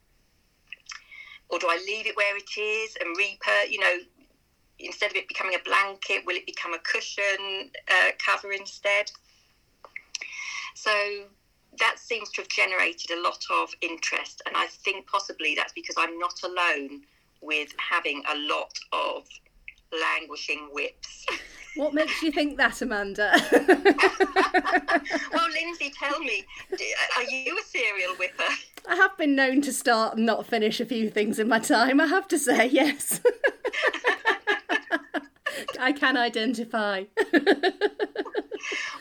Or 1.48 1.58
do 1.58 1.66
I 1.68 1.76
leave 1.86 2.06
it 2.06 2.16
where 2.16 2.36
it 2.36 2.60
is 2.60 2.96
and 3.00 3.16
repur, 3.16 3.70
you 3.70 3.80
know, 3.80 3.94
instead 4.78 5.10
of 5.10 5.16
it 5.16 5.28
becoming 5.28 5.54
a 5.54 5.62
blanket, 5.64 6.24
will 6.26 6.36
it 6.36 6.46
become 6.46 6.74
a 6.74 6.78
cushion 6.78 7.70
uh, 7.90 8.10
cover 8.24 8.52
instead? 8.52 9.10
So 10.74 10.90
that 11.78 11.98
seems 11.98 12.30
to 12.32 12.42
have 12.42 12.48
generated 12.48 13.10
a 13.10 13.22
lot 13.22 13.42
of 13.50 13.70
interest, 13.80 14.42
and 14.46 14.56
I 14.56 14.66
think 14.66 15.06
possibly 15.06 15.54
that's 15.54 15.72
because 15.72 15.96
I'm 15.98 16.18
not 16.18 16.42
alone 16.44 17.02
with 17.40 17.72
having 17.78 18.22
a 18.28 18.36
lot 18.36 18.72
of 18.92 19.26
languishing 19.92 20.68
WIPs. 20.74 21.26
What 21.76 21.94
makes 21.94 22.22
you 22.22 22.32
think 22.32 22.56
that, 22.56 22.82
Amanda? 22.82 23.32
well, 25.32 25.48
Lindsay, 25.52 25.92
tell 25.96 26.18
me, 26.18 26.44
are 27.16 27.22
you 27.22 27.56
a 27.56 27.62
serial 27.62 28.14
whipper? 28.16 28.42
I 28.88 28.96
have 28.96 29.16
been 29.16 29.36
known 29.36 29.62
to 29.62 29.72
start 29.72 30.16
and 30.16 30.26
not 30.26 30.44
finish 30.46 30.80
a 30.80 30.86
few 30.86 31.08
things 31.08 31.38
in 31.38 31.48
my 31.48 31.60
time, 31.60 32.00
I 32.00 32.06
have 32.06 32.26
to 32.28 32.38
say, 32.38 32.66
yes. 32.66 33.20
I 35.78 35.92
can 35.92 36.16
identify. 36.16 37.04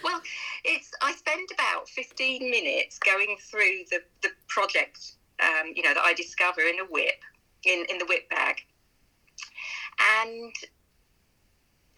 well, 0.03 0.21
it's 0.63 0.91
I 1.01 1.13
spend 1.13 1.49
about 1.53 1.89
15 1.89 2.51
minutes 2.51 2.99
going 2.99 3.38
through 3.39 3.85
the, 3.89 4.01
the 4.21 4.29
project, 4.47 5.15
um, 5.41 5.71
you 5.75 5.81
know, 5.81 5.93
that 5.93 6.03
I 6.03 6.13
discover 6.13 6.61
in 6.61 6.79
a 6.79 6.85
WIP 6.89 7.23
in 7.64 7.86
in 7.89 7.97
the 7.97 8.05
WIP 8.08 8.30
bag, 8.30 8.64
and 10.22 10.53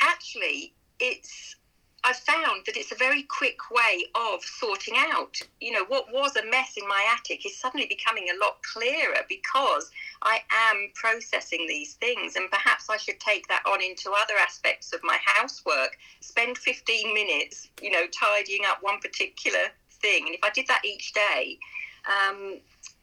actually, 0.01 0.73
it's 0.99 1.55
I 2.03 2.13
found 2.13 2.65
that 2.65 2.77
it's 2.77 2.93
a 2.93 2.95
very 2.95 3.23
quick 3.23 3.57
way 3.71 4.05
of 4.15 4.41
sorting 4.41 4.95
out. 4.97 5.35
You 5.59 5.73
know, 5.73 5.85
what 5.85 6.11
was 6.11 6.35
a 6.37 6.45
mess 6.45 6.75
in 6.77 6.87
my 6.87 7.05
attic 7.13 7.45
is 7.45 7.57
suddenly 7.57 7.87
becoming 7.87 8.27
a 8.29 8.39
lot 8.39 8.61
clearer 8.63 9.25
because 9.27 9.91
I 10.21 10.41
am 10.49 10.91
processing 10.95 11.65
these 11.67 11.95
things. 11.95 12.37
And 12.37 12.49
perhaps 12.49 12.89
I 12.89 12.97
should 12.97 13.19
take 13.19 13.47
that 13.49 13.63
on 13.65 13.83
into 13.83 14.11
other 14.11 14.35
aspects 14.39 14.93
of 14.93 15.01
my 15.03 15.17
housework. 15.25 15.97
Spend 16.21 16.57
15 16.57 17.13
minutes, 17.13 17.69
you 17.81 17.91
know, 17.91 18.05
tidying 18.07 18.61
up 18.65 18.77
one 18.81 18.99
particular 18.99 19.67
thing. 19.91 20.25
And 20.25 20.35
if 20.35 20.43
I 20.43 20.51
did 20.51 20.67
that 20.67 20.85
each 20.85 21.11
day, 21.11 21.59
um, 22.07 22.59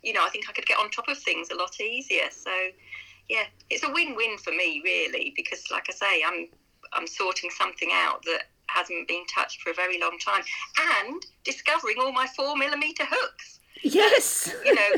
you 0.07 0.13
know, 0.13 0.25
I 0.25 0.29
think 0.31 0.49
I 0.49 0.53
could 0.53 0.67
get 0.67 0.79
on 0.79 0.89
top 0.91 1.09
of 1.09 1.19
things 1.19 1.51
a 1.51 1.57
lot 1.57 1.81
easier. 1.81 2.31
So, 2.31 2.51
yeah, 3.29 3.43
it's 3.69 3.83
a 3.83 3.93
win-win 3.93 4.39
for 4.39 4.53
me, 4.53 4.81
really, 4.85 5.33
because, 5.37 5.65
like 5.71 5.87
I 5.89 5.93
say, 5.93 6.23
I'm 6.25 6.49
I'm 6.93 7.09
sorting 7.09 7.51
something 7.51 7.91
out 7.93 8.23
that 8.23 8.45
hasn't 8.69 9.09
been 9.09 9.25
touched 9.35 9.61
for 9.61 9.71
a 9.71 9.75
very 9.75 10.01
long 10.01 10.17
time, 10.25 10.43
and 11.03 11.27
discovering 11.43 11.97
all 12.01 12.13
my 12.13 12.29
four 12.37 12.57
millimeter 12.57 13.03
hooks. 13.05 13.59
Yes. 13.83 14.55
You 14.65 14.75
know, 14.75 14.91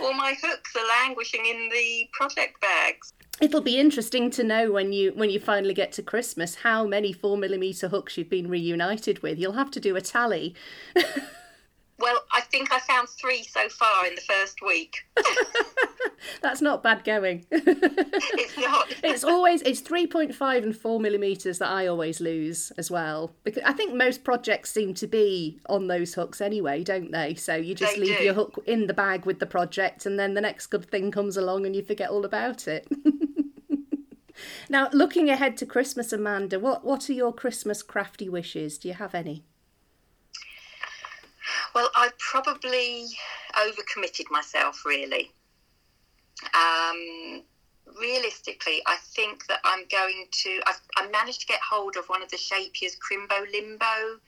all 0.00 0.14
my 0.14 0.34
hooks 0.40 0.76
are 0.76 0.86
languishing 1.04 1.44
in 1.44 1.68
the 1.68 2.08
project 2.12 2.60
bags. 2.60 3.12
It'll 3.40 3.60
be 3.60 3.80
interesting 3.80 4.30
to 4.30 4.44
know 4.44 4.70
when 4.70 4.92
you 4.92 5.12
when 5.16 5.30
you 5.30 5.40
finally 5.40 5.74
get 5.74 5.90
to 5.92 6.02
Christmas 6.02 6.54
how 6.56 6.86
many 6.86 7.12
four 7.12 7.36
millimeter 7.36 7.88
hooks 7.88 8.16
you've 8.16 8.30
been 8.30 8.48
reunited 8.48 9.20
with. 9.20 9.36
You'll 9.36 9.52
have 9.54 9.72
to 9.72 9.80
do 9.80 9.96
a 9.96 10.00
tally. 10.00 10.54
Well, 11.98 12.20
I 12.32 12.40
think 12.40 12.72
I 12.72 12.80
found 12.80 13.08
three 13.08 13.44
so 13.44 13.68
far 13.68 14.06
in 14.06 14.14
the 14.14 14.20
first 14.22 14.60
week. 14.60 14.96
That's 16.42 16.60
not 16.60 16.82
bad 16.82 17.04
going. 17.04 17.46
it's 17.50 18.58
not. 18.58 18.94
it's 19.02 19.24
always 19.24 19.62
it's 19.62 19.80
three 19.80 20.06
point 20.06 20.34
five 20.34 20.62
and 20.64 20.76
four 20.76 21.00
millimeters 21.00 21.58
that 21.58 21.68
I 21.68 21.86
always 21.86 22.20
lose 22.20 22.72
as 22.78 22.90
well 22.90 23.32
because 23.44 23.62
I 23.64 23.72
think 23.72 23.94
most 23.94 24.24
projects 24.24 24.70
seem 24.70 24.94
to 24.94 25.06
be 25.06 25.60
on 25.68 25.86
those 25.88 26.14
hooks 26.14 26.40
anyway, 26.40 26.82
don't 26.84 27.10
they? 27.12 27.34
So 27.34 27.54
you 27.56 27.74
just 27.74 27.94
They 27.94 28.00
leave 28.00 28.18
do. 28.18 28.24
your 28.24 28.34
hook 28.34 28.62
in 28.66 28.86
the 28.86 28.94
bag 28.94 29.24
with 29.26 29.38
the 29.38 29.46
project, 29.46 30.06
and 30.06 30.18
then 30.18 30.34
the 30.34 30.40
next 30.40 30.68
good 30.68 30.90
thing 30.90 31.10
comes 31.10 31.36
along, 31.36 31.66
and 31.66 31.74
you 31.76 31.82
forget 31.82 32.10
all 32.10 32.24
about 32.24 32.66
it. 32.66 32.86
now, 34.68 34.88
looking 34.92 35.28
ahead 35.28 35.56
to 35.58 35.66
Christmas, 35.66 36.12
Amanda, 36.12 36.58
what 36.58 36.84
what 36.84 37.08
are 37.10 37.14
your 37.14 37.32
Christmas 37.32 37.82
crafty 37.82 38.28
wishes? 38.28 38.78
Do 38.78 38.88
you 38.88 38.94
have 38.94 39.14
any? 39.14 39.44
Well, 41.74 41.90
I 41.94 42.10
probably 42.18 43.06
overcommitted 43.54 44.30
myself, 44.30 44.84
really. 44.84 45.32
Um, 46.52 47.42
realistically, 47.98 48.82
I 48.86 48.96
think 49.14 49.46
that 49.46 49.60
I'm 49.64 49.86
going 49.90 50.26
to. 50.30 50.60
I've, 50.66 50.80
I 50.96 51.08
managed 51.08 51.40
to 51.40 51.46
get 51.46 51.60
hold 51.60 51.96
of 51.96 52.06
one 52.06 52.22
of 52.22 52.30
the 52.30 52.36
Scheepjes' 52.36 52.96
Crimbo 52.98 53.50
Limbo 53.52 54.20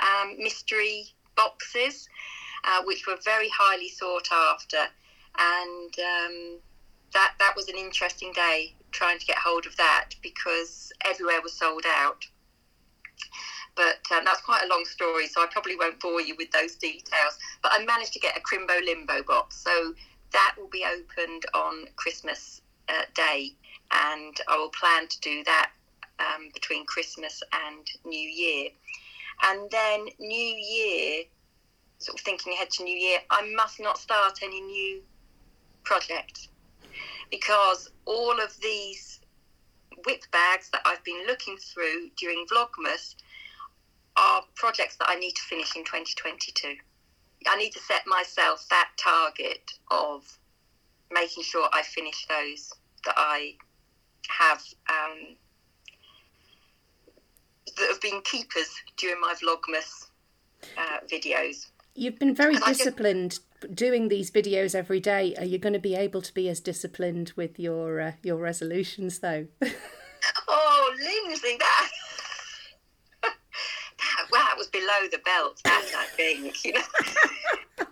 um, 0.00 0.36
mystery 0.38 1.06
boxes, 1.36 2.08
uh, 2.64 2.82
which 2.84 3.06
were 3.06 3.18
very 3.24 3.48
highly 3.48 3.88
sought 3.88 4.28
after, 4.32 4.86
and 5.38 5.94
um, 5.98 6.58
that 7.12 7.34
that 7.40 7.54
was 7.56 7.68
an 7.68 7.76
interesting 7.76 8.32
day 8.32 8.74
trying 8.92 9.18
to 9.18 9.26
get 9.26 9.38
hold 9.38 9.66
of 9.66 9.76
that 9.76 10.10
because 10.22 10.92
everywhere 11.04 11.40
was 11.42 11.54
sold 11.54 11.84
out. 11.86 12.24
But 13.76 14.00
um, 14.16 14.24
that's 14.24 14.40
quite 14.42 14.62
a 14.64 14.68
long 14.68 14.84
story, 14.84 15.26
so 15.26 15.42
I 15.42 15.46
probably 15.50 15.76
won't 15.76 15.98
bore 16.00 16.20
you 16.20 16.34
with 16.38 16.50
those 16.52 16.76
details. 16.76 17.38
But 17.62 17.72
I 17.74 17.84
managed 17.84 18.12
to 18.12 18.20
get 18.20 18.36
a 18.36 18.40
Crimbo 18.40 18.84
Limbo 18.84 19.22
box, 19.24 19.56
so 19.56 19.94
that 20.32 20.54
will 20.58 20.68
be 20.68 20.84
opened 20.84 21.44
on 21.54 21.86
Christmas 21.96 22.60
uh, 22.88 23.04
Day, 23.14 23.52
and 23.92 24.36
I 24.48 24.56
will 24.56 24.70
plan 24.70 25.08
to 25.08 25.20
do 25.20 25.42
that 25.44 25.70
um, 26.18 26.50
between 26.52 26.86
Christmas 26.86 27.42
and 27.66 27.86
New 28.04 28.28
Year. 28.28 28.70
And 29.42 29.70
then 29.70 30.06
New 30.18 30.54
Year, 30.56 31.24
sort 31.98 32.18
of 32.18 32.24
thinking 32.24 32.52
ahead 32.52 32.70
to 32.70 32.84
New 32.84 32.96
Year, 32.96 33.18
I 33.30 33.52
must 33.56 33.80
not 33.80 33.98
start 33.98 34.40
any 34.42 34.60
new 34.60 35.02
projects 35.82 36.48
because 37.30 37.90
all 38.04 38.40
of 38.40 38.58
these 38.60 39.20
WIP 40.06 40.22
bags 40.30 40.70
that 40.70 40.82
I've 40.84 41.02
been 41.04 41.26
looking 41.26 41.56
through 41.56 42.10
during 42.16 42.46
Vlogmas 42.52 43.14
are 44.16 44.42
projects 44.54 44.96
that 44.96 45.08
I 45.08 45.16
need 45.16 45.32
to 45.32 45.42
finish 45.42 45.76
in 45.76 45.84
2022. 45.84 46.76
I 47.46 47.56
need 47.56 47.72
to 47.72 47.80
set 47.80 48.06
myself 48.06 48.64
that 48.70 48.90
target 48.96 49.72
of 49.90 50.24
making 51.10 51.42
sure 51.42 51.68
I 51.72 51.82
finish 51.82 52.26
those 52.26 52.72
that 53.04 53.14
I 53.16 53.54
have 54.28 54.62
um, 54.88 55.36
that 57.76 57.88
have 57.90 58.00
been 58.00 58.20
keepers 58.22 58.70
during 58.96 59.20
my 59.20 59.34
Vlogmas 59.42 60.06
uh, 60.78 60.98
videos. 61.10 61.66
You've 61.94 62.18
been 62.18 62.34
very 62.34 62.56
I 62.56 62.60
just- 62.60 62.78
disciplined 62.78 63.38
doing 63.72 64.08
these 64.08 64.30
videos 64.30 64.74
every 64.74 65.00
day. 65.00 65.34
Are 65.38 65.44
you 65.44 65.58
going 65.58 65.72
to 65.72 65.78
be 65.78 65.94
able 65.94 66.22
to 66.22 66.34
be 66.34 66.48
as 66.48 66.60
disciplined 66.60 67.32
with 67.36 67.58
your 67.58 68.00
uh, 68.00 68.12
your 68.22 68.36
resolutions 68.36 69.18
though? 69.20 69.46
Oh, 70.48 70.94
Lindsay, 70.98 71.56
that, 71.58 71.90
that 74.54 74.58
was 74.58 74.68
below 74.68 75.08
the 75.10 75.18
belt. 75.24 75.60
That 75.64 75.84
I 75.96 76.06
think, 76.06 76.64
you 76.64 76.74
know. 76.74 76.80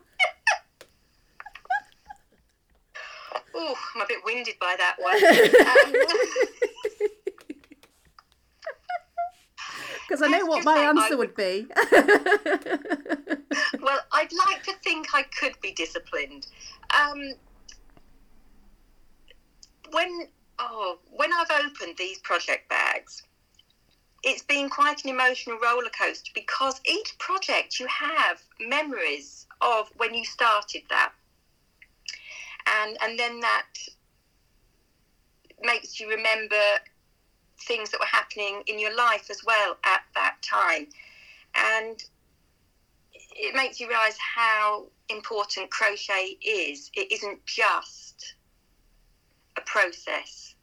Oh, 3.55 3.75
I'm 3.95 4.01
a 4.01 4.07
bit 4.09 4.17
winded 4.25 4.55
by 4.59 4.75
that 4.79 4.97
one. 4.99 5.23
Um, 5.23 5.93
Because 10.09 10.23
I 10.23 10.29
know 10.29 10.47
what 10.47 10.65
my 10.65 10.79
answer 10.79 11.19
would 11.19 11.35
be. 11.37 11.67
well, 13.81 14.01
I'd 14.13 14.33
like 14.47 14.63
to 14.65 14.73
think 14.83 15.15
I 15.15 15.23
could 15.39 15.61
be 15.61 15.73
disciplined. 15.73 16.47
Um, 16.99 17.35
when 19.91 20.29
oh, 20.59 20.99
when 21.11 21.31
I've 21.33 21.51
opened 21.51 21.97
these 21.99 22.19
project 22.21 22.69
bags, 22.69 23.23
it's 24.23 24.43
been 24.43 24.69
quite 24.69 25.05
an 25.05 25.11
emotional 25.11 25.59
roller 25.59 25.91
coaster 25.99 26.31
because 26.35 26.81
each 26.85 27.17
project 27.19 27.81
you 27.81 27.87
have 27.87 28.41
memories 28.61 29.47
of 29.61 29.91
when 29.97 30.15
you 30.15 30.25
started 30.25 30.83
that, 30.89 31.13
and 32.67 32.97
and 33.03 33.19
then 33.19 33.41
that 33.41 33.67
makes 35.63 36.01
you 36.01 36.09
remember 36.09 36.57
things 37.61 37.91
that 37.91 38.01
were 38.01 38.07
happening 38.07 38.63
in 38.67 38.79
your 38.79 38.95
life 38.97 39.31
as 39.31 39.45
well 39.45 39.77
at 39.85 40.03
that 40.15 40.37
time, 40.43 40.87
and 41.55 42.05
it 43.35 43.55
makes 43.55 43.81
you 43.81 43.89
realize 43.89 44.19
how 44.19 44.87
important 45.09 45.71
crochet 45.71 46.37
is. 46.43 46.91
It 46.95 47.11
isn't 47.13 47.45
just 47.47 48.35
a 49.57 49.61
process. 49.63 50.55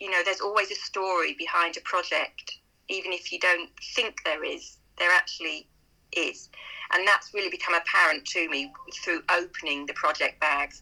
You 0.00 0.10
know, 0.10 0.22
there's 0.24 0.40
always 0.40 0.70
a 0.70 0.74
story 0.74 1.34
behind 1.38 1.76
a 1.76 1.80
project, 1.80 2.58
even 2.88 3.12
if 3.12 3.32
you 3.32 3.38
don't 3.38 3.70
think 3.94 4.22
there 4.24 4.44
is, 4.44 4.78
there 4.98 5.10
actually 5.12 5.66
is. 6.12 6.48
And 6.92 7.06
that's 7.06 7.34
really 7.34 7.50
become 7.50 7.74
apparent 7.74 8.24
to 8.26 8.48
me 8.48 8.72
through 9.02 9.22
opening 9.30 9.86
the 9.86 9.94
project 9.94 10.40
bags 10.40 10.80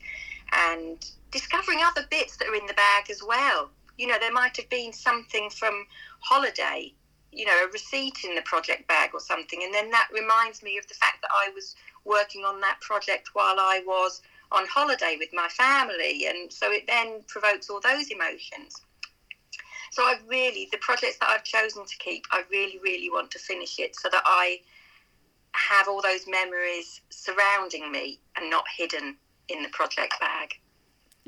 and 0.52 1.04
discovering 1.30 1.80
other 1.82 2.06
bits 2.10 2.36
that 2.36 2.48
are 2.48 2.54
in 2.54 2.66
the 2.66 2.74
bag 2.74 3.10
as 3.10 3.22
well. 3.26 3.70
You 3.96 4.06
know, 4.06 4.18
there 4.20 4.32
might 4.32 4.56
have 4.56 4.68
been 4.68 4.92
something 4.92 5.48
from 5.50 5.86
holiday, 6.20 6.92
you 7.30 7.46
know, 7.46 7.64
a 7.64 7.70
receipt 7.72 8.18
in 8.24 8.34
the 8.34 8.42
project 8.42 8.86
bag 8.88 9.10
or 9.14 9.20
something, 9.20 9.62
and 9.62 9.72
then 9.72 9.90
that 9.90 10.08
reminds 10.12 10.62
me 10.62 10.78
of 10.78 10.86
the 10.88 10.94
fact 10.94 11.22
that 11.22 11.30
I 11.32 11.50
was 11.54 11.74
working 12.04 12.44
on 12.44 12.60
that 12.60 12.80
project 12.80 13.30
while 13.32 13.58
I 13.58 13.82
was 13.86 14.22
on 14.50 14.66
holiday 14.66 15.16
with 15.18 15.30
my 15.32 15.48
family, 15.48 16.26
and 16.26 16.52
so 16.52 16.70
it 16.70 16.86
then 16.86 17.22
provokes 17.28 17.70
all 17.70 17.80
those 17.80 18.10
emotions. 18.10 18.82
So 19.92 20.02
I 20.02 20.16
really, 20.26 20.68
the 20.72 20.78
projects 20.78 21.18
that 21.18 21.28
I've 21.28 21.44
chosen 21.44 21.84
to 21.84 21.98
keep, 21.98 22.24
I 22.30 22.44
really, 22.50 22.80
really 22.82 23.10
want 23.10 23.30
to 23.32 23.38
finish 23.38 23.78
it 23.78 23.94
so 23.94 24.08
that 24.08 24.22
I 24.24 24.60
have 25.52 25.86
all 25.86 26.00
those 26.00 26.26
memories 26.26 27.02
surrounding 27.10 27.92
me 27.92 28.18
and 28.36 28.48
not 28.48 28.64
hidden 28.74 29.16
in 29.50 29.62
the 29.62 29.68
project 29.68 30.14
bag. 30.18 30.54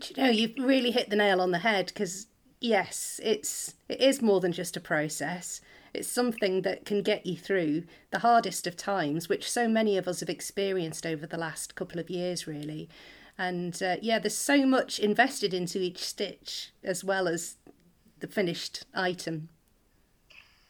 Do 0.00 0.14
you 0.16 0.22
know, 0.22 0.30
you've 0.30 0.66
really 0.66 0.90
hit 0.92 1.10
the 1.10 1.16
nail 1.16 1.42
on 1.42 1.50
the 1.50 1.58
head 1.58 1.88
because 1.88 2.26
yes, 2.58 3.20
it's 3.22 3.74
it 3.90 4.00
is 4.00 4.22
more 4.22 4.40
than 4.40 4.52
just 4.52 4.78
a 4.78 4.80
process. 4.80 5.60
It's 5.92 6.08
something 6.08 6.62
that 6.62 6.86
can 6.86 7.02
get 7.02 7.26
you 7.26 7.36
through 7.36 7.84
the 8.12 8.20
hardest 8.20 8.66
of 8.66 8.78
times, 8.78 9.28
which 9.28 9.50
so 9.50 9.68
many 9.68 9.98
of 9.98 10.08
us 10.08 10.20
have 10.20 10.30
experienced 10.30 11.04
over 11.04 11.26
the 11.26 11.36
last 11.36 11.74
couple 11.74 12.00
of 12.00 12.08
years, 12.08 12.46
really. 12.46 12.88
And 13.36 13.80
uh, 13.82 13.96
yeah, 14.00 14.18
there's 14.18 14.36
so 14.36 14.64
much 14.64 14.98
invested 14.98 15.52
into 15.52 15.80
each 15.80 15.98
stitch 15.98 16.72
as 16.82 17.04
well 17.04 17.28
as 17.28 17.56
the 18.24 18.32
finished 18.32 18.86
item. 18.94 19.50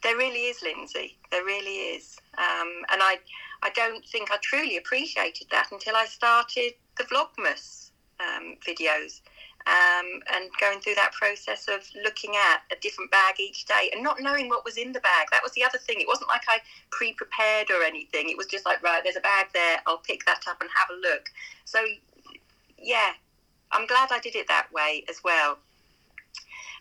There 0.03 0.17
really 0.17 0.47
is, 0.51 0.61
Lindsay. 0.61 1.17
There 1.31 1.45
really 1.45 1.95
is. 1.95 2.17
Um, 2.37 2.69
and 2.91 3.01
I, 3.01 3.17
I 3.63 3.69
don't 3.69 4.05
think 4.05 4.29
I 4.29 4.37
truly 4.43 4.75
appreciated 4.75 5.47
that 5.51 5.71
until 5.71 5.95
I 5.95 6.05
started 6.05 6.73
the 6.97 7.05
Vlogmas 7.05 7.91
um, 8.19 8.55
videos. 8.67 9.21
Um, 9.67 10.21
and 10.35 10.51
going 10.59 10.81
through 10.81 10.95
that 10.95 11.13
process 11.13 11.67
of 11.69 11.81
looking 12.03 12.35
at 12.35 12.61
a 12.71 12.79
different 12.81 13.09
bag 13.09 13.39
each 13.39 13.65
day 13.65 13.89
and 13.93 14.03
not 14.03 14.21
knowing 14.21 14.49
what 14.49 14.65
was 14.65 14.77
in 14.77 14.91
the 14.91 14.99
bag. 14.99 15.27
That 15.31 15.41
was 15.41 15.53
the 15.53 15.63
other 15.63 15.79
thing. 15.79 16.01
It 16.01 16.07
wasn't 16.07 16.27
like 16.27 16.43
I 16.49 16.57
pre 16.91 17.13
prepared 17.13 17.71
or 17.71 17.83
anything. 17.83 18.29
It 18.29 18.37
was 18.37 18.47
just 18.47 18.65
like, 18.65 18.83
right, 18.83 19.01
there's 19.01 19.15
a 19.15 19.21
bag 19.21 19.47
there. 19.53 19.79
I'll 19.87 19.99
pick 19.99 20.25
that 20.25 20.43
up 20.47 20.59
and 20.59 20.69
have 20.75 20.89
a 20.91 20.99
look. 21.09 21.29
So, 21.63 21.79
yeah, 22.77 23.13
I'm 23.71 23.87
glad 23.87 24.09
I 24.11 24.19
did 24.19 24.35
it 24.35 24.47
that 24.49 24.67
way 24.73 25.05
as 25.09 25.23
well 25.23 25.57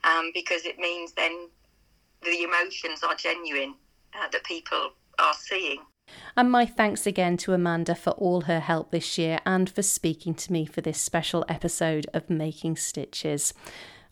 um, 0.05 0.30
because 0.34 0.64
it 0.64 0.78
means 0.78 1.12
then 1.12 1.48
the 2.22 2.42
emotions 2.42 3.02
are 3.02 3.14
genuine 3.14 3.74
uh, 4.14 4.28
that 4.30 4.44
people 4.44 4.92
are 5.18 5.34
seeing. 5.34 5.80
And 6.36 6.50
my 6.50 6.66
thanks 6.66 7.07
again 7.07 7.36
to 7.38 7.55
Amanda 7.55 7.94
for 7.94 8.11
all 8.11 8.42
her 8.42 8.61
help 8.61 8.90
this 8.90 9.16
year 9.16 9.38
and 9.46 9.70
for 9.70 9.82
speaking 9.82 10.34
to 10.34 10.52
me 10.52 10.66
for 10.66 10.80
this 10.80 11.00
special 11.00 11.44
episode 11.48 12.07
of 12.12 12.28
Making 12.28 12.76
Stitches. 12.76 13.55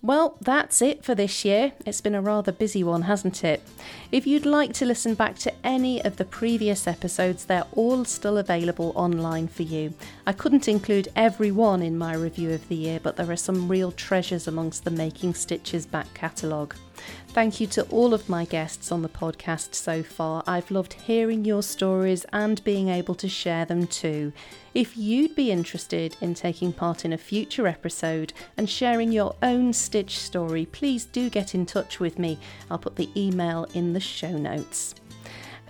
Well, 0.04 0.36
that's 0.40 0.82
it 0.82 1.04
for 1.04 1.14
this 1.14 1.44
year. 1.44 1.74
It's 1.86 2.00
been 2.00 2.16
a 2.16 2.20
rather 2.20 2.50
busy 2.50 2.82
one, 2.82 3.02
hasn't 3.02 3.44
it? 3.44 3.62
If 4.10 4.26
you'd 4.26 4.44
like 4.44 4.72
to 4.74 4.84
listen 4.84 5.14
back 5.14 5.38
to 5.38 5.52
any 5.64 6.04
of 6.04 6.16
the 6.16 6.24
previous 6.24 6.88
episodes, 6.88 7.44
they're 7.44 7.68
all 7.76 8.04
still 8.04 8.36
available 8.38 8.92
online 8.96 9.46
for 9.46 9.62
you. 9.62 9.94
I 10.26 10.32
couldn't 10.32 10.66
include 10.66 11.06
every 11.14 11.52
one 11.52 11.82
in 11.82 11.96
my 11.96 12.14
review 12.16 12.50
of 12.50 12.66
the 12.66 12.74
year, 12.74 12.98
but 13.00 13.14
there 13.14 13.30
are 13.30 13.36
some 13.36 13.68
real 13.68 13.92
treasures 13.92 14.48
amongst 14.48 14.82
the 14.82 14.90
Making 14.90 15.34
Stitches 15.34 15.86
back 15.86 16.12
catalogue. 16.14 16.74
Thank 17.28 17.60
you 17.60 17.66
to 17.68 17.84
all 17.84 18.12
of 18.12 18.28
my 18.28 18.44
guests 18.44 18.92
on 18.92 19.02
the 19.02 19.08
podcast 19.08 19.74
so 19.74 20.02
far. 20.02 20.42
I've 20.46 20.70
loved 20.70 20.92
hearing 20.92 21.44
your 21.44 21.62
stories 21.62 22.26
and 22.32 22.62
being 22.64 22.88
able 22.88 23.14
to 23.16 23.28
share 23.28 23.64
them 23.64 23.86
too. 23.86 24.32
If 24.74 24.96
you'd 24.96 25.34
be 25.34 25.50
interested 25.50 26.16
in 26.20 26.34
taking 26.34 26.72
part 26.72 27.04
in 27.04 27.12
a 27.12 27.18
future 27.18 27.66
episode 27.66 28.32
and 28.56 28.68
sharing 28.68 29.12
your 29.12 29.34
own 29.42 29.72
Stitch 29.72 30.18
story, 30.18 30.66
please 30.66 31.04
do 31.04 31.28
get 31.28 31.54
in 31.54 31.66
touch 31.66 32.00
with 32.00 32.18
me. 32.18 32.38
I'll 32.70 32.78
put 32.78 32.96
the 32.96 33.10
email 33.16 33.66
in 33.74 33.92
the 33.92 34.00
show 34.00 34.36
notes. 34.36 34.94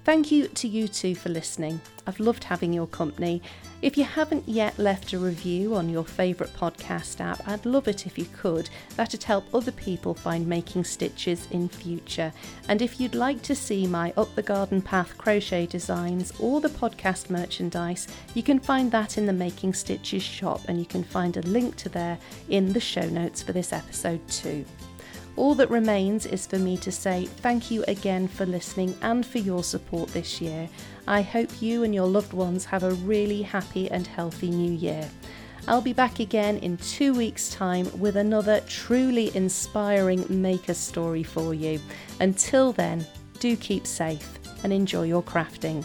Thank 0.05 0.33
you 0.33 0.49
to 0.49 0.67
you 0.67 0.89
two 0.89 1.15
for 1.15 1.29
listening. 1.29 1.81
I've 2.09 2.19
loved 2.19 2.43
having 2.43 2.73
your 2.73 2.89
company. 2.89 3.41
If 3.83 3.97
you 3.97 4.03
haven't 4.03 4.49
yet 4.49 4.77
left 4.77 5.13
a 5.13 5.19
review 5.19 5.77
on 5.77 5.89
your 5.89 6.03
favourite 6.03 6.53
podcast 6.55 7.21
app, 7.21 7.47
I'd 7.47 7.65
love 7.65 7.87
it 7.87 8.05
if 8.05 8.19
you 8.19 8.27
could. 8.37 8.69
That'd 8.97 9.23
help 9.23 9.45
other 9.55 9.71
people 9.71 10.13
find 10.13 10.45
making 10.45 10.83
stitches 10.83 11.47
in 11.53 11.69
future. 11.69 12.33
And 12.67 12.83
if 12.83 13.01
you'd 13.01 13.15
like 13.15 13.43
to 13.43 13.55
see 13.55 13.87
my 13.87 14.13
Up 14.17 14.35
the 14.35 14.43
Garden 14.43 14.83
Path 14.83 15.17
crochet 15.19 15.67
designs 15.67 16.33
or 16.41 16.61
the 16.61 16.69
podcast 16.69 17.31
merchandise, 17.31 18.09
you 18.35 18.43
can 18.43 18.59
find 18.59 18.91
that 18.91 19.19
in 19.19 19.27
the 19.27 19.33
Making 19.33 19.73
Stitches 19.73 20.25
shop, 20.25 20.63
and 20.67 20.81
you 20.81 20.87
can 20.87 21.05
find 21.05 21.37
a 21.37 21.43
link 21.43 21.77
to 21.77 21.89
there 21.89 22.19
in 22.49 22.73
the 22.73 22.81
show 22.81 23.09
notes 23.09 23.41
for 23.41 23.53
this 23.53 23.73
episode 23.73 24.27
too. 24.29 24.65
All 25.37 25.55
that 25.55 25.71
remains 25.71 26.27
is 26.27 26.47
for 26.47 26.59
me 26.59 26.77
to 26.79 26.93
say 26.93 27.25
thank 27.25 27.71
you 27.71 27.85
again 27.89 28.29
for 28.29 28.45
listening 28.45 28.95
and 29.01 29.25
for 29.25 29.39
your 29.39 29.65
support 29.65 30.11
this 30.11 30.41
year. 30.41 30.69
I 31.09 31.23
hope 31.23 31.63
you 31.63 31.85
and 31.85 31.95
your 31.95 32.07
loved 32.07 32.35
ones 32.35 32.67
have 32.67 32.83
a 32.83 32.93
really 32.93 33.43
happy 33.43 33.91
and 33.91 34.07
healthy 34.07 34.51
new 34.51 34.73
year. 34.73 35.09
I'll 35.67 35.81
be 35.81 35.93
back 35.93 36.21
again 36.21 36.59
in 36.59 36.77
two 36.77 37.15
weeks' 37.15 37.51
time 37.51 37.89
with 37.99 38.17
another 38.17 38.61
truly 38.67 39.35
inspiring 39.35 40.27
maker 40.29 40.75
story 40.75 41.23
for 41.23 41.55
you. 41.55 41.81
Until 42.21 42.73
then, 42.73 43.07
do 43.39 43.57
keep 43.57 43.87
safe 43.87 44.39
and 44.65 44.73
enjoy 44.73 45.05
your 45.05 45.23
crafting. 45.23 45.85